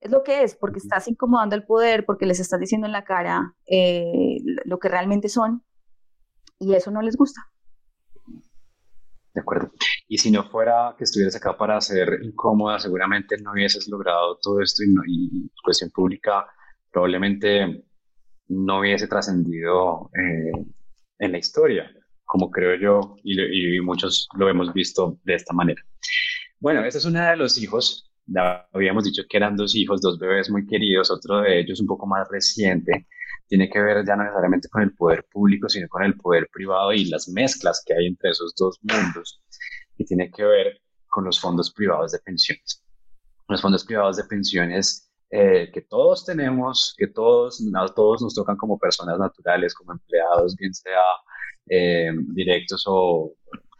es 0.00 0.10
lo 0.10 0.22
que 0.22 0.42
es, 0.44 0.54
porque 0.54 0.78
estás 0.78 1.08
incomodando 1.08 1.54
al 1.56 1.64
poder, 1.64 2.06
porque 2.06 2.26
les 2.26 2.40
estás 2.40 2.58
diciendo 2.58 2.86
en 2.86 2.92
la 2.92 3.04
cara 3.04 3.54
eh, 3.66 4.38
lo 4.64 4.78
que 4.78 4.88
realmente 4.88 5.28
son, 5.28 5.62
y 6.58 6.74
eso 6.74 6.90
no 6.90 7.02
les 7.02 7.16
gusta. 7.16 7.42
De 9.34 9.40
acuerdo. 9.40 9.72
Y 10.08 10.18
si 10.18 10.30
no 10.30 10.44
fuera 10.44 10.94
que 10.96 11.04
estuvieras 11.04 11.36
acá 11.36 11.56
para 11.56 11.80
ser 11.80 12.18
incómoda, 12.22 12.78
seguramente 12.78 13.36
no 13.42 13.52
hubieses 13.52 13.88
logrado 13.88 14.38
todo 14.42 14.60
esto 14.60 14.82
y, 14.82 14.92
no, 14.92 15.02
y 15.06 15.50
cuestión 15.62 15.90
pública 15.90 16.46
probablemente 16.90 17.84
no 18.48 18.80
hubiese 18.80 19.06
trascendido 19.06 20.10
eh, 20.14 20.66
en 21.18 21.32
la 21.32 21.38
historia, 21.38 21.90
como 22.24 22.50
creo 22.50 22.74
yo, 22.76 23.16
y, 23.22 23.76
y, 23.76 23.80
muchos 23.80 24.28
lo 24.36 24.48
hemos 24.48 24.72
visto 24.72 25.18
de 25.24 25.34
esta 25.34 25.54
manera. 25.54 25.80
Bueno, 26.60 26.84
este 26.84 26.98
es 26.98 27.06
uno 27.06 27.22
de 27.22 27.36
los 27.36 27.56
hijos, 27.56 28.12
ya 28.26 28.68
habíamos 28.74 29.04
dicho 29.04 29.22
que 29.26 29.38
eran 29.38 29.56
dos 29.56 29.74
hijos, 29.74 30.02
dos 30.02 30.18
bebés 30.18 30.50
muy 30.50 30.66
queridos, 30.66 31.10
otro 31.10 31.40
de 31.40 31.60
ellos 31.60 31.80
un 31.80 31.86
poco 31.86 32.06
más 32.06 32.28
reciente, 32.28 33.06
tiene 33.48 33.70
que 33.70 33.80
ver 33.80 34.04
ya 34.06 34.14
no 34.14 34.24
necesariamente 34.24 34.68
con 34.68 34.82
el 34.82 34.94
poder 34.94 35.24
público, 35.32 35.70
sino 35.70 35.88
con 35.88 36.04
el 36.04 36.14
poder 36.16 36.48
privado 36.52 36.92
y 36.92 37.06
las 37.06 37.28
mezclas 37.30 37.82
que 37.86 37.94
hay 37.94 38.06
entre 38.08 38.30
esos 38.30 38.54
dos 38.56 38.78
mundos, 38.82 39.42
y 39.96 40.04
tiene 40.04 40.30
que 40.30 40.44
ver 40.44 40.82
con 41.08 41.24
los 41.24 41.40
fondos 41.40 41.72
privados 41.72 42.12
de 42.12 42.18
pensiones. 42.18 42.84
Los 43.48 43.62
fondos 43.62 43.84
privados 43.84 44.18
de 44.18 44.24
pensiones 44.24 45.10
eh, 45.30 45.70
que 45.72 45.80
todos 45.80 46.26
tenemos, 46.26 46.94
que 46.98 47.06
todos, 47.06 47.58
todos 47.96 48.20
nos 48.20 48.34
tocan 48.34 48.58
como 48.58 48.78
personas 48.78 49.18
naturales, 49.18 49.74
como 49.74 49.92
empleados, 49.92 50.56
bien 50.56 50.74
sea 50.74 51.00
eh, 51.70 52.10
directos 52.34 52.84
o 52.86 53.32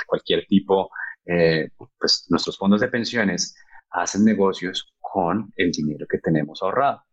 cualquier 0.07 0.47
tipo, 0.47 0.91
eh, 1.31 1.69
pues 1.99 2.27
nuestros 2.29 2.59
fondos 2.59 2.81
de 2.81 2.89
pensiones 2.89 3.55
hacen 3.91 4.25
negocios 4.25 4.93
con 4.99 5.53
el 5.57 5.71
dinero 5.71 6.07
que 6.11 6.19
tenemos 6.19 6.61
ahorrado 6.61 7.05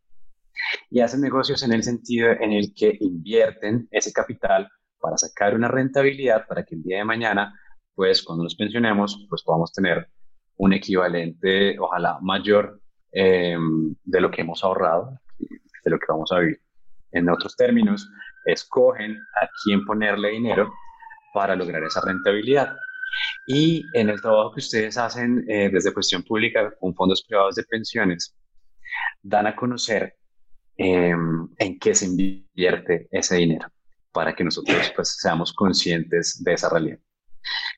y 0.90 1.02
hacen 1.02 1.22
negocios 1.22 1.62
en 1.62 1.72
el 1.72 1.84
sentido 1.84 2.32
en 2.32 2.52
el 2.52 2.74
que 2.76 2.98
invierten 3.00 3.88
ese 3.92 4.12
capital 4.12 4.68
para 5.00 5.18
sacar 5.18 5.54
una 5.54 5.68
rentabilidad 5.68 6.48
para 6.48 6.64
que 6.64 6.74
el 6.74 6.82
día 6.82 6.98
de 6.98 7.06
mañana, 7.06 7.54
pues 7.94 8.24
cuando 8.24 8.44
nos 8.44 8.56
pensionemos, 8.56 9.28
pues 9.30 9.44
podamos 9.44 9.72
tener 9.72 10.10
un 10.56 10.74
equivalente, 10.74 11.78
ojalá 11.80 12.18
mayor, 12.22 12.82
em, 13.12 13.96
de 14.04 14.22
lo 14.22 14.32
que 14.32 14.42
hemos 14.42 14.64
ahorrado, 14.64 15.20
de 15.38 15.92
lo 15.92 16.00
que 16.00 16.08
vamos 16.10 16.32
a 16.32 16.40
vivir. 16.40 16.60
En 17.12 17.30
otros 17.30 17.56
términos, 17.56 18.10
escogen 18.46 19.16
a 19.40 19.48
quién 19.64 19.86
ponerle 19.86 20.32
dinero 20.32 20.74
para 21.34 21.56
lograr 21.56 21.84
esa 21.84 22.02
rentabilidad. 22.02 22.76
Y 23.48 23.84
en 23.94 24.10
el 24.10 24.22
trabajo 24.22 24.52
que 24.52 24.60
ustedes 24.60 24.98
hacen 24.98 25.46
eh, 25.48 25.70
desde 25.72 25.94
cuestión 25.94 26.24
pública 26.24 26.74
con 26.80 26.94
fondos 26.94 27.24
privados 27.24 27.56
de 27.56 27.64
pensiones, 27.64 28.36
dan 29.22 29.48
a 29.48 29.56
conocer 29.56 30.16
em, 30.78 31.48
en 31.58 31.80
qué 31.80 31.96
se 31.96 32.06
invierte 32.06 33.08
ese 33.12 33.36
dinero 33.38 33.68
para 34.12 34.36
que 34.36 34.44
nosotros 34.44 34.92
pues, 34.96 35.18
seamos 35.20 35.54
conscientes 35.54 36.42
de 36.44 36.54
esa 36.54 36.70
realidad. 36.70 37.00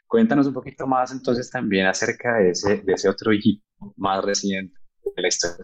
Cuéntanos 0.07 0.47
un 0.47 0.53
poquito 0.53 0.88
más 0.88 1.11
entonces 1.11 1.49
también 1.49 1.86
acerca 1.86 2.38
de 2.38 2.51
ese, 2.51 2.77
de 2.77 2.93
ese 2.93 3.09
otro 3.09 3.32
hito 3.34 3.61
más 3.97 4.23
reciente 4.23 4.80
de 5.15 5.21
la 5.21 5.27
historia 5.27 5.57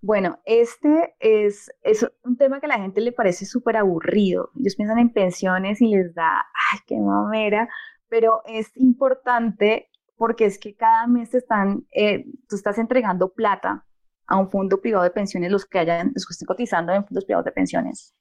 bueno, 0.00 0.40
este 0.44 1.14
es, 1.18 1.70
es 1.82 2.06
un 2.24 2.36
tema 2.36 2.60
que 2.60 2.66
a 2.66 2.70
la 2.70 2.78
gente 2.78 3.00
le 3.00 3.12
parece 3.12 3.46
súper 3.46 3.76
aburrido. 3.76 4.50
Ellos 4.58 4.76
piensan 4.76 4.98
en 4.98 5.12
pensiones 5.12 5.80
y 5.80 5.88
les 5.88 6.14
da, 6.14 6.46
ay, 6.72 6.78
qué 6.86 6.96
mamera, 6.98 7.68
pero 8.08 8.42
es 8.46 8.70
importante 8.76 9.90
porque 10.16 10.46
es 10.46 10.58
que 10.58 10.74
cada 10.74 11.06
mes 11.06 11.34
están, 11.34 11.86
eh, 11.92 12.26
tú 12.48 12.56
estás 12.56 12.78
entregando 12.78 13.32
plata 13.32 13.86
a 14.26 14.36
un 14.36 14.50
fondo 14.50 14.80
privado 14.80 15.04
de 15.04 15.10
pensiones, 15.10 15.50
los 15.50 15.64
que 15.64 15.78
hayan, 15.78 16.12
los 16.14 16.26
que 16.26 16.32
estén 16.32 16.46
cotizando 16.46 16.92
en 16.92 17.04
fondos 17.06 17.24
privados 17.24 17.46
de 17.46 17.52
pensiones, 17.52 18.14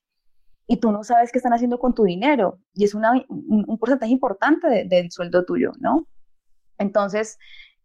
y 0.67 0.77
tú 0.77 0.91
no 0.91 1.03
sabes 1.03 1.31
qué 1.31 1.39
están 1.39 1.53
haciendo 1.53 1.79
con 1.79 1.93
tu 1.93 2.03
dinero, 2.03 2.59
y 2.73 2.85
es 2.85 2.93
una, 2.93 3.11
un, 3.27 3.77
porcentaje 3.77 4.11
importante 4.11 4.85
del 4.87 5.11
sueldo 5.11 5.43
tuyo, 5.45 5.71
¿no? 5.79 6.07
Entonces, 6.77 7.39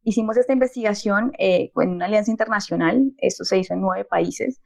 hicimos 0.04 0.36
esta 0.36 0.52
investigación 0.52 1.32
eh, 1.38 1.72
en 1.76 1.90
una 1.90 2.06
alianza 2.06 2.30
internacional, 2.30 3.12
esto 3.18 3.44
se 3.44 3.58
hizo 3.58 3.74
en 3.74 3.80
nueve 3.80 4.04
países, 4.04 4.60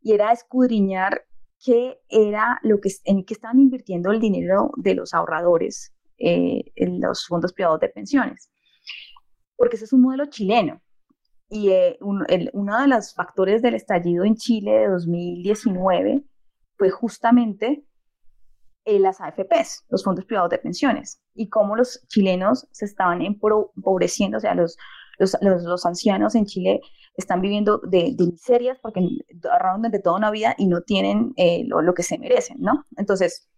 y 0.00 0.12
era 0.12 0.32
escudriñar 0.32 1.24
qué 1.64 1.98
era 2.08 2.58
lo 2.62 2.80
que, 2.80 2.90
en 3.04 3.24
qué 3.24 3.34
estaban 3.34 3.60
invirtiendo 3.60 4.10
el 4.10 4.20
dinero 4.20 4.70
de 4.76 4.94
los 4.94 5.14
ahorradores 5.14 5.92
eh, 6.18 6.62
en 6.76 7.00
los 7.00 7.26
fondos 7.26 7.52
privados 7.52 7.80
de 7.80 7.88
pensiones. 7.88 8.50
Porque 9.56 9.76
ese 9.76 9.84
es 9.84 9.92
un 9.92 10.02
modelo 10.02 10.26
chileno. 10.26 10.80
Y 11.48 11.70
eh, 11.70 11.98
uno 12.00 12.24
de 12.26 12.86
los 12.86 13.14
factores 13.14 13.60
del 13.60 13.74
estallido 13.74 14.24
en 14.24 14.36
Chile 14.36 14.70
de 14.70 14.88
2019 14.88 16.24
fue 16.76 16.90
justamente 16.90 17.84
las 18.84 19.20
AFPs, 19.20 19.84
los 19.88 20.04
fondos 20.04 20.24
privados 20.24 20.50
de 20.50 20.58
pensiones, 20.58 21.22
y 21.34 21.48
cómo 21.48 21.76
los 21.76 22.04
chilenos 22.08 22.66
se 22.72 22.84
estaban 22.84 23.22
empobreciendo, 23.22 24.38
o 24.38 24.40
sea, 24.40 24.54
los, 24.54 24.76
los, 25.18 25.36
los, 25.40 25.86
ancianos 25.86 26.34
en 26.34 26.46
Chile 26.46 26.80
están 27.16 27.40
viviendo 27.40 27.78
de, 27.78 28.14
miserias 28.18 28.78
porque 28.80 29.00
ahorraron 29.50 29.82
desde 29.82 30.00
toda 30.00 30.16
una 30.16 30.30
vida 30.30 30.54
y 30.58 30.66
no 30.66 30.80
tienen 30.80 31.34
lo, 31.66 31.82
lo, 31.82 31.94
que 31.94 32.02
se 32.02 32.18
merecen, 32.18 32.56
¿no? 32.60 32.84
Entonces, 32.96 33.48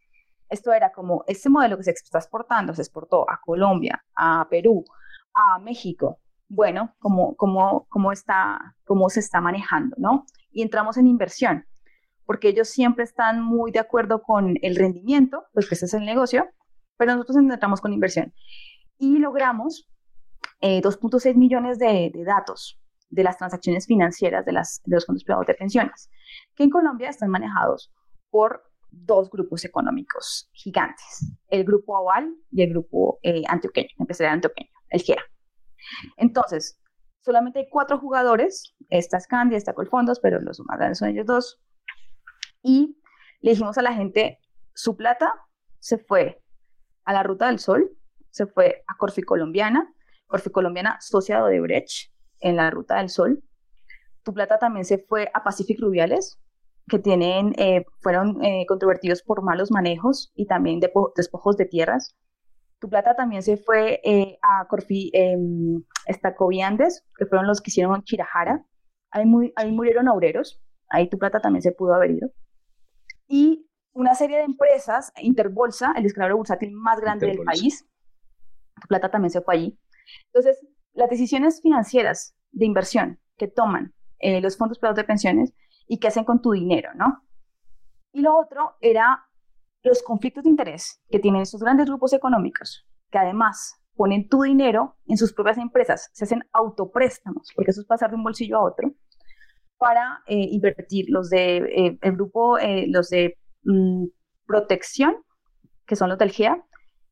esto 0.49 0.73
era 0.73 0.93
como, 0.93 1.25
este 1.27 1.49
modelo 1.49 1.79
que 1.79 1.85
se 1.85 1.93
está 1.93 2.18
exportando, 2.18 2.75
se 2.75 2.83
exportó 2.83 3.29
a 3.31 3.41
Colombia, 3.43 4.05
a 4.14 4.47
Perú, 4.51 4.85
a 5.35 5.59
México. 5.59 6.18
Bueno, 6.49 6.95
¿cómo, 6.99 7.35
cómo, 7.37 7.87
cómo, 7.89 8.12
está, 8.12 8.75
cómo 8.85 9.09
se 9.09 9.20
está 9.20 9.41
manejando, 9.41 9.97
no? 9.99 10.27
Y 10.51 10.61
entramos 10.61 10.99
en 10.99 11.07
inversión, 11.07 11.64
porque 12.25 12.49
ellos 12.49 12.68
siempre 12.68 13.05
están 13.05 13.43
muy 13.43 13.70
de 13.70 13.79
acuerdo 13.79 14.23
con 14.23 14.57
el 14.62 14.77
rendimiento, 14.77 15.45
pues 15.53 15.68
que 15.68 15.75
ese 15.75 15.87
es 15.87 15.95
el 15.95 16.05
negocio, 16.05 16.47
pero 16.97 17.12
nosotros 17.14 17.37
entramos 17.39 17.81
con 17.81 17.93
inversión. 17.93 18.33
Y 18.99 19.18
logramos 19.18 19.89
2.6 20.61 21.27
eh, 21.27 21.35
millones 21.35 21.79
de, 21.79 22.12
datos 22.25 22.79
de 23.11 23.25
las 23.25 23.37
transacciones 23.37 23.87
financieras 23.87 24.45
de, 24.45 24.53
las, 24.53 24.81
de 24.85 24.97
los 24.97 25.07
fondos 25.07 25.25
privados 25.25 25.47
de 25.47 25.55
pensiones, 25.55 26.11
que 26.55 26.64
en 26.64 26.70
Colombia 26.70 27.11
están 27.11 27.31
manejados 27.31 27.93
por 28.31 28.62
dos 28.91 29.31
grupos 29.31 29.64
económicos 29.64 30.49
gigantes, 30.53 31.33
el 31.49 31.64
grupo 31.64 31.97
Aval 31.97 32.35
y 32.51 32.62
el 32.62 32.70
grupo 32.70 33.18
eh, 33.23 33.43
antioqueño, 33.49 33.89
empresarial 33.99 34.35
antioqueño, 34.35 34.70
el 34.91 35.03
GEA. 35.03 35.23
Entonces, 36.16 36.79
solamente 37.20 37.61
hay 37.61 37.68
cuatro 37.68 37.99
jugadores, 37.99 38.75
esta 38.89 39.16
es 39.16 39.27
Candy, 39.27 39.57
esta 39.57 39.75
Colfondos, 39.75 40.20
pero 40.20 40.41
los 40.41 40.61
más 40.61 40.79
grandes 40.79 40.99
son 40.99 41.09
ellos 41.09 41.27
dos, 41.27 41.61
y 42.63 42.97
le 43.41 43.51
dijimos 43.51 43.77
a 43.79 43.83
la 43.83 43.95
gente, 43.95 44.41
su 44.75 44.97
plata 44.97 45.35
se 45.79 45.99
fue 45.99 46.43
a 47.05 47.13
la 47.13 47.23
Ruta 47.23 47.47
del 47.49 47.59
Sol, 47.59 47.91
se 48.31 48.47
fue 48.47 48.85
a 48.87 48.97
Corfi 48.97 49.23
Colombiana, 49.23 49.93
Corfi 50.27 50.51
Colombiana 50.51 50.99
socia 51.01 51.43
de 51.45 51.61
Brecht 51.61 52.13
en 52.41 52.57
la 52.57 52.71
Ruta 52.71 52.97
del 52.99 53.09
Sol, 53.09 53.43
tu 54.23 54.33
plata 54.33 54.59
también 54.59 54.85
se 54.85 54.99
fue 54.99 55.31
a 55.35 55.43
Pacific 55.43 55.81
Rubiales, 55.81 56.39
que 56.89 56.99
tienen, 56.99 57.55
eh, 57.59 57.85
fueron 58.01 58.43
eh, 58.45 58.65
controvertidos 58.67 59.23
por 59.23 59.43
malos 59.43 59.71
manejos 59.71 60.33
y 60.35 60.47
también 60.47 60.81
de 60.81 60.93
despojos 61.17 61.57
de 61.57 61.67
tierras. 61.67 62.15
Tu 62.81 62.89
plata 62.89 63.15
también 63.15 63.43
se 63.43 63.57
fue 63.57 64.01
eh, 64.05 64.39
a 64.43 64.67
Corfi, 64.69 65.11
em, 65.15 65.85
Estacoviandes, 66.07 67.05
que 67.17 67.27
fueron 67.27 67.47
los 67.47 67.61
que 67.61 67.71
hicieron 67.71 68.03
Chirajara. 68.03 68.65
Ahí, 69.11 69.27
muy, 69.27 69.53
ahí 69.57 69.71
murieron 69.71 70.09
obreros, 70.09 70.61
ahí 70.89 71.09
tu 71.09 71.19
plata 71.19 71.41
también 71.41 71.63
se 71.63 71.73
pudo 71.73 71.95
haber 71.95 72.13
ido. 72.13 72.31
Y 73.33 73.66
una 73.95 74.14
serie 74.14 74.37
de 74.37 74.43
empresas, 74.43 75.11
Interbolsa, 75.16 75.95
el 75.97 76.05
esclavo 76.05 76.37
bursátil 76.37 76.70
más 76.72 77.01
grande 77.01 77.28
del 77.28 77.39
país, 77.39 77.89
plata 78.89 79.11
también 79.11 79.30
se 79.30 79.41
fue 79.41 79.55
allí. 79.55 79.78
Entonces, 80.26 80.61
las 80.93 81.09
decisiones 81.09 81.62
financieras 81.62 82.37
de 82.51 82.66
inversión 82.66 83.18
que 83.39 83.49
toman 83.49 83.95
los 84.20 84.59
fondos 84.59 84.78
privados 84.78 84.99
de 84.99 85.05
pensiones 85.05 85.55
y 85.89 85.99
qué 85.99 86.09
hacen 86.09 86.24
con 86.24 86.43
tu 86.43 86.53
dinero, 86.53 86.91
¿no? 86.95 87.22
Y 88.12 88.20
lo 88.20 88.39
otro 88.39 88.76
era 88.83 89.26
los 89.83 90.03
conflictos 90.03 90.45
de 90.45 90.51
interés 90.51 91.01
que 91.09 91.18
tienen 91.18 91.41
estos 91.41 91.62
grandes 91.62 91.87
grupos 91.87 92.12
económicos, 92.12 92.87
que 93.11 93.16
además 93.16 93.80
ponen 93.97 94.28
tu 94.28 94.43
dinero 94.43 94.99
en 95.07 95.16
sus 95.16 95.33
propias 95.33 95.57
empresas, 95.57 96.11
se 96.12 96.24
hacen 96.24 96.45
autopréstamos, 96.53 97.49
porque 97.57 97.70
eso 97.70 97.80
es 97.80 97.87
pasar 97.87 98.11
de 98.11 98.16
un 98.16 98.24
bolsillo 98.24 98.59
a 98.59 98.64
otro, 98.64 98.93
para 99.83 100.22
eh, 100.26 100.47
invertir 100.53 101.07
los 101.09 101.28
de 101.28 101.57
eh, 101.57 101.99
el 102.01 102.12
grupo, 102.12 102.57
eh, 102.57 102.87
los 102.87 103.09
de 103.09 103.37
mm, 103.64 104.05
protección, 104.47 105.16
que 105.87 105.97
son 105.97 106.09
los 106.09 106.18
del 106.18 106.30
GEA, 106.30 106.64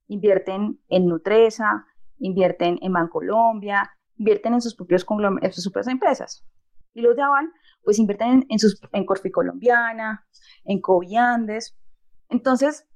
invierten 0.06 0.78
en 0.88 1.06
Nutresa, 1.06 1.84
invierten 2.20 2.78
en 2.80 2.92
Bancolombia, 2.92 3.90
invierten 4.18 4.54
en 4.54 4.60
sus, 4.60 4.76
propios 4.76 5.04
en 5.42 5.52
sus 5.52 5.64
propias 5.64 5.88
empresas. 5.88 6.46
Y 6.94 7.00
los 7.00 7.16
de 7.16 7.22
Aval 7.22 7.50
pues 7.82 7.98
invierten 7.98 8.46
en, 8.48 8.58
sus, 8.60 8.80
en 8.92 9.04
Corfi 9.04 9.32
Colombiana, 9.32 10.24
en 10.64 10.80
Coviandes. 10.80 11.76
Entonces, 12.28 12.86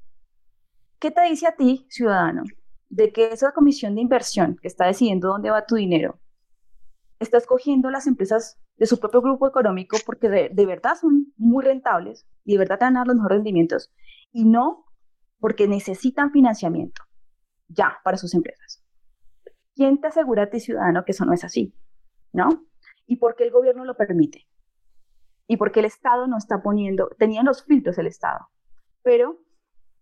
¿qué 1.01 1.11
te 1.11 1.23
dice 1.23 1.49
a 1.49 1.57
ti, 1.57 1.85
ciudadano, 1.91 2.45
de 2.91 3.13
que 3.13 3.33
esa 3.33 3.51
comisión 3.51 3.97
de 3.97 4.03
inversión 4.03 4.57
que 4.63 4.69
está 4.69 4.87
decidiendo 4.87 5.27
dónde 5.27 5.51
va 5.51 5.67
tu 5.67 5.75
dinero, 5.75 6.21
está 7.19 7.39
escogiendo 7.39 7.91
las 7.91 8.07
empresas 8.07 8.61
de 8.77 8.87
su 8.87 8.99
propio 8.99 9.23
grupo 9.23 9.47
económico 9.47 9.97
porque 10.05 10.29
de, 10.29 10.67
verdad 10.67 10.97
son 11.01 11.33
muy 11.37 11.65
rentables 11.65 12.27
y 12.45 12.53
de 12.53 12.59
verdad 12.59 12.79
te 12.79 12.85
van 12.85 12.97
a 12.97 13.01
dar 13.01 13.07
los 13.07 13.17
mejores 13.17 13.39
rendimientos 13.39 13.93
y 14.33 14.45
no 14.45 14.85
porque 15.39 15.69
necesitan 15.69 16.33
financiamiento 16.33 17.03
ya 17.69 17.99
para 18.03 18.17
sus 18.17 18.35
empresas. 18.35 18.83
¿Quién 19.75 20.01
te 20.01 20.09
asegura 20.09 20.45
a 20.45 20.51
ti, 20.51 20.61
ciudadano, 20.61 21.05
que 21.05 21.13
eso 21.13 21.25
no 21.25 21.33
es 21.33 21.45
así? 21.45 21.75
¿No? 22.33 22.67
¿Y 23.07 23.17
por 23.17 23.37
qué 23.37 23.45
el 23.45 23.51
gobierno 23.51 23.85
lo 23.85 23.97
permite? 23.97 24.47
y 25.47 25.57
porque 25.57 25.81
el 25.81 25.87
Estado 25.87 26.27
no 26.27 26.39
está 26.39 26.63
poniendo, 26.63 27.11
tenían 27.19 27.47
los 27.47 27.65
filtros 27.65 27.99
el 27.99 28.07
Estado, 28.07 28.49
pero 29.03 29.39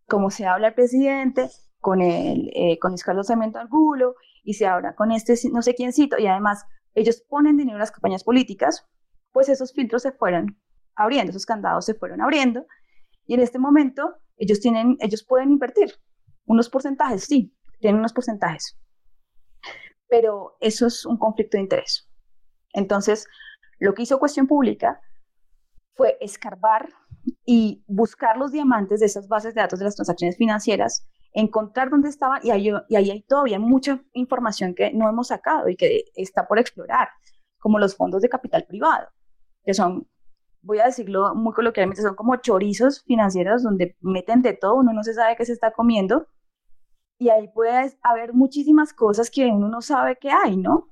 como 0.06 0.30
se 0.30 0.46
habla 0.46 0.68
el 0.68 0.74
presidente 0.74 1.48
con 1.80 2.00
el 2.00 2.50
eh, 2.54 2.78
con 2.78 2.96
Carlos 2.96 3.26
Sarmiento 3.26 3.58
Angulo 3.58 4.14
y 4.44 4.54
se 4.54 4.66
habla 4.66 4.94
con 4.94 5.10
este 5.10 5.34
no 5.50 5.62
sé 5.62 5.74
quiéncito 5.74 6.18
y 6.18 6.26
además 6.26 6.64
ellos 6.94 7.22
ponen 7.28 7.56
dinero 7.56 7.76
en 7.76 7.80
las 7.80 7.90
campañas 7.90 8.24
políticas, 8.24 8.86
pues 9.32 9.48
esos 9.48 9.72
filtros 9.72 10.02
se 10.02 10.12
fueron 10.12 10.60
abriendo, 10.94 11.30
esos 11.30 11.46
candados 11.46 11.86
se 11.86 11.94
fueron 11.94 12.20
abriendo 12.20 12.66
y 13.26 13.34
en 13.34 13.40
este 13.40 13.58
momento 13.58 14.16
ellos 14.36 14.60
tienen, 14.60 14.96
ellos 15.00 15.24
pueden 15.24 15.50
invertir 15.52 15.94
unos 16.44 16.68
porcentajes, 16.68 17.24
sí, 17.24 17.56
tienen 17.80 18.00
unos 18.00 18.12
porcentajes, 18.12 18.78
pero 20.08 20.56
eso 20.60 20.86
es 20.86 21.06
un 21.06 21.16
conflicto 21.16 21.56
de 21.56 21.62
interés. 21.62 22.08
Entonces, 22.72 23.26
lo 23.78 23.94
que 23.94 24.02
hizo 24.02 24.18
Cuestión 24.18 24.46
Pública 24.46 25.00
fue 25.94 26.16
escarbar 26.20 26.88
y 27.44 27.84
buscar 27.86 28.36
los 28.36 28.52
diamantes 28.52 29.00
de 29.00 29.06
esas 29.06 29.28
bases 29.28 29.54
de 29.54 29.60
datos 29.60 29.78
de 29.78 29.84
las 29.84 29.94
transacciones 29.94 30.36
financieras, 30.36 31.06
encontrar 31.32 31.90
dónde 31.90 32.08
estaban 32.08 32.40
y 32.44 32.50
ahí, 32.50 32.70
y 32.88 32.96
ahí 32.96 33.10
hay 33.10 33.22
todavía 33.22 33.58
mucha 33.58 34.02
información 34.12 34.74
que 34.74 34.92
no 34.92 35.08
hemos 35.08 35.28
sacado 35.28 35.68
y 35.68 35.76
que 35.76 36.04
está 36.14 36.46
por 36.46 36.58
explorar, 36.58 37.08
como 37.58 37.78
los 37.78 37.96
fondos 37.96 38.22
de 38.22 38.28
capital 38.28 38.64
privado, 38.66 39.08
que 39.64 39.74
son, 39.74 40.08
voy 40.60 40.80
a 40.80 40.86
decirlo 40.86 41.34
muy 41.34 41.52
coloquialmente, 41.52 42.02
son 42.02 42.14
como 42.14 42.36
chorizos 42.36 43.02
financieros 43.04 43.62
donde 43.62 43.96
meten 44.00 44.42
de 44.42 44.54
todo, 44.54 44.74
uno 44.74 44.92
no 44.92 45.02
se 45.02 45.14
sabe 45.14 45.36
qué 45.36 45.44
se 45.44 45.52
está 45.52 45.72
comiendo 45.72 46.26
y 47.22 47.28
ahí 47.30 47.48
puede 47.54 47.96
haber 48.02 48.34
muchísimas 48.34 48.92
cosas 48.92 49.30
que 49.30 49.46
uno 49.46 49.68
no 49.68 49.80
sabe 49.80 50.16
que 50.16 50.30
hay, 50.30 50.56
¿no? 50.56 50.88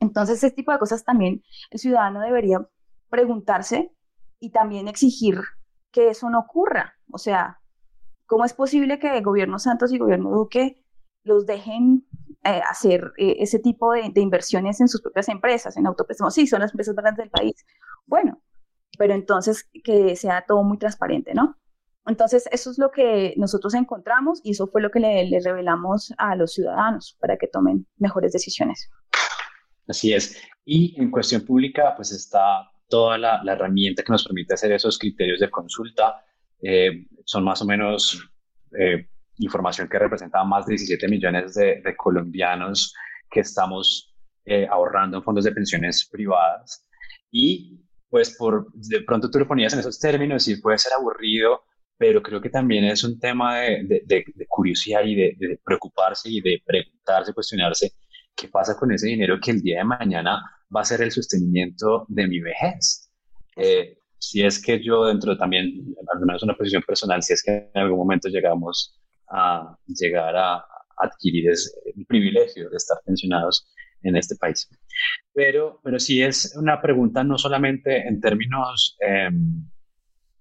Entonces, 0.00 0.42
este 0.42 0.56
tipo 0.56 0.72
de 0.72 0.78
cosas 0.78 1.04
también 1.04 1.42
el 1.70 1.78
ciudadano 1.78 2.20
debería 2.20 2.66
preguntarse 3.10 3.94
y 4.40 4.50
también 4.50 4.88
exigir 4.88 5.40
que 5.90 6.08
eso 6.08 6.30
no 6.30 6.38
ocurra. 6.38 6.94
O 7.12 7.18
sea, 7.18 7.60
¿cómo 8.26 8.44
es 8.44 8.52
posible 8.52 8.98
que 8.98 9.20
gobierno 9.20 9.58
Santos 9.58 9.92
y 9.92 9.98
gobierno 9.98 10.30
Duque 10.30 10.82
los 11.24 11.46
dejen 11.46 12.06
eh, 12.44 12.60
hacer 12.70 13.12
eh, 13.16 13.36
ese 13.40 13.58
tipo 13.58 13.92
de, 13.92 14.12
inversiones 14.14 14.80
en 14.80 14.86
sus 14.86 15.02
propias 15.02 15.28
empresas, 15.28 15.76
en 15.76 15.86
autopréstamos. 15.86 16.32
Sí, 16.32 16.46
son 16.46 16.60
las 16.60 16.70
empresas 16.70 16.94
grandes 16.94 17.24
del 17.24 17.30
país. 17.30 17.66
Bueno, 18.06 18.40
pero 18.98 19.14
entonces 19.14 19.68
que 19.82 20.14
sea 20.14 20.44
todo 20.46 20.62
muy 20.62 20.78
transparente, 20.78 21.34
¿no? 21.34 21.56
Entonces, 22.06 22.48
eso 22.52 22.70
es 22.70 22.78
lo 22.78 22.92
que 22.92 23.34
nosotros 23.36 23.74
encontramos 23.74 24.40
y 24.44 24.52
eso 24.52 24.68
fue 24.68 24.80
lo 24.80 24.90
que 24.90 25.00
le, 25.00 25.40
revelamos 25.44 26.14
a 26.18 26.36
los 26.36 26.52
ciudadanos 26.52 27.16
para 27.20 27.36
que 27.36 27.48
tomen 27.48 27.84
mejores 27.98 28.32
decisiones. 28.32 28.88
Así 29.88 30.12
es. 30.14 30.40
Y 30.64 30.94
en 31.00 31.10
cuestión 31.10 31.42
pública, 31.44 31.94
pues 31.96 32.12
está 32.12 32.70
toda 32.88 33.18
la, 33.18 33.42
herramienta 33.44 34.04
que 34.04 34.12
nos 34.12 34.24
permite 34.24 34.54
hacer 34.54 34.70
esos 34.70 34.98
criterios 34.98 35.40
de 35.40 35.50
consulta. 35.50 36.24
Eh, 36.62 37.06
son 37.24 37.44
más 37.44 37.60
o 37.62 37.66
menos 37.66 38.28
eh, 38.78 39.06
información 39.38 39.88
que 39.88 39.98
representa 39.98 40.42
más 40.44 40.66
de 40.66 40.72
17 40.72 41.08
millones 41.08 41.54
de, 41.54 41.94
colombianos 41.96 42.94
que 43.30 43.40
estamos 43.40 44.14
eh, 44.44 44.66
ahorrando 44.70 45.18
en 45.18 45.22
fondos 45.22 45.44
de 45.44 45.52
pensiones 45.52 46.08
privadas. 46.10 46.88
Y 47.30 47.80
pues 48.08 48.36
por 48.36 48.72
de 48.72 49.02
pronto 49.02 49.30
tú 49.30 49.38
lo 49.38 49.48
ponías 49.48 49.72
en 49.72 49.80
esos 49.80 49.98
términos 49.98 50.46
y 50.48 50.60
puede 50.60 50.78
ser 50.78 50.92
aburrido, 50.92 51.64
pero 51.98 52.22
creo 52.22 52.40
que 52.40 52.50
también 52.50 52.84
es 52.84 53.02
un 53.04 53.18
tema 53.18 53.56
de, 53.58 54.02
de, 54.04 54.24
curiosidad 54.48 55.02
y 55.04 55.14
de, 55.14 55.60
preocuparse 55.64 56.30
y 56.30 56.40
de 56.40 56.62
preguntarse, 56.64 57.34
cuestionarse 57.34 57.92
qué 58.34 58.48
pasa 58.48 58.76
con 58.76 58.92
ese 58.92 59.08
dinero 59.08 59.38
que 59.40 59.50
el 59.50 59.62
día 59.62 59.78
de 59.78 59.84
mañana 59.84 60.42
va 60.74 60.82
a 60.82 60.84
ser 60.84 61.02
el 61.02 61.10
sostenimiento 61.10 62.06
de 62.08 62.26
mi 62.26 62.40
vejez. 62.40 63.10
Eh, 63.56 63.98
si 64.18 64.44
es 64.44 64.62
que 64.62 64.82
yo 64.82 65.04
dentro 65.04 65.36
también, 65.36 65.94
al 66.12 66.20
menos 66.20 66.42
una 66.42 66.54
posición 66.54 66.82
personal, 66.82 67.22
si 67.22 67.32
es 67.32 67.42
que 67.42 67.70
en 67.74 67.82
algún 67.82 67.98
momento 67.98 68.28
llegamos 68.28 68.98
a 69.28 69.76
llegar 69.86 70.36
a 70.36 70.64
adquirir 70.98 71.50
el 71.50 72.06
privilegio 72.06 72.70
de 72.70 72.76
estar 72.76 72.98
pensionados 73.04 73.66
en 74.02 74.16
este 74.16 74.36
país. 74.36 74.68
Pero, 75.32 75.80
pero 75.82 75.98
sí 75.98 76.22
es 76.22 76.56
una 76.56 76.80
pregunta 76.80 77.24
no 77.24 77.38
solamente 77.38 78.06
en 78.06 78.20
términos 78.20 78.96
em, 79.00 79.66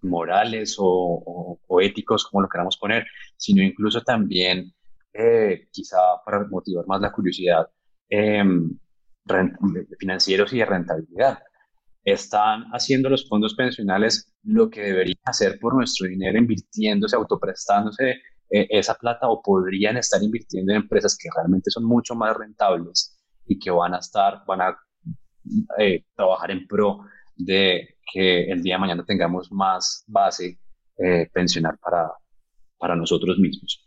morales 0.02 0.76
o, 0.80 1.60
éticos, 1.82 2.26
como 2.26 2.44
lo 2.44 2.50
queramos 2.50 2.78
poner, 2.78 3.06
sino 3.36 3.64
incluso 3.64 4.02
también, 4.02 4.72
eh, 5.14 5.68
quizá 5.72 5.98
para 6.26 6.46
motivar 6.48 6.86
más 6.88 7.02
la 7.02 7.12
curiosidad, 7.12 7.68
em, 8.10 8.78
financieros 10.00 10.54
y 10.54 10.60
de 10.60 10.66
rentabilidad. 10.66 11.40
Están 12.06 12.66
haciendo 12.72 13.10
los 13.10 13.28
fondos 13.28 13.56
pensionales 13.56 14.32
lo 14.44 14.70
que 14.70 14.82
deberían 14.82 15.18
hacer 15.26 15.60
por 15.60 15.76
nuestro 15.76 16.08
dinero, 16.08 16.38
invirtiéndose, 16.38 17.16
autoprestándose 17.16 18.12
eh, 18.52 18.68
esa 18.70 18.94
plata 18.96 19.28
o 19.28 19.42
podrían 19.42 19.98
estar 19.98 20.22
invirtiendo 20.22 20.72
en 20.72 20.82
empresas 20.82 21.18
que 21.20 21.30
realmente 21.36 21.72
son 21.72 21.84
mucho 21.86 22.16
más 22.16 22.38
rentables 22.38 23.20
y 23.48 23.60
que 23.60 23.72
van 23.72 23.96
a 23.96 23.98
estar, 23.98 24.44
van 24.48 24.62
a 24.62 24.78
eh, 25.80 26.06
trabajar 26.16 26.52
en 26.52 26.68
pro 26.68 27.00
de 27.36 27.98
que 28.14 28.52
el 28.52 28.62
día 28.62 28.76
de 28.76 28.80
mañana 28.80 29.04
tengamos 29.06 29.52
más 29.52 30.04
base 30.08 30.60
eh, 30.98 31.28
pensional 31.34 31.78
para, 31.82 32.12
para 32.78 32.96
nosotros 32.96 33.38
mismos. 33.40 33.86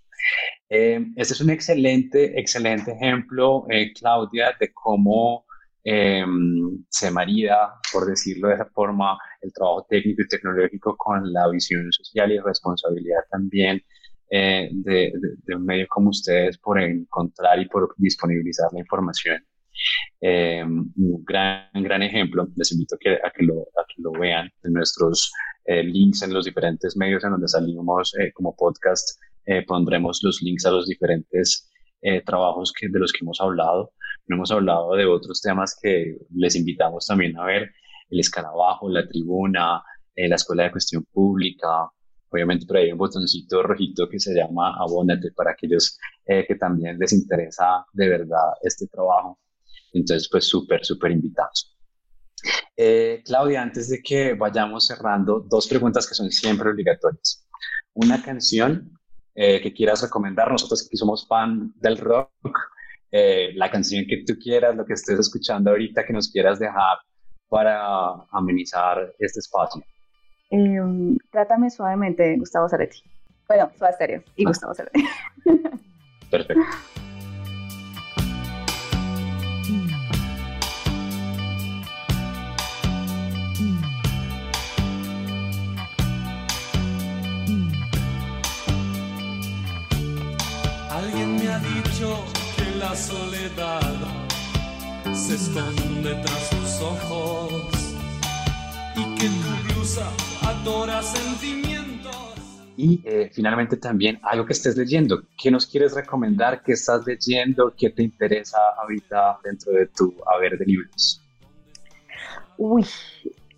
Eh, 0.68 1.06
este 1.16 1.34
es 1.34 1.40
un 1.40 1.50
excelente, 1.50 2.38
excelente 2.38 2.92
ejemplo, 2.92 3.64
eh, 3.70 3.92
Claudia, 3.94 4.54
de 4.60 4.72
cómo 4.72 5.46
se 5.84 7.10
marida, 7.10 7.74
por 7.92 8.06
decirlo 8.06 8.48
de 8.48 8.54
esa 8.54 8.66
forma, 8.66 9.18
el 9.40 9.52
trabajo 9.52 9.86
técnico 9.88 10.22
y 10.22 10.28
tecnológico 10.28 10.96
con 10.96 11.32
la 11.32 11.48
visión 11.48 11.90
social 11.92 12.32
y 12.32 12.38
responsabilidad 12.38 13.20
también 13.30 13.80
de, 14.30 14.70
de, 15.44 15.54
un 15.54 15.64
medio 15.64 15.86
como 15.88 16.10
ustedes 16.10 16.58
por 16.58 16.80
encontrar 16.80 17.58
y 17.58 17.66
por 17.68 17.94
disponibilizar 17.96 18.68
la 18.72 18.80
información. 18.80 19.42
Eh, 20.20 20.64
un 20.64 21.24
gran, 21.24 21.70
gran 21.74 22.02
ejemplo, 22.02 22.48
les 22.56 22.72
invito 22.72 22.96
que, 22.98 23.14
a 23.14 23.30
que, 23.34 23.44
lo, 23.44 23.62
a 23.62 23.84
que 23.86 24.02
lo 24.02 24.12
vean 24.12 24.50
en 24.64 24.72
nuestros 24.72 25.32
eh, 25.64 25.82
links 25.82 26.22
en 26.22 26.34
los 26.34 26.44
diferentes 26.44 26.96
medios 26.96 27.24
en 27.24 27.30
donde 27.30 27.48
salimos 27.48 28.14
eh, 28.18 28.32
como 28.32 28.54
podcast. 28.56 29.18
pondremos 29.66 30.20
los 30.22 30.42
links 30.42 30.66
a 30.66 30.70
los 30.70 30.86
diferentes 30.86 31.70
trabajos 32.26 32.72
que, 32.78 32.88
de 32.88 32.98
los 32.98 33.12
que 33.12 33.20
hemos 33.22 33.40
hablado. 33.40 33.92
No 34.28 34.36
hemos 34.36 34.50
hablado 34.50 34.94
de 34.94 35.06
otros 35.06 35.40
temas 35.40 35.76
que 35.80 36.18
les 36.34 36.54
invitamos 36.54 37.06
también 37.06 37.36
a 37.38 37.44
ver, 37.44 37.70
el 38.10 38.20
escarabajo, 38.20 38.88
la 38.88 39.06
tribuna, 39.06 39.82
la 40.16 40.36
escuela 40.36 40.64
de 40.64 40.72
cuestión 40.72 41.04
pública, 41.12 41.88
obviamente 42.30 42.66
por 42.66 42.76
ahí 42.76 42.86
hay 42.86 42.92
un 42.92 42.98
botoncito 42.98 43.62
rojito 43.62 44.08
que 44.08 44.18
se 44.18 44.34
llama 44.34 44.76
abónate 44.78 45.30
para 45.32 45.52
aquellos 45.52 45.98
que 46.26 46.56
también 46.58 46.98
les 46.98 47.12
interesa 47.12 47.84
de 47.92 48.08
verdad 48.08 48.52
este 48.62 48.86
trabajo. 48.88 49.38
Entonces, 49.92 50.28
pues 50.30 50.46
súper, 50.46 50.84
súper 50.84 51.12
invitados. 51.12 51.78
Eh, 52.76 53.22
Claudia, 53.24 53.62
antes 53.62 53.88
de 53.88 54.00
que 54.02 54.34
vayamos 54.34 54.86
cerrando, 54.86 55.40
dos 55.40 55.66
preguntas 55.66 56.06
que 56.06 56.14
son 56.14 56.30
siempre 56.30 56.70
obligatorias. 56.70 57.44
Una 57.94 58.22
canción 58.22 58.92
eh, 59.34 59.60
que 59.60 59.72
quieras 59.72 60.02
recomendar, 60.02 60.50
nosotros 60.50 60.86
que 60.88 60.96
somos 60.96 61.26
fan 61.26 61.72
del 61.76 61.98
rock, 61.98 62.30
eh, 63.10 63.52
la 63.54 63.70
canción 63.70 64.04
que 64.06 64.24
tú 64.26 64.34
quieras, 64.38 64.76
lo 64.76 64.84
que 64.84 64.94
estés 64.94 65.18
escuchando 65.18 65.70
ahorita, 65.70 66.04
que 66.04 66.12
nos 66.12 66.30
quieras 66.30 66.58
dejar 66.58 66.98
para 67.48 68.12
amenizar 68.30 69.12
este 69.18 69.40
espacio. 69.40 69.82
Em, 70.50 71.16
trátame 71.30 71.70
suavemente, 71.70 72.36
Gustavo 72.36 72.68
Zaretti. 72.68 73.02
Bueno, 73.46 73.70
Suave 73.76 73.94
Stereo 73.94 74.22
y 74.36 74.44
ah. 74.44 74.48
Gustavo 74.48 74.74
Zaretti. 74.74 75.04
Perfecto. 76.30 76.62
La 92.88 92.96
soledad 92.96 93.82
se 95.12 95.34
esconde 95.34 96.14
tras 96.22 96.48
sus 96.48 96.80
ojos 96.80 97.96
y 98.96 99.14
que 99.14 99.26
tu 99.26 99.74
blusa 99.74 100.08
adora 100.42 101.02
sentimientos. 101.02 102.14
Y 102.78 103.02
eh, 103.04 103.30
finalmente 103.30 103.76
también 103.76 104.18
algo 104.22 104.46
que 104.46 104.54
estés 104.54 104.78
leyendo. 104.78 105.20
¿Qué 105.36 105.50
nos 105.50 105.66
quieres 105.66 105.94
recomendar? 105.94 106.62
¿Qué 106.62 106.72
estás 106.72 107.06
leyendo? 107.06 107.74
¿Qué 107.76 107.90
te 107.90 108.02
interesa 108.02 108.58
ahorita 108.80 109.38
dentro 109.44 109.72
de 109.72 109.86
tu 109.88 110.14
haber 110.34 110.56
de 110.56 110.64
libros? 110.64 111.22
Uy, 112.56 112.86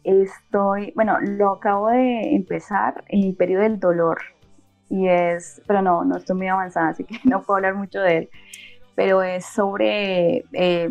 estoy, 0.02 0.92
bueno, 0.96 1.20
lo 1.20 1.52
acabo 1.52 1.88
de 1.90 2.34
empezar 2.34 3.04
en 3.06 3.28
el 3.28 3.36
periodo 3.36 3.62
del 3.62 3.78
dolor 3.78 4.18
y 4.88 5.06
es, 5.06 5.62
pero 5.68 5.82
no, 5.82 6.04
no 6.04 6.16
estoy 6.16 6.36
muy 6.36 6.48
avanzada, 6.48 6.88
así 6.88 7.04
que 7.04 7.16
no 7.24 7.42
puedo 7.42 7.58
hablar 7.58 7.76
mucho 7.76 8.00
de 8.00 8.18
él, 8.18 8.30
pero 8.94 9.22
es 9.22 9.46
sobre 9.46 10.44
eh, 10.52 10.90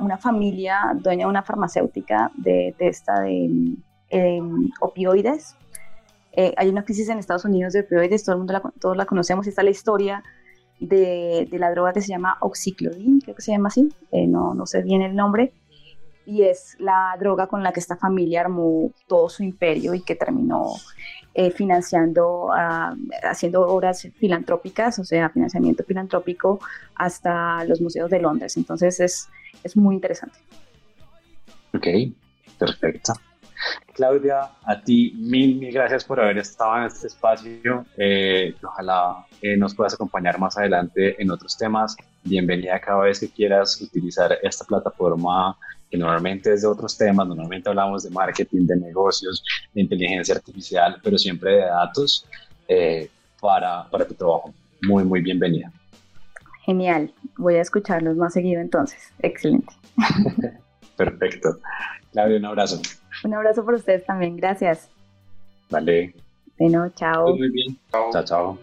una 0.00 0.18
familia 0.18 0.92
dueña 0.94 1.26
de 1.26 1.30
una 1.30 1.42
farmacéutica 1.42 2.30
de, 2.36 2.74
de 2.78 2.90
de 2.90 3.76
em, 4.10 4.70
opioides. 4.80 5.56
Eh, 6.32 6.54
hay 6.56 6.68
una 6.68 6.84
crisis 6.84 7.08
en 7.08 7.18
Estados 7.18 7.44
Unidos 7.44 7.72
de 7.74 7.80
opioides, 7.80 8.24
todo 8.24 8.34
el 8.34 8.38
mundo 8.38 8.54
la, 8.54 8.62
todos 8.80 8.96
la 8.96 9.06
conocemos, 9.06 9.46
está 9.46 9.62
la 9.62 9.70
historia 9.70 10.22
de, 10.80 11.48
la 11.52 11.70
droga 11.70 11.92
que 11.92 12.00
se 12.00 12.08
llama 12.08 12.38
oxiclodin, 12.40 13.20
creo 13.20 13.34
que 13.36 13.42
se 13.42 13.52
llama 13.52 13.68
así, 13.68 13.88
eh, 14.10 14.26
no, 14.26 14.54
no 14.54 14.66
sé 14.66 14.82
bien 14.82 15.02
el 15.02 15.14
nombre, 15.14 15.52
y 16.26 16.42
es 16.42 16.76
la 16.78 17.16
droga 17.18 17.46
con 17.46 17.62
la 17.62 17.72
que 17.72 17.80
esta 17.80 17.96
familia 17.96 18.42
armó 18.42 18.90
todo 19.06 19.28
su 19.28 19.42
imperio 19.42 19.94
y 19.94 20.02
que 20.02 20.14
terminó 20.14 20.74
eh, 21.34 21.50
financiando, 21.50 22.50
haciendo 23.22 23.62
obras 23.62 24.06
filantrópicas, 24.16 24.98
o 24.98 25.04
sea, 25.04 25.30
financiamiento 25.30 25.82
filantrópico 25.84 26.60
hasta 26.94 27.64
los 27.64 27.80
museos 27.80 28.10
de 28.10 28.20
Londres. 28.20 28.56
Entonces 28.56 29.00
es, 29.00 29.28
es 29.64 29.76
muy 29.76 29.94
interesante. 29.94 30.38
Ok, 31.74 31.86
perfecto. 32.58 33.14
Claudia, 33.94 34.50
a 34.64 34.80
ti 34.80 35.14
mil, 35.16 35.58
mil 35.58 35.72
gracias 35.72 36.04
por 36.04 36.20
haber 36.20 36.38
estado 36.38 36.78
en 36.78 36.84
este 36.84 37.06
espacio. 37.06 37.84
Eh, 37.96 38.54
ojalá 38.62 39.26
eh, 39.40 39.56
nos 39.56 39.74
puedas 39.74 39.94
acompañar 39.94 40.38
más 40.38 40.56
adelante 40.56 41.20
en 41.20 41.30
otros 41.30 41.56
temas. 41.56 41.96
Bienvenida 42.24 42.80
cada 42.80 43.02
vez 43.02 43.20
que 43.20 43.28
quieras 43.28 43.80
utilizar 43.80 44.38
esta 44.42 44.64
plataforma 44.64 45.56
que 45.92 45.98
normalmente 45.98 46.54
es 46.54 46.62
de 46.62 46.68
otros 46.68 46.96
temas, 46.96 47.28
normalmente 47.28 47.68
hablamos 47.68 48.02
de 48.02 48.08
marketing, 48.08 48.64
de 48.64 48.76
negocios, 48.76 49.44
de 49.74 49.82
inteligencia 49.82 50.34
artificial, 50.34 50.98
pero 51.04 51.18
siempre 51.18 51.56
de 51.56 51.66
datos 51.66 52.26
eh, 52.66 53.10
para, 53.38 53.84
para 53.90 54.06
tu 54.06 54.14
trabajo. 54.14 54.54
Muy, 54.88 55.04
muy 55.04 55.20
bienvenida. 55.20 55.70
Genial, 56.64 57.12
voy 57.36 57.56
a 57.56 57.60
escucharlos 57.60 58.16
más 58.16 58.32
seguido 58.32 58.62
entonces. 58.62 59.12
Excelente. 59.18 59.70
Perfecto. 60.96 61.58
Claudia, 62.10 62.38
un 62.38 62.46
abrazo. 62.46 62.80
Un 63.24 63.34
abrazo 63.34 63.62
por 63.62 63.74
ustedes 63.74 64.06
también, 64.06 64.38
gracias. 64.38 64.88
Vale. 65.68 66.14
Bueno, 66.58 66.88
chao. 66.94 67.36
Muy 67.36 67.50
bien. 67.50 67.78
Chao, 67.90 68.24
chao. 68.24 68.58